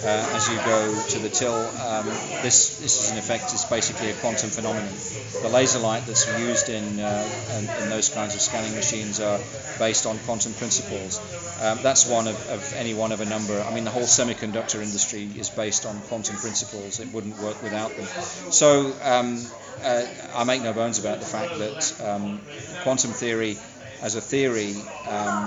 uh, 0.03 0.31
as 0.35 0.49
you 0.49 0.57
go 0.65 1.01
to 1.09 1.19
the 1.19 1.29
till. 1.29 1.55
Um, 1.55 2.05
this, 2.41 2.79
this 2.79 3.03
is 3.03 3.11
in 3.11 3.17
effect 3.17 3.53
is 3.53 3.65
basically 3.65 4.09
a 4.09 4.13
quantum 4.13 4.49
phenomenon. 4.49 4.91
The 5.41 5.49
laser 5.49 5.79
light 5.79 6.05
that's 6.05 6.27
used 6.39 6.69
in, 6.69 6.99
uh, 6.99 7.29
in, 7.57 7.83
in, 7.83 7.89
those 7.89 8.09
kinds 8.09 8.35
of 8.35 8.41
scanning 8.41 8.73
machines 8.75 9.19
are 9.19 9.39
based 9.77 10.05
on 10.05 10.17
quantum 10.19 10.53
principles. 10.53 11.19
Um, 11.61 11.79
that's 11.81 12.07
one 12.07 12.27
of, 12.27 12.49
of, 12.49 12.73
any 12.75 12.93
one 12.93 13.11
of 13.11 13.19
a 13.19 13.25
number. 13.25 13.59
I 13.61 13.73
mean, 13.73 13.83
the 13.83 13.91
whole 13.91 14.03
semiconductor 14.03 14.81
industry 14.81 15.29
is 15.37 15.49
based 15.49 15.85
on 15.85 15.99
quantum 16.03 16.37
principles. 16.37 16.99
It 16.99 17.11
wouldn't 17.13 17.37
work 17.39 17.61
without 17.61 17.95
them. 17.95 18.05
So 18.51 18.93
um, 19.03 19.45
uh, 19.83 20.05
I 20.33 20.43
make 20.45 20.61
no 20.61 20.73
bones 20.73 20.99
about 20.99 21.19
the 21.19 21.25
fact 21.25 21.57
that 21.57 22.01
um, 22.01 22.39
quantum 22.83 23.11
theory 23.11 23.57
as 24.01 24.15
a 24.15 24.21
theory 24.21 24.75
um, 25.07 25.45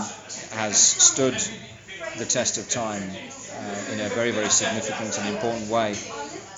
has 0.53 0.77
stood 0.77 1.41
the 2.19 2.27
test 2.27 2.59
of 2.59 2.69
time 2.69 3.03
uh, 3.57 3.93
in 3.93 4.01
a 4.01 4.09
very, 4.09 4.31
very 4.31 4.49
significant 4.49 5.19
and 5.19 5.27
important 5.27 5.69
way. 5.71 5.95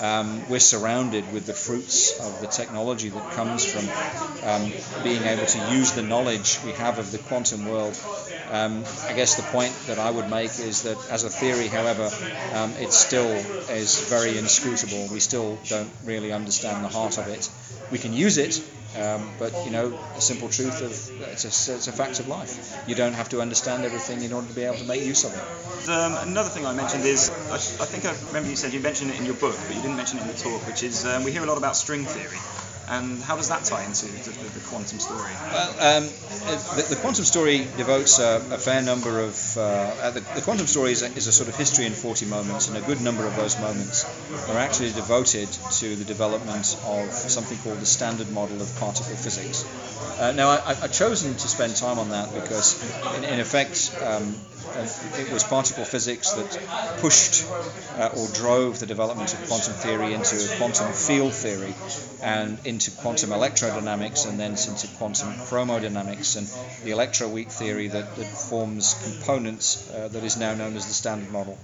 Um, 0.01 0.49
we're 0.49 0.59
surrounded 0.59 1.33
with 1.33 1.47
the 1.47 1.55
fruits 1.55 2.21
of 2.21 2.41
the 2.41 2.49
technology 2.49 3.09
that 3.09 3.31
comes 3.33 3.65
from 3.65 3.85
um, 4.43 4.73
being 5.05 5.23
able 5.23 5.47
to 5.47 5.59
use 5.73 5.93
the 5.93 6.03
knowledge 6.03 6.59
we 6.65 6.73
have 6.73 6.99
of 6.99 7.13
the 7.13 7.19
quantum 7.19 7.67
world. 7.67 7.97
Um, 8.51 8.85
I 9.09 9.13
guess 9.15 9.37
the 9.37 9.43
point 9.43 9.73
that 9.87 9.99
I 9.99 10.11
would 10.11 10.29
make 10.29 10.59
is 10.59 10.83
that 10.83 10.99
as 11.11 11.25
a 11.25 11.31
theory, 11.31 11.69
however, 11.69 12.11
um, 12.53 12.73
it 12.77 12.93
still 12.93 13.31
is 13.71 14.09
very 14.11 14.37
inscrutable. 14.37 15.09
We 15.13 15.21
still 15.21 15.59
don't 15.69 15.91
really 16.05 16.33
understand 16.33 16.85
the 16.85 16.89
heart 16.89 17.17
of 17.19 17.29
it. 17.29 17.49
We 17.91 17.99
can 17.99 18.13
use 18.13 18.37
it 18.37 18.61
um, 18.97 19.33
but 19.39 19.53
you 19.65 19.71
know, 19.71 19.91
the 20.15 20.21
simple 20.21 20.49
truth 20.49 20.81
of 20.81 20.93
it's 21.33 21.45
a, 21.45 21.75
it's 21.75 21.89
a 21.89 21.93
fact 21.93 22.21
of 22.21 22.29
life. 22.29 22.83
You 22.87 22.95
don't 22.95 23.15
have 23.15 23.29
to 23.31 23.41
understand 23.41 23.85
everything 23.85 24.23
in 24.23 24.33
order 24.33 24.47
to 24.47 24.55
be 24.55 24.63
able 24.63 24.77
to 24.77 24.85
make 24.85 25.05
use 25.05 25.25
of 25.25 25.35
it. 25.35 25.89
Um, 25.89 26.17
another 26.29 26.49
thing 26.49 26.65
I 26.65 26.73
mentioned 26.73 27.05
is 27.05 27.31
I, 27.51 27.55
I, 27.55 27.59
think 27.59 28.07
I 28.07 28.15
remember 28.29 28.49
you 28.49 28.57
said 28.57 28.73
you 28.73 28.81
mentioned 28.81 29.11
it 29.11 29.19
in 29.19 29.27
your 29.27 29.35
book, 29.35 29.57
but 29.67 29.77
you 29.77 29.83
didn't 29.83 29.97
mention 29.97 30.19
it 30.19 30.23
in 30.23 30.29
the 30.29 30.35
talk, 30.35 30.67
which 30.67 30.83
is 30.83 31.05
um, 31.05 31.25
we 31.25 31.33
hear 31.33 31.43
a 31.43 31.47
lot 31.47 31.59
about 31.59 31.77
string 31.77 32.05
theory. 32.05 32.39
And 32.89 33.23
how 33.23 33.37
does 33.37 33.49
that 33.49 33.65
tie 33.65 33.85
into 33.85 34.07
the, 34.07 34.31
the, 34.31 34.61
the 34.61 34.61
quantum 34.69 34.99
story? 34.99 35.31
Well, 35.51 35.71
um, 35.71 36.05
the, 36.77 36.87
the, 36.91 36.97
quantum 36.97 37.25
story 37.25 37.67
devotes 37.77 38.19
a, 38.19 38.37
a 38.51 38.59
fair 38.59 38.83
number 38.83 39.21
of. 39.21 39.57
Uh, 39.57 39.61
uh 39.61 40.11
the, 40.11 40.43
quantum 40.43 40.67
story 40.67 40.93
is 40.93 41.03
a, 41.03 41.07
is 41.07 41.27
a, 41.27 41.33
sort 41.33 41.49
of 41.49 41.57
history 41.57 41.87
in 41.87 41.93
40 41.93 42.27
moments, 42.27 42.69
and 42.69 42.77
a 42.77 42.83
good 42.83 43.01
number 43.01 43.27
of 43.27 43.37
those 43.37 43.59
moments 43.59 44.05
are 44.51 44.59
actually 44.59 44.93
devoted 44.93 45.49
to 45.49 45.97
the 45.97 46.05
development 46.05 46.77
of 46.87 47.13
something 47.13 47.59
called 47.59 47.81
the 47.81 47.87
standard 47.87 48.31
model 48.31 48.61
of 48.61 48.75
particle 48.79 49.17
physics. 49.17 49.65
Uh, 50.19 50.33
now, 50.33 50.51
I, 50.51 50.75
have 50.75 50.93
chosen 50.93 51.35
to 51.35 51.49
spend 51.49 51.75
time 51.77 51.99
on 51.99 52.11
that 52.11 52.35
because, 52.35 52.79
in, 53.17 53.25
in 53.25 53.41
effect, 53.41 53.97
um, 54.03 54.35
it 55.19 55.31
was 55.33 55.45
particle 55.45 55.85
physics 55.85 56.33
that 56.33 56.99
pushed 57.01 57.45
uh, 57.97 58.11
or 58.17 58.27
drove 58.29 58.81
the 58.81 58.87
development 58.87 59.33
of 59.33 59.47
quantum 59.47 59.73
theory 59.75 60.13
into 60.13 60.37
quantum 60.59 60.93
field 60.93 61.33
theory 61.33 61.75
and 62.23 62.59
into 62.65 62.91
quantum 62.91 63.31
electrodynamics 63.31 64.29
and 64.29 64.39
then 64.39 64.53
into 64.53 64.89
quantum 64.99 65.33
chromodynamics 65.35 66.37
and 66.37 66.47
the 66.85 66.91
electroweak 66.91 67.51
theory 67.51 67.89
that, 67.89 68.17
that 68.17 68.27
forms 68.27 68.95
components 69.03 69.91
uh, 69.91 70.09
that 70.09 70.25
is 70.25 70.37
now 70.37 70.55
known 70.55 70.77
as 70.77 70.87
the 70.87 70.93
Standard 70.93 71.31
Model. 71.31 71.59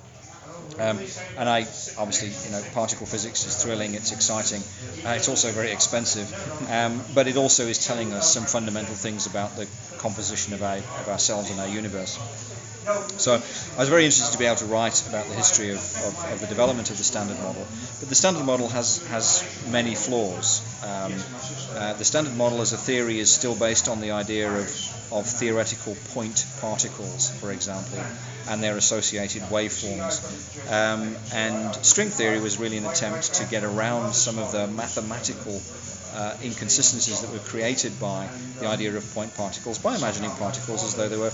Um, 0.78 0.98
and 1.36 1.48
I 1.48 1.60
obviously, 1.98 2.28
you 2.46 2.56
know, 2.56 2.62
particle 2.72 3.06
physics 3.06 3.44
is 3.46 3.62
thrilling, 3.62 3.94
it's 3.94 4.12
exciting, 4.12 4.62
uh, 5.04 5.10
it's 5.10 5.28
also 5.28 5.50
very 5.50 5.72
expensive, 5.72 6.32
um, 6.70 7.02
but 7.14 7.26
it 7.26 7.36
also 7.36 7.66
is 7.66 7.86
telling 7.86 8.12
us 8.12 8.32
some 8.32 8.44
fundamental 8.44 8.94
things 8.94 9.26
about 9.26 9.56
the 9.56 9.66
composition 9.98 10.54
of, 10.54 10.62
our, 10.62 10.76
of 10.76 11.08
ourselves 11.08 11.50
and 11.50 11.60
our 11.60 11.68
universe. 11.68 12.18
So 13.18 13.34
I 13.34 13.78
was 13.78 13.88
very 13.88 14.04
interested 14.04 14.32
to 14.32 14.38
be 14.38 14.46
able 14.46 14.56
to 14.56 14.64
write 14.66 15.06
about 15.06 15.26
the 15.28 15.34
history 15.34 15.70
of, 15.70 15.78
of, 15.78 16.32
of 16.32 16.40
the 16.40 16.46
development 16.46 16.90
of 16.90 16.98
the 16.98 17.04
standard 17.04 17.38
model. 17.38 17.66
But 18.00 18.08
the 18.08 18.14
standard 18.14 18.44
model 18.44 18.68
has, 18.68 19.06
has 19.08 19.44
many 19.70 19.94
flaws. 19.94 20.62
Um, 20.82 21.12
uh, 21.74 21.92
the 21.94 22.04
standard 22.04 22.36
model 22.36 22.62
as 22.62 22.72
a 22.72 22.78
theory 22.78 23.18
is 23.18 23.30
still 23.30 23.54
based 23.54 23.88
on 23.88 24.00
the 24.00 24.12
idea 24.12 24.50
of, 24.50 25.12
of 25.12 25.26
theoretical 25.26 25.94
point 26.14 26.46
particles, 26.60 27.30
for 27.38 27.52
example, 27.52 27.98
and 28.48 28.62
their 28.62 28.76
associated 28.76 29.42
waveforms. 29.42 30.22
Um, 30.70 31.16
and 31.34 31.74
string 31.84 32.08
theory 32.08 32.40
was 32.40 32.58
really 32.58 32.78
an 32.78 32.86
attempt 32.86 33.34
to 33.34 33.44
get 33.44 33.62
around 33.62 34.14
some 34.14 34.38
of 34.38 34.52
the 34.52 34.66
mathematical 34.66 35.60
uh, 36.14 36.36
inconsistencies 36.42 37.20
that 37.20 37.30
were 37.32 37.38
created 37.38 37.98
by 38.00 38.28
the 38.60 38.66
idea 38.66 38.94
of 38.94 39.14
point 39.14 39.34
particles 39.34 39.78
by 39.78 39.96
imagining 39.96 40.30
particles 40.32 40.84
as 40.84 40.94
though 40.94 41.08
they 41.08 41.16
were 41.16 41.32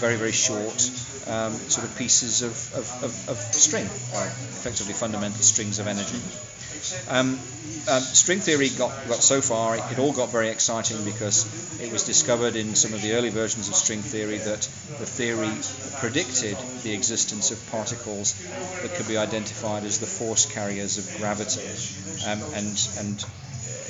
very, 0.00 0.16
very 0.16 0.32
short 0.32 0.90
um, 1.26 1.52
sort 1.52 1.86
of 1.86 1.96
pieces 1.96 2.42
of, 2.42 2.52
of, 2.74 3.04
of, 3.04 3.28
of 3.28 3.36
string, 3.36 3.84
or 3.84 4.24
effectively 4.26 4.92
fundamental 4.92 5.42
strings 5.42 5.78
of 5.78 5.86
energy. 5.86 6.20
Um, 7.08 7.38
um, 7.88 8.02
string 8.02 8.40
theory 8.40 8.68
got, 8.70 8.92
got 9.08 9.22
so 9.22 9.40
far, 9.40 9.76
it, 9.76 9.82
it, 9.92 9.98
all 9.98 10.12
got 10.12 10.30
very 10.30 10.48
exciting 10.48 11.04
because 11.04 11.46
it 11.80 11.92
was 11.92 12.04
discovered 12.04 12.56
in 12.56 12.74
some 12.74 12.94
of 12.94 13.02
the 13.02 13.14
early 13.14 13.30
versions 13.30 13.68
of 13.68 13.74
string 13.74 14.00
theory 14.02 14.38
that 14.38 14.62
the 14.98 15.06
theory 15.06 15.50
predicted 15.98 16.56
the 16.82 16.92
existence 16.92 17.50
of 17.50 17.70
particles 17.70 18.34
that 18.82 18.94
could 18.94 19.08
be 19.08 19.16
identified 19.16 19.84
as 19.84 19.98
the 19.98 20.06
force 20.06 20.46
carriers 20.46 20.98
of 20.98 21.16
gravity. 21.18 21.66
Um, 22.26 22.40
and, 22.54 22.88
and 22.98 23.24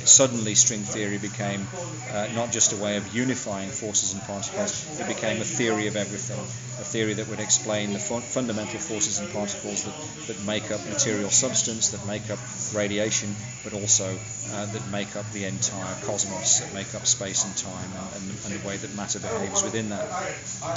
suddenly 0.09 0.55
string 0.55 0.85
theory 0.85 1.19
became 1.19 1.67
uh, 2.13 2.29
not 2.35 2.53
just 2.53 2.73
a 2.73 2.77
way 2.77 2.97
of 2.97 3.15
unifying 3.15 3.71
forces 3.71 4.13
and 4.13 4.23
particles, 4.25 5.01
it 5.01 5.07
became 5.07 5.41
a 5.41 5.45
theory 5.45 5.87
of 5.87 5.97
everything, 5.97 6.39
a 6.39 6.85
theory 6.85 7.15
that 7.15 7.29
would 7.29 7.41
explain 7.41 7.93
the 7.93 7.99
fundamental 7.99 8.79
forces 8.79 9.19
and 9.21 9.31
particles 9.31 9.85
that, 9.85 9.95
that 10.27 10.41
make 10.47 10.71
up 10.71 10.81
material 10.87 11.31
substance, 11.31 11.91
that 11.91 12.05
make 12.05 12.31
up 12.31 12.39
radiation, 12.75 13.35
but 13.65 13.73
also 13.73 14.19
uh, 14.53 14.67
that 14.67 14.87
make 14.91 15.17
up 15.17 15.31
the 15.33 15.45
entire 15.45 15.95
cosmos, 15.97 16.59
that 16.59 16.73
make 16.75 16.95
up 16.95 17.07
space 17.07 17.45
and 17.45 17.57
time, 17.57 17.91
and, 17.95 18.23
and, 18.23 18.45
and 18.45 18.55
the 18.55 18.67
way 18.67 18.77
that 18.77 18.95
matter 18.95 19.19
behaves 19.21 19.63
within 19.65 19.89
that. 19.91 20.05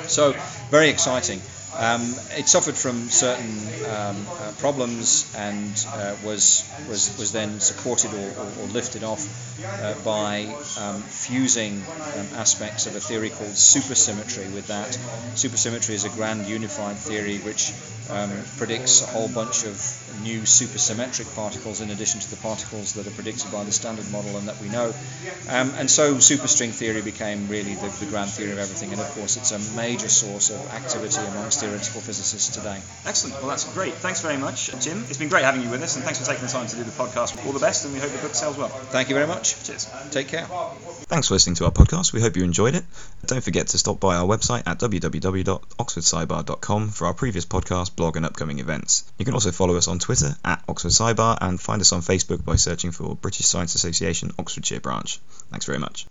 So, 0.08 0.34
very 0.70 0.90
exciting. 0.90 1.42
Um, 1.78 2.02
it 2.38 2.48
suffered 2.48 2.76
from 2.76 3.10
certain 3.10 3.50
um, 3.92 4.16
uh, 4.40 4.52
problems 4.60 5.34
and 5.38 5.86
uh, 5.94 6.16
was, 6.24 6.64
was, 6.88 7.18
was 7.20 7.32
then 7.34 7.60
supported 7.60 8.14
or, 8.14 8.18
or, 8.18 8.64
or 8.64 8.68
lifted 8.68 9.04
off 9.04 9.28
uh, 9.82 9.94
by 10.06 10.44
um, 10.80 11.02
fusing 11.02 11.74
um, 11.74 12.28
aspects 12.40 12.88
of 12.88 12.96
a 12.96 13.00
theory 13.00 13.30
called 13.30 13.52
supersymmetry 13.52 14.54
with 14.54 14.68
that. 14.68 14.98
Supersymmetry 15.36 15.96
is 15.96 16.06
a 16.06 16.10
grand 16.10 16.46
unified 16.46 16.96
theory 16.96 17.40
which 17.40 17.74
um, 18.10 18.32
predicts 18.58 19.02
a 19.02 19.08
whole 19.08 19.28
bunch 19.28 19.66
of 19.66 19.76
new 20.24 20.42
supersymmetric 20.42 21.34
particles 21.36 21.82
in 21.82 21.90
addition 21.90 22.20
to 22.20 22.30
the 22.30 22.36
particles 22.38 22.94
that 22.94 23.08
are 23.08 23.12
predicted 23.12 23.52
by 23.52 23.64
the 23.64 23.72
standard 23.72 24.10
model 24.12 24.38
and 24.38 24.48
that 24.48 24.60
we 24.62 24.70
know. 24.70 24.94
Um, 25.50 25.72
and 25.78 25.90
so 25.90 26.16
superstring 26.16 26.72
theory 26.72 27.02
became 27.02 27.48
really 27.48 27.76
the, 27.76 27.88
the 28.00 28.06
grand 28.08 28.32
theory 28.32 28.52
of 28.52 28.60
everything, 28.60 28.92
and 28.92 29.02
of 29.02 29.10
course 29.12 29.38
it's 29.38 29.52
a 29.52 29.60
major 29.76 30.10
source 30.10 30.50
of 30.50 30.60
activity 30.74 31.22
amongst 31.22 31.60
theoretical 31.60 32.02
physicists 32.02 32.56
today. 32.56 32.80
Excellent. 33.06 33.38
Well, 33.40 33.50
that's 33.50 33.72
great. 33.74 33.94
Thanks 33.94 34.22
very 34.22 34.38
much, 34.38 34.72
Jim. 34.80 35.04
It's 35.10 35.18
been 35.18 35.30
great 35.30 35.44
having 35.44 35.62
you 35.62 35.70
with 35.70 35.84
us, 35.84 35.96
and 35.96 36.04
thanks 36.04 36.20
for 36.20 36.26
taking 36.26 36.46
the 36.46 36.52
time 36.52 36.68
to 36.68 36.76
do 36.76 36.84
the 36.84 36.92
podcast. 36.92 37.46
All 37.46 37.52
the 37.52 37.60
best, 37.60 37.86
and 37.86 37.94
we 37.94 38.00
hope 38.00 38.12
the 38.12 38.18
book 38.20 38.34
sells 38.34 38.58
well. 38.58 38.70
Thank 38.70 39.10
you 39.10 39.16
very 39.16 39.28
much. 39.28 39.64
Cheers. 39.64 39.92
Take 40.12 40.30
care. 40.30 40.48
Thanks 41.08 41.28
for 41.28 41.36
listening 41.36 41.56
to 41.58 41.66
our 41.66 41.72
podcast. 41.72 42.14
We 42.14 42.22
hope 42.22 42.36
you 42.36 42.44
enjoyed 42.44 42.76
it. 42.76 42.84
Don't 43.26 43.44
forget 43.44 43.68
to 43.68 43.78
stop 43.78 44.00
by 44.00 44.16
our 44.16 44.26
website 44.26 44.64
at 44.66 44.80
www.oxfordscibar.com 44.80 46.90
for 46.90 47.08
our 47.08 47.14
previous 47.14 47.46
podcast, 47.46 47.96
blog, 47.96 48.18
and 48.18 48.26
upcoming 48.26 48.60
events. 48.60 49.12
You 49.20 49.26
can 49.26 49.34
also 49.34 49.52
follow 49.52 49.76
us 49.76 49.88
on 49.88 50.00
Twitter 50.00 50.05
at 50.44 50.64
Oxford 50.68 50.92
SciBar 50.92 51.38
and 51.42 51.60
find 51.60 51.82
us 51.82 51.94
on 51.94 52.02
Facebook 52.02 52.44
by 52.44 52.56
searching 52.56 52.92
for 52.92 53.16
British 53.16 53.46
Science 53.48 53.76
Association 53.76 54.32
Oxfordshire 54.38 54.80
branch. 54.80 55.20
Thanks 55.50 55.66
very 55.66 55.80
much. 55.80 56.04